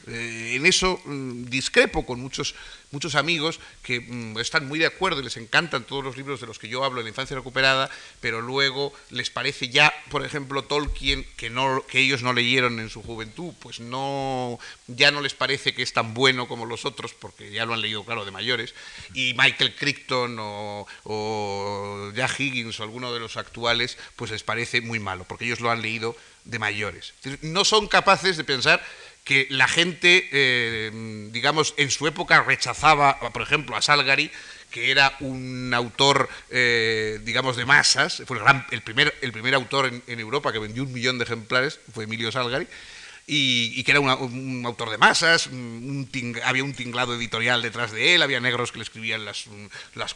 Eh, 0.07 0.53
en 0.55 0.65
eso 0.65 1.01
mm, 1.03 1.45
discrepo 1.45 2.05
con 2.05 2.21
muchos, 2.21 2.55
muchos 2.91 3.15
amigos 3.15 3.59
que 3.83 3.99
mm, 3.99 4.39
están 4.39 4.67
muy 4.67 4.79
de 4.79 4.85
acuerdo 4.85 5.19
y 5.19 5.23
les 5.23 5.35
encantan 5.35 5.83
todos 5.83 6.03
los 6.03 6.15
libros 6.15 6.39
de 6.39 6.47
los 6.47 6.59
que 6.59 6.69
yo 6.69 6.83
hablo 6.85 6.99
en 6.99 7.05
la 7.05 7.09
infancia 7.09 7.35
recuperada, 7.35 7.89
pero 8.21 8.41
luego 8.41 8.93
les 9.09 9.29
parece 9.29 9.67
ya, 9.67 9.93
por 10.09 10.25
ejemplo, 10.25 10.63
Tolkien, 10.63 11.25
que, 11.35 11.49
no, 11.49 11.85
que 11.87 11.99
ellos 11.99 12.23
no 12.23 12.31
leyeron 12.31 12.79
en 12.79 12.89
su 12.89 13.03
juventud, 13.03 13.53
pues 13.59 13.81
no, 13.81 14.59
ya 14.87 15.11
no 15.11 15.21
les 15.21 15.33
parece 15.33 15.73
que 15.73 15.83
es 15.83 15.91
tan 15.91 16.13
bueno 16.13 16.47
como 16.47 16.65
los 16.65 16.85
otros, 16.85 17.13
porque 17.13 17.51
ya 17.51 17.65
lo 17.65 17.73
han 17.73 17.81
leído, 17.81 18.05
claro, 18.05 18.23
de 18.23 18.31
mayores, 18.31 18.73
y 19.13 19.33
Michael 19.33 19.75
Crichton 19.75 20.37
o, 20.39 20.87
o 21.03 22.11
Jack 22.15 22.39
Higgins 22.39 22.79
o 22.79 22.83
alguno 22.83 23.13
de 23.13 23.19
los 23.19 23.35
actuales, 23.35 23.97
pues 24.15 24.31
les 24.31 24.43
parece 24.43 24.79
muy 24.79 24.99
malo, 24.99 25.25
porque 25.27 25.45
ellos 25.45 25.59
lo 25.59 25.69
han 25.69 25.81
leído 25.81 26.15
de 26.47 26.59
mayores. 26.59 27.13
No 27.41 27.65
son 27.65 27.87
capaces 27.87 28.37
de 28.37 28.43
pensar 28.43 28.81
que 29.27 29.45
la 29.49 29.67
gente, 29.67 30.29
eh, 30.31 31.29
digamos, 31.33 31.73
en 31.75 31.91
su 31.91 32.07
época 32.07 32.43
rechazaba, 32.43 33.19
por 33.19 33.41
ejemplo, 33.41 33.75
a 33.75 33.81
Salgari, 33.81 34.31
que 34.71 34.89
era 34.89 35.17
un 35.19 35.73
autor, 35.73 36.29
eh, 36.49 37.19
digamos, 37.23 37.57
de 37.57 37.65
masas, 37.65 38.23
fue 38.25 38.39
el, 38.71 38.81
primer, 38.83 39.13
el 39.21 39.33
primer 39.33 39.53
autor 39.53 39.91
en, 40.07 40.19
Europa 40.21 40.53
que 40.53 40.59
vendió 40.59 40.83
un 40.83 40.93
millón 40.93 41.17
de 41.17 41.25
ejemplares, 41.25 41.81
fue 41.93 42.05
Emilio 42.05 42.31
Salgari, 42.31 42.67
y, 43.27 43.83
que 43.83 43.91
era 43.91 43.99
un 43.99 44.65
autor 44.65 44.91
de 44.91 44.97
masas, 44.97 45.49
había 46.45 46.63
un 46.63 46.73
tinglado 46.73 47.13
editorial 47.13 47.61
detrás 47.61 47.91
de 47.91 48.15
él, 48.15 48.21
había 48.21 48.39
negros 48.39 48.71
que 48.71 48.77
le 48.77 48.83
escribían 48.83 49.25
las, 49.25 49.43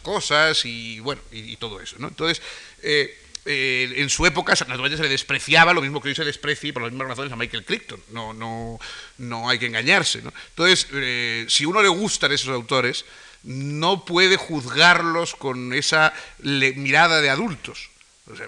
cosas 0.01 0.63
y 0.63 1.01
bueno, 1.01 1.21
y, 1.33 1.57
todo 1.57 1.81
eso. 1.81 1.97
¿no? 1.99 2.07
Entonces, 2.07 2.41
eh, 2.81 3.20
eh, 3.45 3.93
en 3.97 4.09
su 4.09 4.25
época 4.25 4.53
naturalmente 4.53 4.97
se 4.97 5.03
le 5.03 5.09
despreciaba, 5.09 5.73
lo 5.73 5.81
mismo 5.81 6.01
que 6.01 6.09
hoy 6.09 6.15
se 6.15 6.25
desprecie 6.25 6.73
por 6.73 6.83
las 6.83 6.91
mismas 6.91 7.09
razones 7.09 7.31
a 7.31 7.35
Michael 7.35 7.65
Crichton. 7.65 8.01
No, 8.11 8.33
no, 8.33 8.79
no 9.17 9.49
hay 9.49 9.59
que 9.59 9.67
engañarse. 9.67 10.19
Entonces, 10.19 10.87
eh, 10.93 11.45
si 11.47 11.65
uno 11.65 11.81
le 11.81 11.89
gustan 11.89 12.31
esos 12.31 12.49
autores, 12.49 13.05
no 13.43 14.05
puede 14.05 14.37
juzgarlos 14.37 15.35
con 15.35 15.73
esa 15.73 16.13
mirada 16.41 17.21
de 17.21 17.29
adultos. 17.29 17.90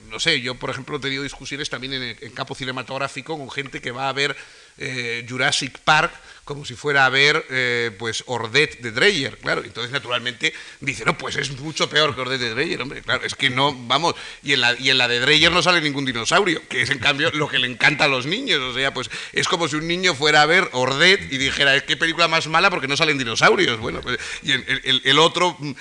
No 0.09 0.19
sé, 0.19 0.41
yo 0.41 0.55
por 0.55 0.69
ejemplo 0.69 0.97
he 0.97 0.99
tenido 0.99 1.23
discusiones 1.23 1.69
también 1.69 1.93
en, 1.93 2.31
campo 2.31 2.55
cinematográfico 2.55 3.38
con 3.38 3.49
gente 3.49 3.81
que 3.81 3.91
va 3.91 4.09
a 4.09 4.13
ver 4.13 4.36
eh, 4.77 5.25
Jurassic 5.27 5.79
Park 5.79 6.13
como 6.43 6.65
si 6.65 6.75
fuera 6.75 7.05
a 7.05 7.09
ver 7.09 7.45
eh, 7.49 7.91
pues 7.97 8.23
Ordet 8.27 8.79
de 8.81 8.91
Dreyer, 8.91 9.38
claro. 9.38 9.63
Entonces, 9.63 9.91
naturalmente, 9.91 10.53
dice, 10.81 11.05
no, 11.05 11.17
pues 11.17 11.38
es 11.38 11.57
mucho 11.59 11.89
peor 11.89 12.13
que 12.13 12.21
Ordet 12.21 12.39
de 12.39 12.49
Dreyer, 12.49 12.81
hombre. 12.81 13.01
Claro, 13.01 13.23
es 13.23 13.36
que 13.36 13.49
no, 13.49 13.73
vamos, 13.73 14.15
y 14.43 14.53
en 14.53 14.61
la, 14.61 14.77
y 14.77 14.89
en 14.89 14.97
la 14.97 15.07
de 15.07 15.19
Dreyer 15.21 15.51
no 15.51 15.61
sale 15.61 15.79
ningún 15.79 16.05
dinosaurio, 16.05 16.61
que 16.67 16.81
es 16.81 16.89
en 16.89 16.99
cambio 16.99 17.31
lo 17.31 17.47
que 17.47 17.59
le 17.59 17.67
encanta 17.67 18.05
a 18.05 18.07
los 18.09 18.25
niños. 18.25 18.59
O 18.59 18.73
sea, 18.73 18.93
pues 18.93 19.09
es 19.31 19.47
como 19.47 19.67
si 19.69 19.77
un 19.77 19.88
niño 19.88 20.15
fuera 20.15 20.41
a 20.41 20.45
ver 20.45 20.69
Ordet 20.73 21.31
y 21.31 21.38
dijera, 21.38 21.79
qué 21.81 21.95
película 21.95 22.27
más 22.27 22.47
mala 22.47 22.69
porque 22.69 22.88
no 22.88 22.97
salen 22.97 23.17
dinosaurios. 23.17 23.79
Bueno, 23.79 24.01
pues, 24.01 24.19
y 24.41 24.51
el, 24.51 25.01
el, 25.05 25.19
otro 25.19 25.55
mm, 25.57 25.73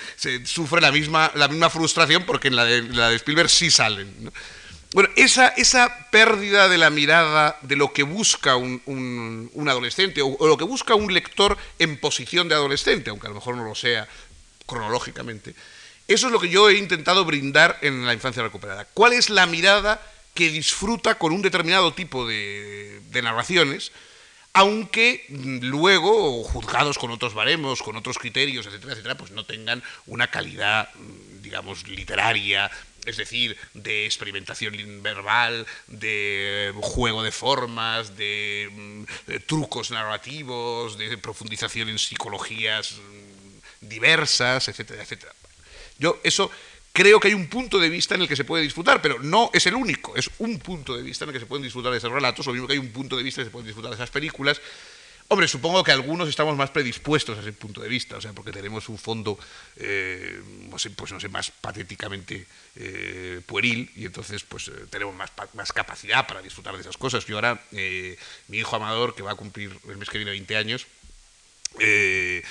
sufre 0.45 0.79
la 0.79 0.91
misma, 0.91 1.31
la 1.35 1.49
misma 1.49 1.69
frustración 1.69 2.23
porque 2.23 2.47
en 2.47 2.55
la 2.55 2.63
de, 2.63 2.83
la 2.83 3.09
de 3.09 3.17
Spielberg 3.17 3.49
sí 3.49 3.69
Bueno, 4.93 5.09
esa, 5.15 5.47
esa, 5.47 6.09
pérdida 6.11 6.69
de 6.69 6.77
la 6.77 6.91
mirada 6.91 7.57
de 7.63 7.75
lo 7.75 7.93
que 7.93 8.03
busca 8.03 8.55
un, 8.55 9.49
adolescente 9.67 10.21
o, 10.21 10.37
lo 10.45 10.55
que 10.55 10.65
busca 10.65 10.93
un 10.93 11.11
lector 11.11 11.57
en 11.79 11.99
posición 11.99 12.47
de 12.47 12.53
adolescente, 12.53 13.09
aunque 13.09 13.25
a 13.25 13.29
lo 13.29 13.35
mejor 13.35 13.55
no 13.55 13.63
lo 13.63 13.73
sea 13.73 14.07
cronológicamente, 14.67 15.55
eso 16.07 16.27
es 16.27 16.33
lo 16.33 16.39
que 16.39 16.49
yo 16.49 16.69
he 16.69 16.77
intentado 16.77 17.25
brindar 17.25 17.79
en 17.81 18.05
la 18.05 18.13
infancia 18.13 18.43
recuperada. 18.43 18.85
¿Cuál 18.93 19.13
es 19.13 19.31
la 19.31 19.47
mirada 19.47 19.99
que 20.35 20.49
disfruta 20.49 21.17
con 21.17 21.31
un 21.33 21.41
determinado 21.41 21.93
tipo 21.93 22.27
de, 22.27 23.01
narraciones 23.23 23.91
aunque 24.55 25.25
luego, 25.29 26.43
juzgados 26.43 26.99
con 26.99 27.09
otros 27.09 27.33
baremos, 27.33 27.81
con 27.81 27.95
otros 27.95 28.19
criterios, 28.19 28.67
etcétera, 28.67 28.91
etcétera, 28.91 29.17
pues 29.17 29.31
no 29.31 29.47
tengan 29.47 29.81
una 30.05 30.27
calidad, 30.27 30.89
digamos, 31.41 31.87
literaria, 31.87 32.69
es 33.05 33.17
decir, 33.17 33.57
de 33.73 34.05
experimentación 34.05 35.03
verbal, 35.03 35.65
de 35.87 36.73
juego 36.81 37.23
de 37.23 37.31
formas, 37.31 38.15
de, 38.17 38.69
mm, 38.71 39.03
trucos 39.45 39.91
narrativos, 39.91 40.97
de 40.97 41.17
profundización 41.17 41.89
en 41.89 41.99
psicologías 41.99 42.95
diversas, 43.81 44.67
etcétera, 44.67 45.03
etcétera. 45.03 45.33
Yo 45.99 46.19
eso 46.23 46.49
creo 46.93 47.19
que 47.19 47.29
hay 47.29 47.33
un 47.33 47.47
punto 47.47 47.79
de 47.79 47.89
vista 47.89 48.15
en 48.15 48.21
el 48.21 48.27
que 48.27 48.35
se 48.35 48.45
puede 48.45 48.63
disfrutar, 48.63 49.01
pero 49.01 49.19
no 49.19 49.49
es 49.53 49.65
el 49.65 49.75
único, 49.75 50.15
es 50.15 50.29
un 50.37 50.59
punto 50.59 50.95
de 50.95 51.03
vista 51.03 51.25
en 51.25 51.29
el 51.29 51.33
que 51.33 51.39
se 51.39 51.45
pueden 51.45 51.63
disfrutar 51.63 51.91
de 51.91 51.97
esos 51.97 52.11
relatos, 52.11 52.45
lo 52.45 52.53
mismo 52.53 52.67
que 52.67 52.73
hay 52.73 52.79
un 52.79 52.91
punto 52.91 53.17
de 53.17 53.23
vista 53.23 53.41
en 53.41 53.43
el 53.43 53.47
que 53.47 53.49
se 53.49 53.51
pueden 53.51 53.67
disfrutar 53.67 53.91
de 53.91 53.95
esas 53.95 54.11
películas. 54.11 54.61
Hombre, 55.29 55.47
supongo 55.47 55.83
que 55.83 55.91
algunos 55.91 56.29
estamos 56.29 56.55
más 56.55 56.69
predispuestos 56.69 57.37
a 57.37 57.41
ese 57.41 57.53
punto 57.53 57.81
de 57.81 57.89
vista, 57.89 58.17
o 58.17 58.21
sea, 58.21 58.33
porque 58.33 58.51
tenemos 58.51 58.87
un 58.89 58.97
fondo, 58.97 59.39
eh, 59.77 60.41
pues 60.95 61.11
no 61.11 61.19
sé, 61.19 61.29
más 61.29 61.49
patéticamente 61.49 62.45
eh, 62.75 63.41
pueril 63.45 63.89
y 63.95 64.05
entonces 64.05 64.43
pues 64.43 64.67
eh, 64.67 64.71
tenemos 64.89 65.15
más, 65.15 65.31
más, 65.53 65.71
capacidad 65.71 66.27
para 66.27 66.41
disfrutar 66.41 66.75
de 66.75 66.81
esas 66.81 66.97
cosas. 66.97 67.25
Yo 67.25 67.37
ahora, 67.37 67.59
mi 67.71 68.57
hijo 68.57 68.75
Amador, 68.75 69.15
que 69.15 69.23
va 69.23 69.31
a 69.31 69.35
cumplir 69.35 69.75
el 69.89 69.97
mes 69.97 70.09
que 70.09 70.19
viene 70.19 70.31
20 70.31 70.55
años, 70.57 70.85
eh, 71.79 72.43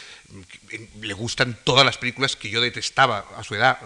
le 1.01 1.15
gustan 1.15 1.57
todas 1.63 1.87
las 1.87 1.99
películas 1.99 2.35
que 2.35 2.51
yo 2.51 2.61
detestaba 2.61 3.27
a 3.37 3.45
su 3.45 3.55
edad. 3.55 3.79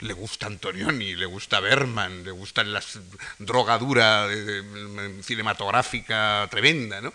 le 0.00 0.12
gusta 0.12 0.46
Antonioni, 0.46 1.16
le 1.16 1.26
gusta 1.26 1.60
Berman, 1.60 2.22
le 2.22 2.30
gustan 2.30 2.72
las 2.72 3.00
drogadura 3.38 4.28
cinematográfica 5.22 6.46
tremenda, 6.50 7.00
¿no? 7.00 7.12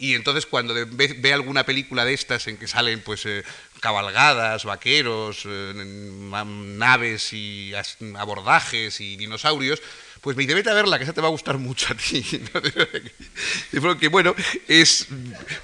Y 0.00 0.14
entonces 0.14 0.46
cuando 0.46 0.74
ve, 0.74 1.32
alguna 1.34 1.66
película 1.66 2.06
de 2.06 2.14
estas 2.14 2.46
en 2.46 2.56
que 2.56 2.66
salen 2.66 3.02
pues 3.02 3.26
eh, 3.26 3.44
cabalgadas, 3.80 4.64
vaqueros, 4.64 5.42
eh, 5.44 5.74
naves 5.74 7.34
y 7.34 7.74
abordajes 8.16 8.98
y 9.02 9.18
dinosaurios, 9.18 9.82
pues 10.22 10.38
me 10.38 10.44
dice, 10.44 10.54
vete 10.54 10.70
a 10.70 10.74
verla, 10.74 10.96
que 10.96 11.04
esa 11.04 11.12
te 11.12 11.20
va 11.20 11.28
a 11.28 11.30
gustar 11.30 11.58
mucho 11.58 11.92
a 11.92 11.96
ti. 11.96 12.24
que 14.00 14.08
bueno, 14.08 14.34
es, 14.66 15.06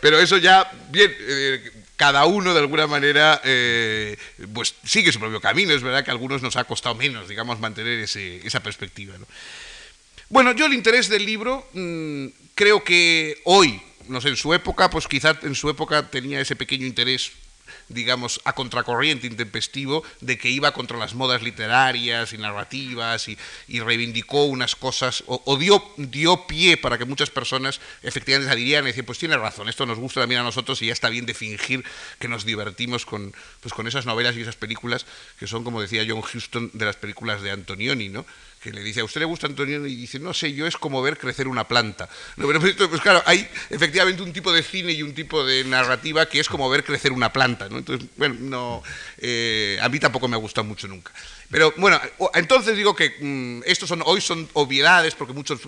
pero 0.03 0.19
eso 0.19 0.37
ya, 0.37 0.71
bien, 0.91 1.17
eh, 1.19 1.71
cada 1.97 2.27
uno 2.27 2.53
de 2.53 2.61
alguna 2.61 2.87
manera 2.87 3.41
pues 4.53 4.75
sigue 4.85 5.13
su 5.13 5.19
propio 5.19 5.41
camino, 5.41 5.73
es 5.73 5.83
verdad 5.83 6.05
que 6.05 6.11
a 6.11 6.13
algunos 6.13 6.43
nos 6.43 6.57
ha 6.57 6.65
costado 6.65 6.95
menos, 6.95 7.27
digamos, 7.27 7.59
mantener 7.59 8.01
esa 8.01 8.63
perspectiva. 8.63 9.15
Bueno, 10.29 10.53
yo 10.53 10.67
el 10.67 10.75
interés 10.75 11.09
del 11.09 11.25
libro 11.25 11.67
mm, 11.73 12.27
creo 12.55 12.85
que 12.85 13.41
hoy, 13.45 13.81
no 14.09 14.21
sé, 14.21 14.29
en 14.29 14.37
su 14.37 14.55
época, 14.55 14.91
pues 14.91 15.07
quizás 15.09 15.37
en 15.43 15.55
su 15.55 15.69
época 15.69 16.11
tenía 16.11 16.41
ese 16.41 16.57
pequeño 16.57 16.87
interés 16.87 17.33
digamos, 17.89 18.41
a 18.45 18.55
contracorriente 18.55 19.27
intempestivo 19.27 20.03
de 20.21 20.39
que 20.39 20.51
iba 20.51 20.73
contra 20.73 20.99
las 20.99 21.15
modas 21.15 21.43
literarias 21.43 22.33
y 22.33 22.39
narrativas 22.39 23.29
y, 23.29 23.37
reivindicó 23.87 24.45
unas 24.45 24.75
cosas, 24.75 25.23
o, 25.27 25.57
dio, 25.57 25.83
dio, 25.97 26.47
pie 26.47 26.77
para 26.77 26.99
que 26.99 27.05
muchas 27.05 27.31
personas 27.31 27.81
efectivamente 28.03 28.49
se 28.49 28.53
adhirieran 28.53 28.85
y 28.85 28.89
decían, 28.89 29.07
pues 29.07 29.19
tiene 29.19 29.37
razón, 29.37 29.69
esto 29.69 29.87
nos 29.87 29.99
gusta 29.99 30.21
también 30.21 30.41
a 30.41 30.45
nosotros 30.45 30.81
y 30.83 30.87
ya 30.87 30.93
está 30.93 31.09
bien 31.09 31.27
de 31.27 31.35
fingir 31.35 31.85
que 32.19 32.27
nos 32.27 32.45
divertimos 32.45 33.07
con, 33.07 33.33
pues, 33.61 33.73
con 33.73 33.87
esas 33.87 34.07
novelas 34.07 34.37
y 34.37 34.41
esas 34.41 34.57
películas 34.57 35.07
que 35.39 35.47
son, 35.47 35.63
como 35.63 35.81
decía 35.81 36.05
John 36.09 36.23
Huston, 36.23 36.71
de 36.73 36.85
las 36.85 36.97
películas 36.97 37.43
de 37.43 37.53
Antonioni, 37.53 38.09
¿no? 38.09 38.27
Que 38.67 38.73
le 38.73 38.83
dice, 38.83 39.01
¿a 39.01 39.05
usted 39.05 39.21
le 39.21 39.27
gusta 39.27 39.47
Antonio? 39.47 39.87
Y 39.87 39.95
dice, 39.95 40.19
no 40.19 40.35
sé, 40.35 40.53
yo 40.53 40.67
es 40.67 40.77
como 40.77 41.01
ver 41.01 41.17
crecer 41.17 41.47
una 41.47 41.69
planta. 41.69 42.09
No, 42.37 42.49
pero, 42.49 42.61
pues, 42.61 42.75
pues 42.75 43.01
claro, 43.01 43.23
hay 43.25 43.49
efectivamente 43.71 44.23
un 44.23 44.33
tipo 44.33 44.53
de 44.53 44.63
cine 44.65 44.91
y 44.91 45.05
un 45.05 45.15
tipo 45.15 45.45
de 45.45 45.63
narrativa 45.63 46.27
que 46.27 46.41
es 46.41 46.49
como 46.49 46.69
ver 46.69 46.83
crecer 46.83 47.13
una 47.13 47.33
planta. 47.33 47.69
¿no? 47.69 47.79
Entonces, 47.79 48.09
bueno, 48.17 48.35
no, 48.41 48.83
eh, 49.19 49.79
a 49.81 49.89
mí 49.89 50.01
tampoco 50.01 50.27
me 50.27 50.35
ha 50.35 50.41
gustado 50.41 50.65
mucho 50.65 50.89
nunca. 50.89 51.13
Pero 51.49 51.73
bueno, 51.77 52.01
entonces 52.35 52.77
digo 52.77 52.97
que 52.97 53.15
mm, 53.21 53.63
estos 53.67 53.89
son, 53.89 54.03
hoy 54.05 54.21
son 54.21 54.49
obviedades, 54.55 55.15
porque 55.15 55.33
muchos, 55.33 55.61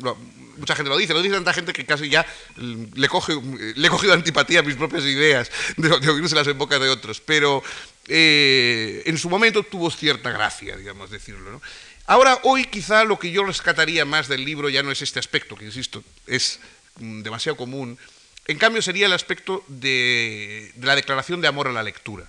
mucha 0.56 0.74
gente 0.74 0.90
lo 0.90 0.96
dice, 0.96 1.14
lo 1.14 1.22
dice 1.22 1.36
tanta 1.36 1.52
gente 1.52 1.72
que 1.72 1.86
casi 1.86 2.08
ya 2.08 2.26
mm, 2.56 2.84
le, 2.94 3.08
coge, 3.08 3.40
le 3.76 3.86
he 3.86 3.90
cogido 3.90 4.12
antipatía 4.12 4.58
a 4.58 4.64
mis 4.64 4.74
propias 4.74 5.04
ideas 5.04 5.52
de, 5.76 5.88
de 5.88 6.34
las 6.34 6.46
en 6.48 6.58
boca 6.58 6.80
de 6.80 6.88
otros. 6.88 7.20
Pero 7.20 7.62
eh, 8.08 9.02
en 9.04 9.18
su 9.18 9.28
momento 9.28 9.62
tuvo 9.62 9.90
cierta 9.90 10.30
gracia, 10.30 10.76
digamos, 10.76 11.10
decirlo. 11.10 11.52
¿no? 11.52 11.62
Ahora, 12.08 12.40
hoy 12.44 12.64
quizá 12.64 13.04
lo 13.04 13.18
que 13.18 13.30
yo 13.30 13.44
rescataría 13.44 14.06
más 14.06 14.28
del 14.28 14.42
libro 14.42 14.70
ya 14.70 14.82
no 14.82 14.90
es 14.90 15.02
este 15.02 15.18
aspecto, 15.18 15.56
que 15.56 15.66
insisto, 15.66 16.02
es 16.26 16.58
mm, 17.00 17.20
demasiado 17.20 17.58
común, 17.58 17.98
en 18.46 18.56
cambio 18.56 18.80
sería 18.80 19.04
el 19.04 19.12
aspecto 19.12 19.62
de, 19.68 20.72
la 20.80 20.96
declaración 20.96 21.42
de 21.42 21.48
amor 21.48 21.68
a 21.68 21.72
la 21.72 21.82
lectura, 21.82 22.24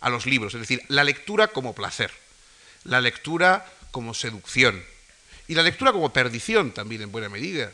a 0.00 0.08
los 0.08 0.24
libros, 0.24 0.54
es 0.54 0.60
decir, 0.60 0.82
la 0.88 1.04
lectura 1.04 1.48
como 1.48 1.74
placer, 1.74 2.10
la 2.84 3.02
lectura 3.02 3.70
como 3.90 4.14
seducción 4.14 4.82
y 5.46 5.56
la 5.56 5.62
lectura 5.62 5.92
como 5.92 6.10
perdición 6.14 6.72
también 6.72 7.02
en 7.02 7.12
buena 7.12 7.28
medida. 7.28 7.70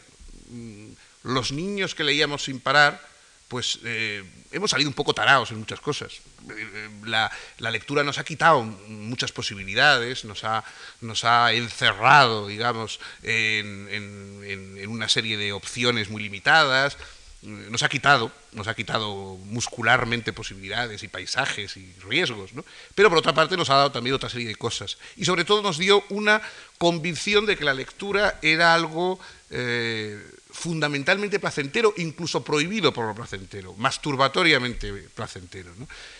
Mm, 0.48 0.88
los 1.22 1.52
niños 1.52 1.94
que 1.94 2.02
leíamos 2.02 2.42
sin 2.42 2.58
parar, 2.58 3.00
pues 3.48 3.80
eh, 3.84 4.22
hemos 4.52 4.70
salido 4.70 4.90
un 4.90 4.94
poco 4.94 5.14
tarados 5.14 5.50
en 5.50 5.58
muchas 5.58 5.80
cosas. 5.80 6.20
Eh, 6.50 6.88
la, 7.04 7.30
lectura 7.70 8.04
nos 8.04 8.18
ha 8.18 8.24
quitado 8.24 8.62
muchas 8.62 9.32
posibilidades, 9.32 10.24
nos 10.24 10.44
ha, 10.44 10.64
nos 11.00 11.24
ha 11.24 11.52
encerrado, 11.54 12.46
digamos, 12.46 13.00
en, 13.22 13.88
en, 13.90 14.88
una 14.88 15.08
serie 15.08 15.36
de 15.36 15.52
opciones 15.52 16.10
muy 16.10 16.22
limitadas, 16.22 16.96
nos 17.42 17.82
ha 17.82 17.88
quitado, 17.88 18.32
nos 18.52 18.66
ha 18.66 18.74
quitado 18.74 19.36
muscularmente 19.44 20.32
posibilidades 20.32 21.02
y 21.02 21.08
paisajes 21.08 21.76
y 21.76 21.94
riesgos, 22.00 22.52
¿no? 22.52 22.64
pero 22.94 23.08
por 23.08 23.18
otra 23.18 23.32
parte 23.32 23.56
nos 23.56 23.70
ha 23.70 23.76
dado 23.76 23.92
también 23.92 24.16
otra 24.16 24.28
serie 24.28 24.48
de 24.48 24.56
cosas. 24.56 24.98
Y 25.16 25.24
sobre 25.24 25.44
todo 25.44 25.62
nos 25.62 25.78
dio 25.78 26.04
una 26.08 26.42
convicción 26.78 27.46
de 27.46 27.56
que 27.56 27.64
la 27.64 27.74
lectura 27.74 28.38
era 28.42 28.74
algo 28.74 29.20
eh, 29.50 30.20
fundamentalmente 30.58 31.38
placentero, 31.38 31.94
incluso 31.96 32.42
prohibido 32.42 32.92
por 32.92 33.06
lo 33.06 33.14
placentero, 33.14 33.74
masturbatoriamente 33.74 34.92
placentero. 35.14 35.70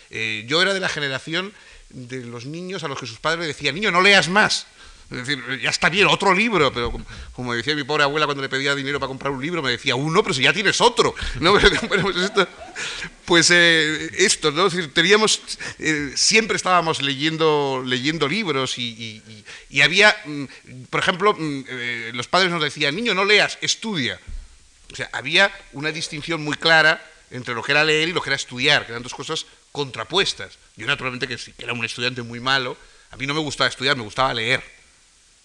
Eh, 0.09 0.45
yo 0.47 0.61
era 0.61 0.73
de 0.73 0.79
la 0.79 0.87
generación 0.87 1.53
de 1.89 2.23
los 2.23 2.45
niños 2.45 2.83
a 2.83 2.87
los 2.87 2.97
que 2.97 3.05
sus 3.05 3.19
padres 3.19 3.47
decían, 3.47 3.75
niño, 3.75 3.91
no 3.91 4.01
leas 4.01 4.29
más. 4.29 4.65
Es 5.11 5.25
decir, 5.25 5.43
ya 5.59 5.71
está 5.71 5.89
bien, 5.89 6.05
otro 6.05 6.35
libro, 6.35 6.71
pero 6.71 6.93
como 7.33 7.55
decía 7.55 7.75
mi 7.75 7.83
pobre 7.83 8.03
abuela 8.03 8.27
cuando 8.27 8.43
le 8.43 8.49
pedía 8.49 8.75
dinero 8.75 8.99
para 8.99 9.07
comprar 9.07 9.33
un 9.33 9.41
libro, 9.41 9.63
me 9.63 9.71
decía, 9.71 9.95
uno, 9.95 10.21
pero 10.21 10.35
si 10.35 10.43
ya 10.43 10.53
tienes 10.53 10.79
otro. 10.81 11.15
pues 11.89 12.15
esto, 12.15 12.47
pues, 13.25 13.49
eh, 13.49 14.11
esto 14.17 14.51
¿no? 14.51 14.69
teníamos, 14.69 15.41
eh, 15.79 16.11
siempre 16.15 16.57
estábamos 16.57 17.01
leyendo, 17.01 17.81
leyendo 17.83 18.27
libros 18.27 18.77
y, 18.77 19.23
había, 19.81 20.15
mm, 20.25 20.45
por 20.91 20.99
ejemplo, 20.99 21.33
mm, 21.33 21.63
eh, 21.67 22.11
los 22.13 22.27
padres 22.27 22.51
nos 22.51 22.61
decían, 22.61 22.95
niño, 22.95 23.15
no 23.15 23.25
leas, 23.25 23.57
estudia. 23.61 24.19
O 24.93 24.95
sea, 24.95 25.09
había 25.11 25.51
una 25.73 25.91
distinción 25.91 26.43
muy 26.43 26.55
clara 26.55 27.03
entre 27.31 27.55
lo 27.55 27.63
que 27.63 27.71
era 27.71 27.83
leer 27.83 28.09
y 28.09 28.13
lo 28.13 28.21
que 28.21 28.29
era 28.29 28.35
estudiar, 28.35 28.85
que 28.85 28.91
eran 28.91 29.01
dos 29.01 29.15
cosas 29.15 29.47
contrapuestas. 29.71 30.59
Yo 30.77 30.85
naturalmente 30.85 31.27
que 31.27 31.39
era 31.57 31.73
un 31.73 31.83
estudiante 31.83 32.21
muy 32.21 32.39
malo, 32.39 32.77
a 33.09 33.17
mí 33.17 33.25
no 33.25 33.33
me 33.33 33.39
gustaba 33.39 33.67
estudiar, 33.67 33.97
me 33.97 34.03
gustaba 34.03 34.35
leer 34.35 34.78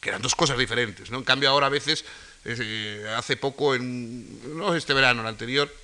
que 0.05 0.11
eran 0.11 0.21
dos 0.21 0.35
cosas 0.35 0.59
diferentes. 0.59 1.11
¿no? 1.11 1.17
En 1.17 1.25
cambio, 1.25 1.49
ahora 1.49 1.67
a 1.67 1.71
veces, 1.71 2.05
eh, 2.45 3.07
hace 3.17 3.39
poco, 3.39 3.75
en, 3.75 4.57
no 4.57 4.77
este 4.77 4.93
verano, 4.93 5.23
el 5.23 5.27
anterior, 5.27 5.75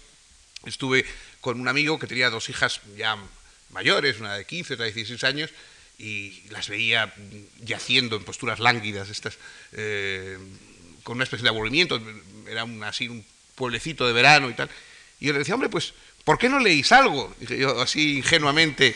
estuve 0.67 1.07
con 1.41 1.59
un 1.59 1.69
amigo 1.69 1.99
que 1.99 2.07
tenía 2.07 2.29
dos 2.29 2.51
hijas 2.51 2.83
ya 2.99 3.17
mayores, 3.71 4.21
una 4.21 4.35
de 4.35 4.45
15, 4.45 4.75
otra 4.75 4.85
de 4.85 4.93
16 4.93 5.25
años, 5.25 5.51
y 5.99 6.43
las 6.51 6.69
veía 6.69 7.15
yaciendo 7.65 8.17
en 8.17 8.25
posturas 8.25 8.61
lánguidas, 8.61 9.09
estas, 9.09 9.39
eh, 9.73 10.37
con 11.03 11.17
una 11.17 11.25
especie 11.25 11.45
de 11.45 11.49
aburrimiento, 11.49 11.99
era 12.47 12.67
así 12.85 13.09
un 13.09 13.25
pueblecito 13.55 14.07
de 14.07 14.13
verano 14.13 14.51
y 14.51 14.55
tal. 14.55 14.69
Y 15.19 15.29
yo 15.29 15.33
le 15.33 15.39
decía, 15.39 15.55
hombre, 15.55 15.71
pues, 15.71 15.95
¿por 16.25 16.37
qué 16.37 16.51
no 16.51 16.59
leéis 16.59 16.93
algo? 16.93 17.35
Dije 17.41 17.57
yo 17.57 17.81
así 17.81 18.19
ingenuamente, 18.19 18.95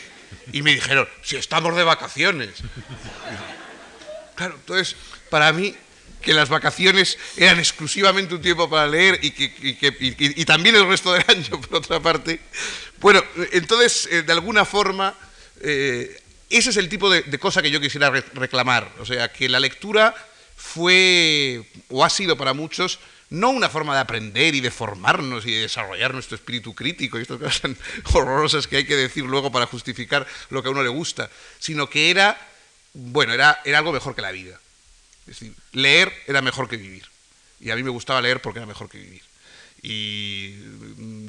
y 0.53 0.61
me 0.61 0.75
dijeron, 0.75 1.09
si 1.23 1.35
estamos 1.35 1.75
de 1.75 1.83
vacaciones. 1.83 2.61
Claro, 4.35 4.55
entonces 4.55 4.95
para 5.29 5.51
mí 5.53 5.75
que 6.21 6.33
las 6.33 6.49
vacaciones 6.49 7.17
eran 7.37 7.59
exclusivamente 7.59 8.33
un 8.33 8.41
tiempo 8.41 8.69
para 8.69 8.87
leer 8.87 9.19
y, 9.21 9.31
que, 9.31 10.45
también 10.45 10.75
el 10.75 10.87
resto 10.87 11.13
del 11.13 11.23
año, 11.27 11.61
por 11.61 11.77
otra 11.77 11.99
parte. 11.99 12.39
Bueno, 12.99 13.23
entonces, 13.51 14.09
eh, 14.11 14.23
de 14.23 14.31
alguna 14.33 14.65
forma, 14.65 15.15
eh, 15.61 16.19
ese 16.49 16.71
es 16.71 16.77
el 16.77 16.89
tipo 16.89 17.09
de, 17.09 17.23
cosa 17.37 17.61
que 17.61 17.69
yo 17.69 17.79
quisiera 17.79 18.09
reclamar. 18.09 18.91
O 18.99 19.05
sea, 19.05 19.31
que 19.31 19.47
la 19.47 19.59
lectura 19.59 20.15
fue, 20.55 21.63
o 21.89 22.03
ha 22.03 22.09
sido 22.09 22.35
para 22.35 22.53
muchos, 22.53 22.99
no 23.29 23.49
una 23.49 23.69
forma 23.69 23.93
de 23.93 24.01
aprender 24.01 24.55
y 24.55 24.61
de 24.61 24.71
formarnos 24.71 25.45
y 25.45 25.51
de 25.51 25.61
desarrollar 25.61 26.13
nuestro 26.13 26.35
espíritu 26.35 26.73
crítico 26.73 27.17
y 27.17 27.23
estas 27.23 27.39
cosas 27.39 27.71
horrorosas 28.13 28.67
que 28.67 28.77
hay 28.77 28.85
que 28.85 28.95
decir 28.95 29.25
luego 29.25 29.51
para 29.51 29.65
justificar 29.65 30.25
lo 30.49 30.61
que 30.61 30.69
a 30.69 30.71
uno 30.71 30.83
le 30.83 30.89
gusta, 30.89 31.29
sino 31.59 31.89
que 31.89 32.09
era, 32.09 32.37
bueno, 32.95 33.33
era, 33.33 33.61
era 33.65 33.77
algo 33.77 33.91
mejor 33.91 34.15
que 34.15 34.21
la 34.21 34.31
vida. 34.31 34.59
Es 35.27 35.39
decir, 35.39 35.53
leer 35.73 36.11
era 36.27 36.41
mejor 36.41 36.67
que 36.67 36.77
vivir. 36.77 37.05
Y 37.59 37.69
a 37.69 37.75
mí 37.75 37.83
me 37.83 37.89
gustaba 37.89 38.21
leer 38.21 38.41
porque 38.41 38.59
era 38.59 38.65
mejor 38.65 38.89
que 38.89 38.97
vivir. 38.97 39.21
y 39.81 40.55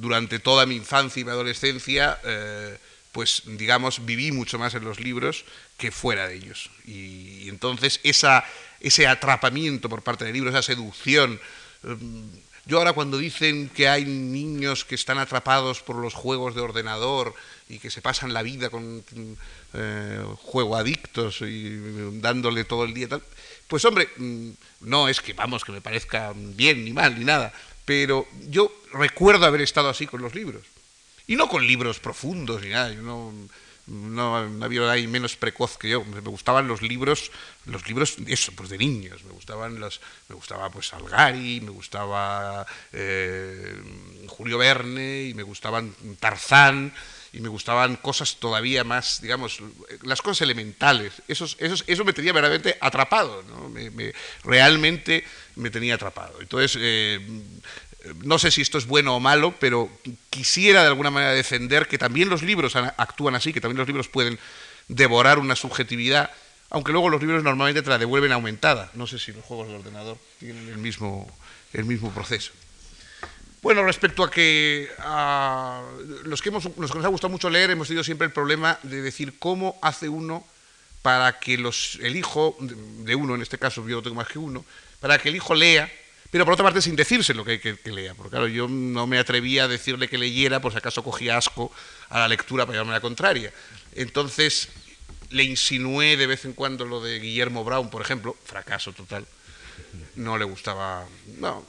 durante 0.00 0.38
toda 0.38 0.64
mi 0.64 0.76
infancia 0.76 1.20
y 1.20 1.24
mi 1.24 1.30
adolescencia, 1.30 2.18
eh, 2.24 2.78
pues 3.16 3.44
digamos, 3.46 4.04
viví 4.04 4.30
mucho 4.30 4.58
más 4.58 4.74
en 4.74 4.84
los 4.84 5.00
libros 5.00 5.46
que 5.78 5.90
fuera 5.90 6.28
de 6.28 6.34
ellos. 6.34 6.70
Y, 6.86 7.48
entonces 7.48 7.98
esa, 8.02 8.44
ese 8.78 9.06
atrapamiento 9.06 9.88
por 9.88 10.02
parte 10.02 10.26
del 10.26 10.34
libro, 10.34 10.50
esa 10.50 10.60
seducción, 10.60 11.40
em, 11.82 12.28
yo 12.66 12.78
ahora 12.78 12.92
cuando 12.92 13.16
dicen 13.16 13.68
que 13.68 13.88
hay 13.88 14.04
niños 14.04 14.84
que 14.84 14.96
están 14.96 15.18
atrapados 15.18 15.82
por 15.82 15.96
los 15.96 16.14
juegos 16.14 16.56
de 16.56 16.60
ordenador 16.60 17.32
y 17.68 17.78
que 17.78 17.90
se 17.90 18.02
pasan 18.02 18.34
la 18.34 18.42
vida 18.42 18.70
con 18.70 19.04
eh, 19.72 20.24
juego 20.42 20.76
adictos 20.76 21.42
y 21.42 21.78
dándole 22.20 22.64
todo 22.64 22.84
el 22.84 22.92
día 22.92 23.08
tal, 23.08 23.22
pues 23.68 23.84
hombre, 23.84 24.08
mm, 24.16 24.50
no 24.80 25.08
es 25.08 25.20
que 25.20 25.32
vamos 25.32 25.64
que 25.64 25.70
me 25.70 25.80
parezca 25.80 26.32
bien 26.34 26.84
ni 26.84 26.92
mal 26.92 27.16
ni 27.16 27.24
nada, 27.24 27.52
pero 27.84 28.26
yo 28.48 28.72
recuerdo 28.92 29.46
haber 29.46 29.60
estado 29.60 29.88
así 29.88 30.08
con 30.08 30.20
los 30.20 30.34
libros. 30.34 30.62
Y 31.28 31.36
no 31.36 31.48
con 31.48 31.66
libros 31.66 31.98
profundos 32.00 32.62
ni 32.62 32.70
nada, 32.70 32.92
yo 32.92 33.02
no, 33.02 33.32
no, 33.86 34.36
había 34.36 34.80
nadie 34.80 35.06
menos 35.06 35.36
precoz 35.36 35.78
que 35.78 35.90
yo. 35.90 36.04
Me 36.04 36.20
gustaban 36.20 36.66
los 36.66 36.82
libros, 36.82 37.30
los 37.66 37.86
libros, 37.86 38.16
eso, 38.26 38.52
pues 38.52 38.68
de 38.68 38.78
niños. 38.78 39.22
Me 39.24 39.32
gustaban 39.32 39.78
los, 39.78 40.00
me 40.28 40.34
gustaba 40.34 40.70
pues 40.70 40.92
Algari, 40.92 41.60
me 41.60 41.70
gustaba 41.70 42.66
eh, 42.92 43.76
Julio 44.28 44.58
Verne 44.58 45.24
y 45.24 45.34
me 45.34 45.44
gustaban 45.44 45.94
Tarzán 46.18 46.92
y 47.32 47.40
me 47.40 47.48
gustaban 47.48 47.96
cosas 47.96 48.36
todavía 48.36 48.82
más, 48.82 49.20
digamos, 49.20 49.60
las 50.02 50.22
cosas 50.22 50.42
elementales. 50.42 51.12
Eso, 51.28 51.44
eso, 51.58 51.84
eso 51.86 52.04
me 52.04 52.12
tenía 52.12 52.32
verdaderamente 52.32 52.78
atrapado, 52.80 53.42
¿no? 53.42 53.68
me, 53.68 54.12
realmente 54.42 55.22
me 55.56 55.70
tenía 55.70 55.94
atrapado. 55.94 56.40
Entonces, 56.40 56.78
eh, 56.80 57.20
no 58.22 58.38
sé 58.38 58.50
si 58.50 58.62
esto 58.62 58.78
es 58.78 58.86
bueno 58.86 59.16
o 59.16 59.20
malo, 59.20 59.54
pero 59.58 59.90
quisiera 60.30 60.82
de 60.82 60.88
alguna 60.88 61.10
manera 61.10 61.32
defender 61.32 61.88
que 61.88 61.98
también 61.98 62.28
los 62.28 62.42
libros 62.42 62.76
actúan 62.76 63.34
así, 63.34 63.52
que 63.52 63.60
también 63.60 63.78
los 63.78 63.86
libros 63.86 64.08
pueden 64.08 64.38
devorar 64.88 65.38
una 65.38 65.56
subjetividad, 65.56 66.30
aunque 66.70 66.92
luego 66.92 67.08
los 67.08 67.20
libros 67.20 67.42
normalmente 67.42 67.82
te 67.82 67.90
la 67.90 67.98
devuelven 67.98 68.32
aumentada. 68.32 68.90
No 68.94 69.06
sé 69.06 69.18
si 69.18 69.32
los 69.32 69.44
juegos 69.44 69.68
de 69.68 69.76
ordenador 69.76 70.18
tienen 70.38 70.68
el 70.68 70.78
mismo, 70.78 71.30
el 71.72 71.84
mismo 71.84 72.12
proceso. 72.12 72.52
Bueno, 73.62 73.82
respecto 73.82 74.22
a 74.22 74.30
que 74.30 74.88
a 74.98 75.82
los, 76.24 76.40
que 76.40 76.50
hemos, 76.50 76.64
los 76.76 76.90
que 76.90 76.98
nos 76.98 77.04
ha 77.04 77.08
gustado 77.08 77.30
mucho 77.30 77.50
leer, 77.50 77.70
hemos 77.70 77.88
tenido 77.88 78.04
siempre 78.04 78.26
el 78.26 78.32
problema 78.32 78.78
de 78.82 79.02
decir 79.02 79.38
cómo 79.38 79.78
hace 79.82 80.08
uno 80.08 80.46
para 81.02 81.38
que 81.38 81.58
los, 81.58 81.98
el 82.02 82.16
hijo 82.16 82.56
de 82.60 83.14
uno, 83.14 83.34
en 83.34 83.42
este 83.42 83.58
caso 83.58 83.86
yo 83.88 84.02
tengo 84.02 84.16
más 84.16 84.28
que 84.28 84.38
uno, 84.38 84.64
para 85.00 85.18
que 85.18 85.30
el 85.30 85.36
hijo 85.36 85.54
lea 85.54 85.90
pero 86.36 86.44
por 86.44 86.52
otra 86.52 86.64
parte 86.64 86.82
sin 86.82 86.96
decirse 86.96 87.32
lo 87.32 87.46
que, 87.46 87.58
que, 87.58 87.78
que, 87.78 87.90
lea, 87.90 88.12
porque 88.12 88.32
claro, 88.32 88.46
yo 88.46 88.68
no 88.68 89.06
me 89.06 89.18
atrevía 89.18 89.64
a 89.64 89.68
decirle 89.68 90.06
que 90.06 90.18
leyera 90.18 90.60
por 90.60 90.70
si 90.70 90.76
acaso 90.76 91.02
cogía 91.02 91.38
asco 91.38 91.72
a 92.10 92.18
la 92.18 92.28
lectura 92.28 92.66
para 92.66 92.74
llevarme 92.74 92.92
la 92.92 93.00
contraria. 93.00 93.50
Entonces 93.94 94.68
le 95.30 95.44
insinué 95.44 96.18
de 96.18 96.26
vez 96.26 96.44
en 96.44 96.52
cuando 96.52 96.84
lo 96.84 97.00
de 97.00 97.20
Guillermo 97.20 97.64
Brown, 97.64 97.88
por 97.88 98.02
ejemplo, 98.02 98.36
fracaso 98.44 98.92
total, 98.92 99.26
no 100.16 100.36
le 100.36 100.44
gustaba, 100.44 101.06
no. 101.38 101.64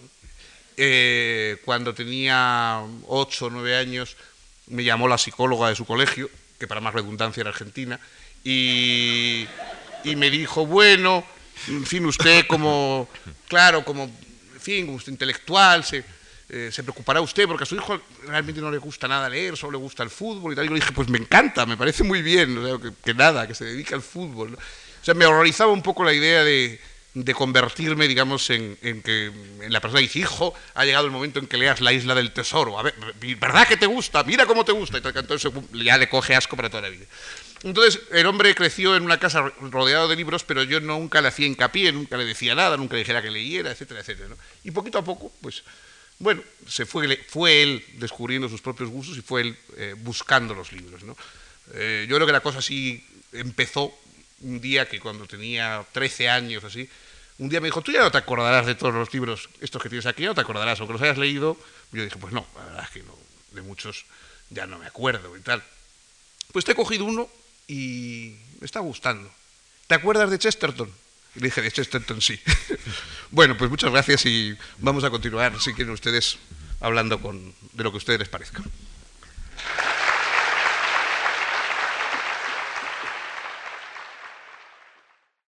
Eh, 0.75 1.61
cuando 1.63 1.93
tenía 1.93 2.81
ocho 3.07 3.45
o 3.45 3.49
nueve 3.49 3.77
años 3.77 4.17
me 4.67 4.83
llamó 4.83 5.07
la 5.07 5.17
psicóloga 5.17 5.69
de 5.69 5.75
su 5.75 5.85
colegio, 5.85 6.29
que 6.59 6.67
para 6.67 6.81
más 6.81 6.93
redundancia 6.93 7.39
era 7.39 7.51
argentina, 7.51 8.01
y 8.43 9.47
me 10.03 10.29
dijo, 10.29 10.65
bueno, 10.65 11.23
en 11.69 11.85
fin, 11.85 12.05
usted 12.05 12.45
como, 12.47 13.07
claro, 13.47 13.85
como 13.85 14.11
fin, 14.67 14.85
gusto 14.85 15.09
intelectual, 15.09 15.85
se, 15.85 16.03
eh, 16.49 16.69
se 16.73 16.83
preocupará 16.83 17.21
usted 17.21 17.47
porque 17.47 17.63
a 17.63 17.65
su 17.65 17.75
hijo 17.75 18.01
realmente 18.25 18.59
no 18.59 18.69
le 18.69 18.79
gusta 18.79 19.07
nada 19.07 19.29
leer, 19.29 19.55
solo 19.55 19.71
le 19.71 19.77
gusta 19.77 20.03
el 20.03 20.09
fútbol 20.09 20.51
y 20.51 20.55
tal. 20.57 20.65
Y 20.65 20.67
yo 20.67 20.73
le 20.73 20.81
dije, 20.81 20.91
pues 20.91 21.07
me 21.07 21.17
encanta, 21.17 21.65
me 21.65 21.77
parece 21.77 22.03
muy 22.03 22.21
bien, 22.21 22.59
que, 23.01 23.13
nada, 23.13 23.47
que 23.47 23.55
se 23.55 23.63
dedique 23.63 23.95
al 23.95 24.01
fútbol. 24.01 24.55
O 24.55 25.05
sea, 25.05 25.13
me 25.13 25.25
horrorizaba 25.25 25.71
un 25.71 25.81
poco 25.81 26.03
la 26.03 26.11
idea 26.11 26.43
de, 26.43 26.81
de 27.13 27.33
convertirme, 27.33 28.09
digamos, 28.09 28.49
en, 28.49 28.77
en, 28.81 29.01
que 29.01 29.27
en 29.61 29.71
la 29.71 29.79
persona 29.79 30.01
que 30.01 30.07
dice, 30.07 30.19
hijo, 30.19 30.53
ha 30.73 30.83
llegado 30.83 31.05
el 31.05 31.11
momento 31.11 31.39
en 31.39 31.47
que 31.47 31.57
leas 31.57 31.79
La 31.79 31.93
Isla 31.93 32.13
del 32.13 32.33
Tesoro. 32.33 32.77
A 32.77 32.83
ver, 32.83 32.93
¿verdad 33.39 33.65
que 33.69 33.77
te 33.77 33.85
gusta? 33.85 34.21
Mira 34.25 34.45
cómo 34.45 34.65
te 34.65 34.73
gusta. 34.73 34.97
Y 34.97 35.17
entonces 35.17 35.49
ya 35.71 35.97
le 35.97 36.09
coge 36.09 36.35
asco 36.35 36.57
para 36.57 36.69
toda 36.69 36.83
la 36.83 36.89
vida. 36.89 37.05
Entonces, 37.63 38.01
el 38.11 38.25
hombre 38.27 38.53
creció 38.53 38.95
en 38.95 39.03
una 39.03 39.19
casa 39.19 39.51
rodeado 39.59 40.07
de 40.07 40.15
libros, 40.15 40.43
pero 40.43 40.63
yo 40.63 40.79
nunca 40.79 41.21
le 41.21 41.29
hacía 41.29 41.47
hincapié, 41.47 41.91
nunca 41.91 42.17
le 42.17 42.25
decía 42.25 42.53
nada, 42.53 42.77
nunca 42.77 42.93
le 42.93 42.99
dijera 42.99 43.21
que 43.21 43.31
leyera, 43.31 43.71
etcétera, 43.71 44.01
etcétera. 44.01 44.35
Y 44.63 44.71
poquito 44.71 44.99
a 44.99 45.03
poco, 45.03 45.31
pues, 45.41 45.63
bueno, 46.19 46.41
se 46.67 46.85
fue, 46.85 47.17
fue 47.27 47.63
él 47.63 47.85
descubriendo 47.93 48.49
sus 48.49 48.61
propios 48.61 48.89
gustos 48.89 49.17
y 49.17 49.21
fue 49.21 49.41
él 49.41 49.57
eh, 49.77 49.95
buscando 49.97 50.53
los 50.53 50.71
libros. 50.71 51.03
¿no? 51.03 51.15
Eh, 51.73 52.05
yo 52.09 52.15
creo 52.15 52.27
que 52.27 52.33
la 52.33 52.41
cosa 52.41 52.59
así 52.59 53.05
empezó 53.31 53.93
un 54.41 54.61
día 54.61 54.87
que 54.87 54.99
cuando 54.99 55.25
tenía 55.25 55.85
13 55.91 56.29
años, 56.29 56.63
así, 56.63 56.87
un 57.39 57.49
día 57.49 57.61
me 57.61 57.67
dijo, 57.67 57.81
tú 57.81 57.91
ya 57.91 58.01
no 58.01 58.11
te 58.11 58.17
acordarás 58.17 58.65
de 58.65 58.75
todos 58.75 58.93
los 58.93 59.13
libros 59.13 59.49
estos 59.61 59.81
que 59.81 59.89
tienes 59.89 60.05
aquí, 60.05 60.23
ya 60.23 60.29
no 60.29 60.35
te 60.35 60.41
acordarás, 60.41 60.79
aunque 60.79 60.93
los 60.93 61.01
hayas 61.01 61.17
leído. 61.17 61.57
Yo 61.91 62.03
dije, 62.03 62.17
pues 62.17 62.33
no, 62.33 62.45
la 62.55 62.65
verdad 62.65 62.83
es 62.83 62.89
que 62.89 63.03
no, 63.03 63.15
de 63.51 63.61
muchos 63.61 64.05
ya 64.49 64.65
no 64.65 64.79
me 64.79 64.87
acuerdo 64.87 65.35
y 65.37 65.41
tal. 65.41 65.63
Pues 66.51 66.65
te 66.65 66.71
he 66.71 66.75
cogido 66.75 67.05
uno 67.05 67.29
y 67.67 68.35
me 68.59 68.65
está 68.65 68.79
gustando. 68.79 69.31
¿Te 69.87 69.95
acuerdas 69.95 70.29
de 70.29 70.39
Chesterton? 70.39 70.89
Y 71.35 71.39
le 71.39 71.47
dije, 71.47 71.61
de 71.61 71.71
Chesterton 71.71 72.21
sí. 72.21 72.39
bueno, 73.31 73.57
pues 73.57 73.69
muchas 73.69 73.91
gracias 73.91 74.25
y 74.25 74.57
vamos 74.79 75.03
a 75.03 75.09
continuar, 75.09 75.59
si 75.61 75.73
quieren 75.73 75.93
ustedes, 75.93 76.37
hablando 76.79 77.21
con, 77.21 77.53
de 77.73 77.83
lo 77.83 77.91
que 77.91 77.97
a 77.97 77.99
ustedes 77.99 78.19
les 78.19 78.29
parezca. 78.29 78.63